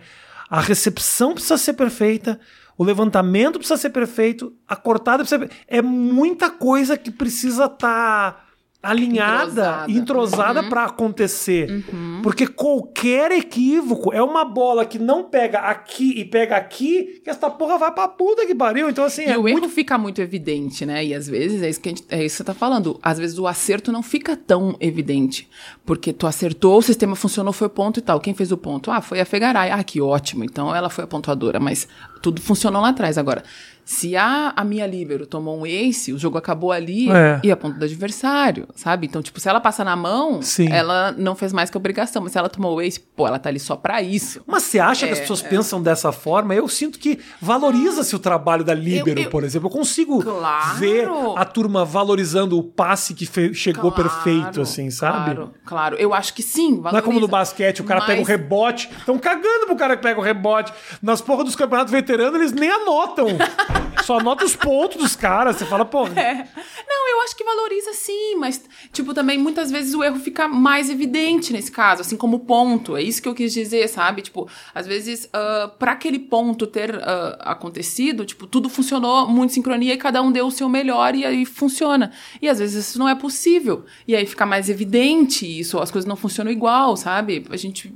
[0.50, 2.40] A recepção precisa ser perfeita,
[2.78, 5.52] o levantamento precisa ser perfeito, a cortada precisa ser...
[5.68, 8.34] É muita coisa que precisa estar...
[8.34, 8.43] Tá
[8.84, 10.70] alinhada, entrosada, entrosada uhum.
[10.70, 11.70] para acontecer.
[11.72, 12.20] Uhum.
[12.22, 17.50] Porque qualquer equívoco é uma bola que não pega aqui e pega aqui, que essa
[17.50, 18.90] porra vai pra puta que pariu.
[18.90, 19.22] Então, assim.
[19.22, 19.58] E é o muito...
[19.58, 21.06] erro fica muito evidente, né?
[21.06, 23.00] E às vezes é isso, que gente, é isso que você tá falando.
[23.02, 25.48] Às vezes o acerto não fica tão evidente.
[25.86, 28.20] Porque tu acertou, o sistema funcionou, foi ponto e tal.
[28.20, 28.92] Quem fez o ponto?
[28.92, 29.72] Ah, foi a Fegaray.
[29.72, 30.44] Ah, que ótimo.
[30.44, 31.58] Então ela foi a pontuadora.
[31.58, 31.88] Mas
[32.22, 33.18] tudo funcionou lá atrás.
[33.18, 33.44] Agora,
[33.86, 37.40] se a, a minha líbero tomou um ace, o jogo acabou ali é.
[37.44, 39.08] e a ponto do adversário, sabe?
[39.08, 40.72] Então, tipo, se ela passa na mão, Sim.
[40.72, 42.22] ela não fez mais que obrigação.
[42.22, 44.42] Mas se ela tomou o ace, pô, ela tá ali só pra isso.
[44.48, 45.48] Mas você acha é, que as é, pessoas é.
[45.50, 46.56] pensam dessa forma?
[46.56, 49.68] Eu sinto que valoriza-se o trabalho da líbero, eu, eu, por exemplo.
[49.68, 50.78] Eu consigo claro.
[50.78, 55.36] ver a turma valorizando o passe que chegou claro, perfeito, assim, sabe?
[55.36, 55.96] Claro, claro.
[55.98, 56.92] Eu acho que sim, valoriza.
[56.92, 58.08] Não é como no basquete, o cara mas...
[58.08, 58.90] pega o rebote.
[58.98, 60.74] Estão cagando pro cara que pega o rebote.
[61.02, 63.28] Nas porras dos campeonatos veteranos, eles nem anotam.
[64.04, 65.56] Só anota os pontos dos caras.
[65.56, 66.04] Você fala, pô.
[66.24, 66.48] É.
[66.88, 70.90] Não, eu acho que valoriza sim, mas, tipo, também muitas vezes o erro fica mais
[70.90, 72.96] evidente nesse caso, assim como ponto.
[72.96, 74.22] É isso que eu quis dizer, sabe?
[74.22, 77.02] Tipo, às vezes, uh, para aquele ponto ter uh,
[77.40, 81.46] acontecido, tipo, tudo funcionou muito sincronia e cada um deu o seu melhor e aí
[81.46, 82.12] funciona.
[82.42, 83.86] E às vezes isso não é possível.
[84.08, 87.46] E aí fica mais evidente isso, as coisas não funcionam igual, sabe?
[87.50, 87.94] A gente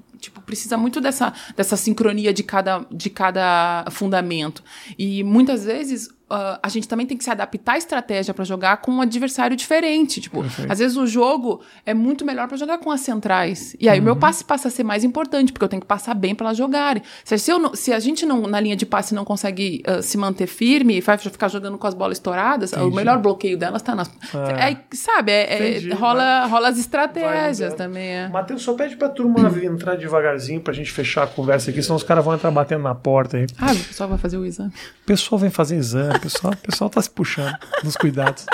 [0.48, 4.64] precisa muito dessa, dessa sincronia de cada, de cada fundamento.
[4.98, 8.78] E muitas vezes ah, a gente também tem que se adaptar à estratégia para jogar
[8.78, 10.20] com um adversário diferente.
[10.22, 13.76] Tipo, às vezes o jogo é muito melhor para jogar com as centrais.
[13.80, 16.14] E aí o meu passe passa a ser mais importante, porque eu tenho que passar
[16.14, 17.02] bem para elas jogarem.
[17.24, 20.18] Se, se não- se a gente não, na linha de passe não consegue ah, se
[20.18, 23.96] manter firme e vai ficar jogando com as bolas estouradas, o melhor bloqueio delas tá
[23.96, 24.10] nas.
[24.60, 25.92] É, sabe, é- é- Entendi.
[25.94, 28.08] rola, rola as estratégias também.
[28.10, 28.28] É.
[28.30, 32.04] Matheus, só pede pra turma entrar devagarzinho pra gente fechar a conversa aqui, senão os
[32.04, 33.46] caras vão entrar batendo na porta aí.
[33.60, 34.70] Ah, o pessoal vai fazer o exame.
[35.04, 38.46] O pessoal vem fazer exame, o pessoal, o pessoal tá se puxando nos cuidados.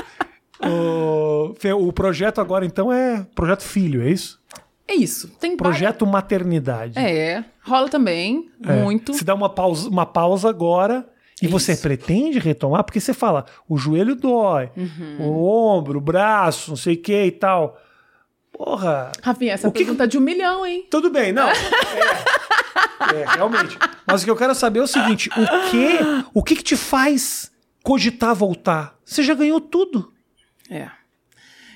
[0.62, 1.54] O,
[1.88, 4.40] o projeto agora, então, é projeto filho, é isso?
[4.88, 5.30] É isso.
[5.40, 6.98] Tem Projeto maternidade.
[7.00, 8.74] É, rola também, É.
[8.84, 9.14] muito.
[9.14, 11.06] Se dá uma pausa, uma pausa agora
[11.42, 11.82] e você Isso.
[11.82, 15.18] pretende retomar, porque você fala, o joelho dói, Uhum.
[15.28, 17.80] o ombro, o braço, não sei o que e tal.
[18.52, 20.86] Porra, Rafinha, essa O que que- pergunta é de um milhão, hein?
[20.90, 21.48] tudo bem, não.
[23.14, 23.78] É, é, realmente.
[24.08, 26.00] Mas o que eu quero saber é o seguinte: o que,
[26.34, 27.52] o que, que te faz
[27.84, 28.98] cogitar voltar?
[29.06, 30.12] Você já ganhou tudo.
[30.70, 30.90] É.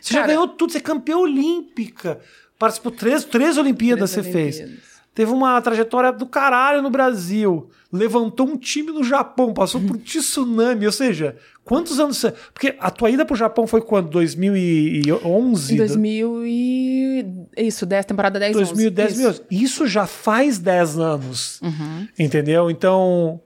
[0.02, 2.20] Você já Cara- ganhou tudo, você é campeã olímpica.
[2.58, 4.56] Participou três, três Olimpíadas Três você fez.
[4.58, 4.88] Olimpíadas.
[5.14, 7.72] Teve uma trajetória do caralho no Brasil.
[7.92, 10.86] Levantou um time no Japão, passou por tsunami.
[10.86, 11.36] Ou seja,
[11.66, 12.32] quantos anos você.
[12.54, 14.10] Porque a tua ida pro Japão foi quando?
[14.12, 15.74] 2011?
[15.74, 17.26] Em 2000 e...
[17.58, 19.22] Isso, 10, temporada 10, 2010, 11.
[19.22, 19.44] meu, Isso.
[19.50, 21.60] isso já faz 10 anos.
[21.64, 22.08] Uhum.
[22.20, 22.70] Entendeu?
[22.70, 23.42] Então,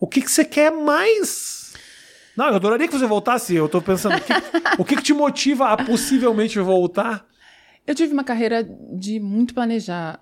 [0.00, 1.61] o que, que você quer mais?
[2.36, 3.54] Não, eu adoraria que você voltasse.
[3.54, 4.32] Eu tô pensando, o que,
[4.78, 7.26] o que, que te motiva a possivelmente voltar?
[7.84, 10.18] Eu tive uma carreira de muito planejar,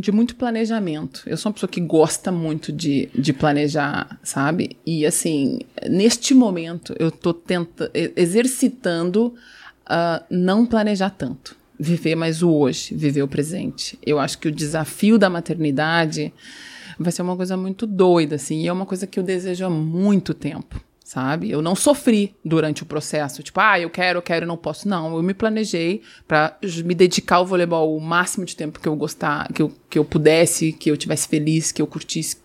[0.00, 1.22] de muito planejamento.
[1.26, 4.76] Eu sou uma pessoa que gosta muito de, de planejar, sabe?
[4.84, 9.32] E assim, neste momento eu tô tenta, exercitando
[9.86, 11.56] ah, não planejar tanto.
[11.78, 13.96] Viver mais o hoje, viver o presente.
[14.04, 16.34] Eu acho que o desafio da maternidade
[16.98, 19.70] vai ser uma coisa muito doida, assim, e é uma coisa que eu desejo há
[19.70, 21.50] muito tempo, sabe?
[21.50, 24.86] Eu não sofri durante o processo, tipo, ah, eu quero, eu quero, eu não posso.
[24.86, 28.94] Não, eu me planejei para me dedicar ao voleibol o máximo de tempo que eu
[28.94, 32.36] gostar, que eu, que eu pudesse, que eu tivesse feliz, que eu curtisse.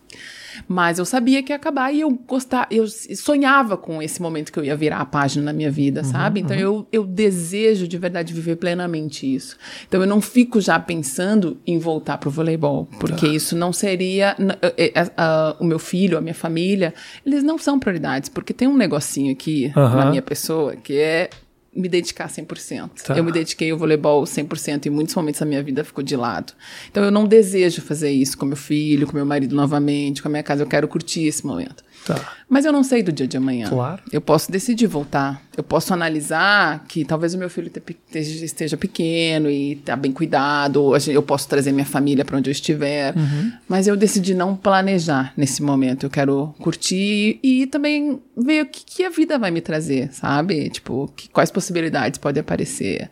[0.68, 4.58] Mas eu sabia que ia acabar e eu gostava, eu sonhava com esse momento que
[4.58, 6.40] eu ia virar a página na minha vida, sabe?
[6.40, 9.56] Então eu, eu desejo de verdade viver plenamente isso.
[9.86, 14.36] Então eu não fico já pensando em voltar pro voleibol, porque isso não seria.
[14.76, 16.94] eh, eh, ah, o meu filho, a minha família,
[17.24, 19.96] eles não são prioridades, porque tem um negocinho aqui Aham.
[19.96, 21.30] na minha pessoa que é
[21.74, 22.90] me dedicar 100%.
[23.04, 23.16] Tá.
[23.16, 26.16] Eu me dediquei ao voleibol 100% e em muitos momentos da minha vida ficou de
[26.16, 26.52] lado.
[26.90, 30.30] Então eu não desejo fazer isso com meu filho, com meu marido novamente, com a
[30.30, 30.62] minha casa.
[30.62, 31.82] Eu quero curtir esse momento.
[32.06, 32.32] Tá.
[32.48, 33.68] Mas eu não sei do dia de amanhã.
[33.68, 34.02] Claro.
[34.12, 35.40] Eu posso decidir voltar.
[35.56, 37.82] Eu posso analisar que talvez o meu filho te-
[38.18, 42.52] esteja, pequeno e tá bem cuidado, ou eu posso trazer minha família para onde eu
[42.52, 43.16] estiver.
[43.16, 43.52] Uhum.
[43.68, 46.04] Mas eu decidi não planejar nesse momento.
[46.06, 50.68] Eu quero curtir e também ver o que, que a vida vai me trazer, sabe?
[50.68, 53.10] Tipo, que- quais possibilidades podem aparecer.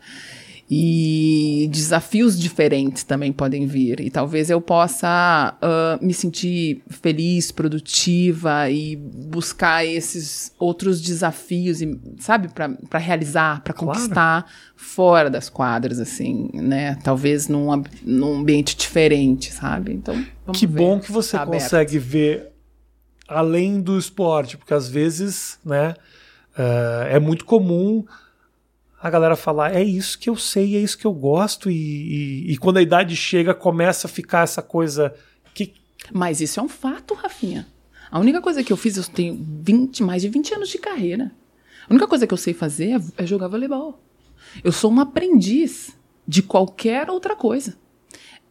[0.75, 4.01] E desafios diferentes também podem vir.
[4.01, 5.07] E talvez eu possa
[5.61, 13.75] ah, me sentir feliz, produtiva e buscar esses outros desafios, e, sabe, para realizar, para
[13.75, 13.99] Claro.
[13.99, 16.97] conquistar fora das quadras, assim, né?
[17.05, 17.69] Talvez num,
[18.03, 19.93] num ambiente diferente, sabe?
[19.93, 20.15] Então,
[20.47, 20.79] vamos que ver.
[20.79, 21.65] bom que você Tá aberto.
[21.65, 22.49] consegue ver
[23.29, 25.95] além do esporte, porque às vezes, né,
[26.57, 28.05] eh, é muito comum
[29.03, 32.53] a galera falar é isso que eu sei, é isso que eu gosto e, e-
[32.53, 35.13] e quando a idade chega começa a ficar essa coisa
[35.55, 35.75] que
[36.13, 37.67] Mas isso é um fato, Rafinha.
[38.11, 41.33] A única coisa que eu fiz, eu tenho 20, mais de 20 anos de carreira.
[41.89, 43.99] A única coisa que eu sei fazer é, é jogar voleibol.
[44.63, 45.97] Eu sou uma aprendiz
[46.29, 47.77] de qualquer outra coisa.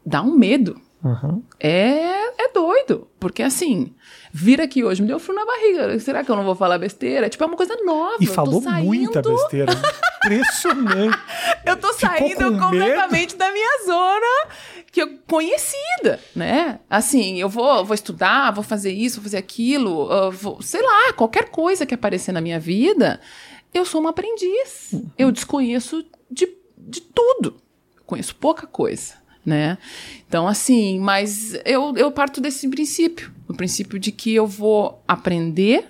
[0.06, 0.82] Dá um medo.
[1.60, 3.08] É, é doido.
[3.20, 3.94] Porque assim,
[4.34, 6.00] vir aqui hoje me deu frio na barriga.
[6.00, 7.30] Será que eu não vou falar besteira?
[7.30, 8.18] Tipo, é uma coisa nova.
[8.20, 9.74] e falou saindo- muita besteira.
[10.26, 11.18] Impressionante.
[11.66, 14.52] eu tô Ficou saindo com completamente da minha zona
[14.92, 16.80] que eu conhecida, né?
[16.90, 21.14] Assim, eu vou, vou estudar, vou fazer isso, vou fazer aquilo, ah, vou- sei lá,
[21.14, 23.20] qualquer coisa que aparecer na minha vida,
[23.74, 24.94] eu sou uma aprendiz.
[25.18, 26.48] Eu desconheço de,
[26.78, 27.56] de tudo.
[28.06, 29.14] Conheço pouca coisa,
[29.46, 29.78] né?
[30.28, 35.86] Então, assim, mas eu, eu parto desse princípio, o princípio de que eu vou aprender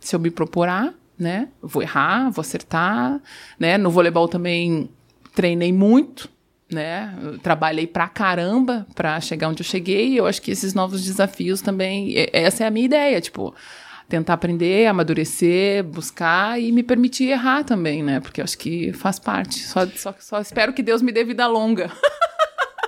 [0.00, 1.48] se eu me procurar, né?
[1.60, 3.20] Vou errar, vou acertar,
[3.58, 3.78] né?
[3.78, 4.90] No voleibol também
[5.34, 6.28] treinei muito,
[6.70, 7.16] né?
[7.22, 10.08] Eu trabalhei pra caramba pra chegar onde eu cheguei.
[10.08, 13.54] E eu acho que esses novos desafios também, essa é a minha ideia, tipo,
[14.08, 18.20] tentar aprender, amadurecer, buscar e me permitir errar também, né?
[18.20, 19.60] Porque eu acho que faz parte.
[19.60, 21.90] Só, só, só espero que Deus me dê vida longa.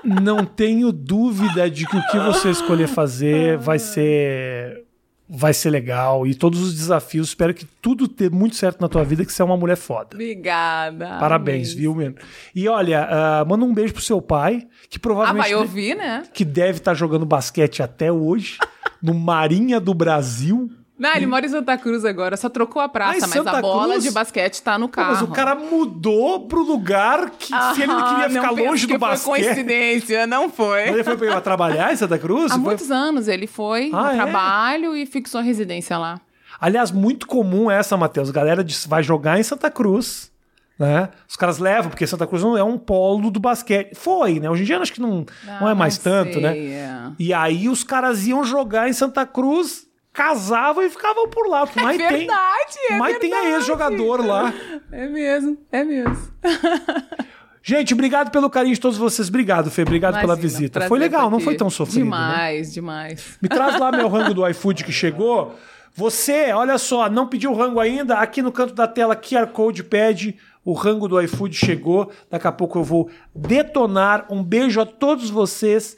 [0.04, 4.84] Não tenho dúvida de que o que você escolher fazer vai ser
[5.26, 6.26] vai ser legal.
[6.26, 7.28] E todos os desafios.
[7.28, 10.10] Espero que tudo dê muito certo na tua vida, que você é uma mulher foda.
[10.12, 11.16] Obrigada.
[11.18, 11.80] Parabéns, Amém.
[11.80, 12.14] viu, mano?
[12.54, 15.42] E olha, ah, manda um beijo pro seu pai, que Ah, provavelmente.
[15.42, 16.24] vai ouvir, né?
[16.32, 18.58] Que deve estar jogando basquete até hoje,
[19.02, 20.70] no Marinha do Brasil.
[21.08, 23.60] Não, ele mora em Santa Cruz agora, só trocou a Ah, praça, mas Santa a
[23.60, 24.04] bola Cruz?
[24.04, 25.12] de basquete tá no Pô, carro.
[25.12, 28.98] Mas o cara mudou pro lugar que se ele não queria ficar longe do foi
[28.98, 29.24] basquete.
[29.44, 30.86] coincidência, não foi.
[30.86, 32.46] Mas ele foi pra trabalhar em Santa Cruz?
[32.50, 34.16] Há Foi- muitos anos ele foi Ah, é?
[34.16, 36.20] trabalho e fixou a residência lá.
[36.60, 38.30] Aliás, muito comum essa, Matheus.
[38.30, 40.32] A galera diz, vai jogar em Santa Cruz.
[40.76, 41.08] Né?
[41.28, 43.94] Os caras levam, porque Santa Cruz não é um polo do basquete.
[43.94, 44.50] Foi, né?
[44.50, 45.24] Hoje em dia acho que não,
[45.60, 46.52] não é mais tanto, né?
[46.52, 46.98] sei, é.
[47.16, 49.83] E aí os caras iam jogar em Santa Cruz,
[50.14, 51.68] casavam e ficavam por lá.
[51.74, 53.60] Mas É verdade, tem, é mas tem aí verdade.
[53.60, 54.54] ex-jogador lá.
[54.90, 56.16] É mesmo, é mesmo.
[57.66, 59.28] Gente, obrigado pelo carinho de todos vocês.
[59.28, 59.82] Obrigado, Fê.
[59.82, 60.72] Obrigado pela Imagina, visita.
[60.72, 61.98] prazer Foi legal, tá não foi tão sofrido.
[62.00, 62.04] né?
[62.04, 63.38] Demais, demais.
[63.42, 65.54] Me traz lá meu rango do iFood que chegou.
[65.96, 68.16] Você, olha só, não pediu o rango ainda?
[68.18, 70.36] Aqui no canto da tela, QR Code pede.
[70.64, 72.10] O rango do iFood chegou.
[72.30, 74.26] Daqui a pouco eu vou detonar.
[74.30, 75.96] Um beijo a todos vocês.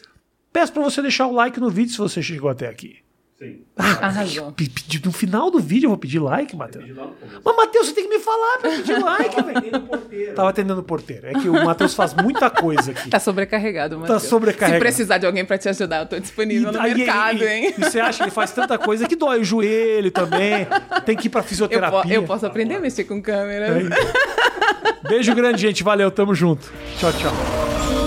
[0.53, 2.99] Peço para você deixar o like no vídeo se você chegou até aqui.
[3.39, 3.61] Sim.
[3.77, 4.51] Arrasou.
[4.53, 6.87] Pedi- No final do vídeo eu vou pedir like, Matheus.
[7.45, 10.35] Mas, Matheus, você tem que me falar pra eu pedir like, velho.
[10.35, 11.27] Tava atendendo o porteiro.
[11.27, 13.11] É que o Matheus faz muita coisa aqui.
[13.11, 14.23] Tá sobrecarregado, Matheus.
[14.23, 14.79] sobrecarregado.
[14.79, 17.75] Se precisar de alguém pra te ajudar, eu tô disponível no aí- mercado, e- hein?
[17.77, 20.67] E você acha que ele faz tanta coisa que dói o joelho também.
[21.05, 22.15] Tem que ir pra Eu, po- fisioterapia.
[22.15, 23.85] eu posso aprender a mexer com câmeras.
[23.93, 25.09] É.
[25.09, 25.83] Beijo grande, gente.
[25.85, 26.73] Valeu, tamo junto.
[26.99, 28.06] Tchau, tchau.